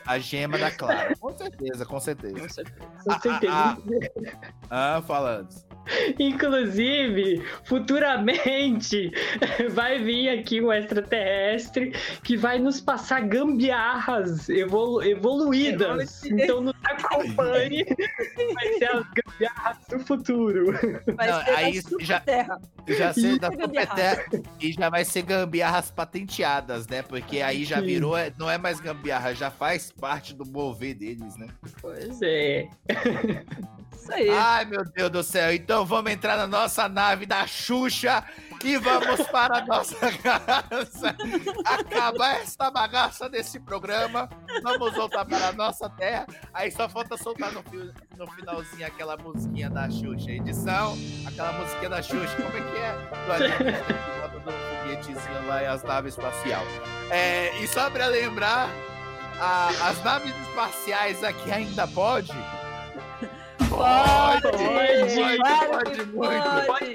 a 0.04 0.18
gema 0.18 0.58
da 0.58 0.72
clara. 0.72 1.16
Com 1.20 1.38
certeza, 1.38 1.86
com 1.86 2.00
certeza. 2.00 2.40
com 2.40 2.50
certeza. 2.50 2.88
Com 3.06 3.20
certeza. 3.20 3.54
Ah, 3.54 4.98
Ah, 4.98 5.02
fala 5.04 5.42
antes. 5.42 5.64
Inclusive, 6.20 7.44
futuramente 7.64 9.12
vai 9.72 10.00
vir 10.00 10.30
aqui 10.30 10.62
um 10.62 10.72
extraterrestre 10.72 11.92
que 12.24 12.38
vai 12.38 12.60
nos 12.60 12.80
passar 12.80 13.22
gambiarras 13.22 14.48
evolu- 14.50 15.04
evoluídas. 15.04 16.24
Então 16.26 16.62
nos 16.62 16.74
acompanhe. 16.84 17.86
Vai 18.54 18.74
ser 18.78 18.86
as 18.96 19.06
gambiarras 19.10 19.78
do 19.90 20.00
futuro. 20.00 20.72
Vai 21.16 21.30
Não, 21.30 21.44
ser 21.44 21.52
aí 21.52 21.82
da 21.82 21.90
já- 22.06 22.20
terra. 22.20 22.62
Já 22.88 23.14
ser 23.14 23.40
da 23.40 23.48
Muita 23.50 23.52
Super 23.52 23.58
gambiarra. 23.68 23.96
Terra 23.96 24.26
e 24.60 24.72
já 24.72 24.90
vai 24.90 25.06
ser 25.06 25.22
gambiarras 25.24 25.92
patenteadas, 25.92 26.88
né? 26.88 27.02
Porque 27.02 27.42
aí 27.42 27.64
já 27.64 27.80
virou, 27.82 28.18
é- 28.18 28.32
não 28.38 28.50
é 28.50 28.58
mais 28.58 28.80
gambiarra, 28.80 29.34
já 29.34 29.50
faz 29.52 29.92
parte 29.92 30.34
do 30.34 30.46
mover 30.46 30.96
deles, 30.96 31.36
né? 31.38 31.48
Pois 31.82 32.20
é. 32.22 32.68
Isso 34.02 34.14
aí. 34.14 34.30
Ai, 34.30 34.66
meu 34.66 34.84
Deus 34.84 35.10
do 35.12 35.22
céu. 35.24 35.54
Então 35.54 35.86
vamos 35.86 36.12
entrar 36.12 36.36
na 36.36 36.48
nossa 36.48 36.90
nave 36.90 37.26
da 37.28 37.46
Xuxa 37.46 38.24
e 38.64 38.76
vamos 38.78 39.22
para 39.28 39.60
a 39.60 39.66
nossa 39.66 39.96
casa. 40.18 41.16
Acabar 41.64 42.42
essa 42.42 42.72
bagaça 42.72 43.30
desse 43.30 43.60
programa. 43.60 44.28
Vamos 44.64 44.94
voltar 44.94 45.24
para 45.26 45.50
a 45.50 45.54
nossa 45.54 45.88
terra. 45.90 46.26
Aí 46.54 46.72
só 46.72 46.90
falta 46.90 47.16
soltar 47.16 47.52
no, 47.52 47.64
no 48.18 48.32
finalzinho 48.32 48.86
aquela 48.88 49.16
musiquinha 49.18 49.70
da 49.70 49.90
Xuxa. 49.90 50.32
Edição, 50.32 50.98
aquela 51.28 51.52
musiquinha 51.54 51.90
da 51.90 52.02
Xuxa. 52.02 52.36
Como 52.38 52.58
é 52.58 52.72
que 52.72 52.78
é? 52.78 53.26
Do 53.26 53.32
alienígena 53.34 54.12
bota 54.22 54.40
do 54.40 55.48
lá 55.48 55.62
e 55.62 55.68
as 55.68 55.84
naves 55.84 56.14
espacial. 56.18 56.64
É, 57.12 57.56
e 57.62 57.68
só 57.68 57.90
para 57.92 58.08
lembrar, 58.08 58.68
a- 59.40 59.70
as 59.90 60.04
naves 60.04 60.34
espaciais 60.48 61.24
aqui 61.24 61.52
ainda 61.52 61.88
pode? 61.88 62.32
Pode, 63.72 64.42
Pode, 64.42 64.58
pode, 65.16 65.46
pode 65.68 66.62
pode. 66.68 66.92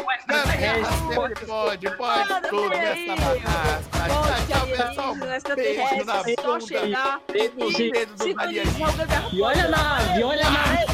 Pode, 1.15 1.36
pode 1.47 1.97
Manda 1.97 2.40
tudo 2.48 2.62
por 2.62 2.70
nessa 2.70 3.16
bagaça. 3.16 3.82
Pode, 3.90 4.47
Tchau, 4.47 4.66
pessoal. 4.66 5.57
Beijo 5.57 6.05
na 6.05 6.20
é 6.20 6.61
chegar 6.61 7.20
E 7.28 7.32
dedo 7.32 7.57
do 7.57 7.73
sintonizar 7.73 8.44
alienígena. 8.44 8.89
o 8.89 8.93
Gambiarra 8.93 9.28
E 9.32 9.43
olha 9.43 9.65
a 9.65 9.69
nave, 9.69 10.24
olha 10.24 10.47
a 10.47 10.51
nave. 10.51 10.85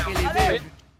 Aquele 0.00 0.28
beijo. 0.30 0.77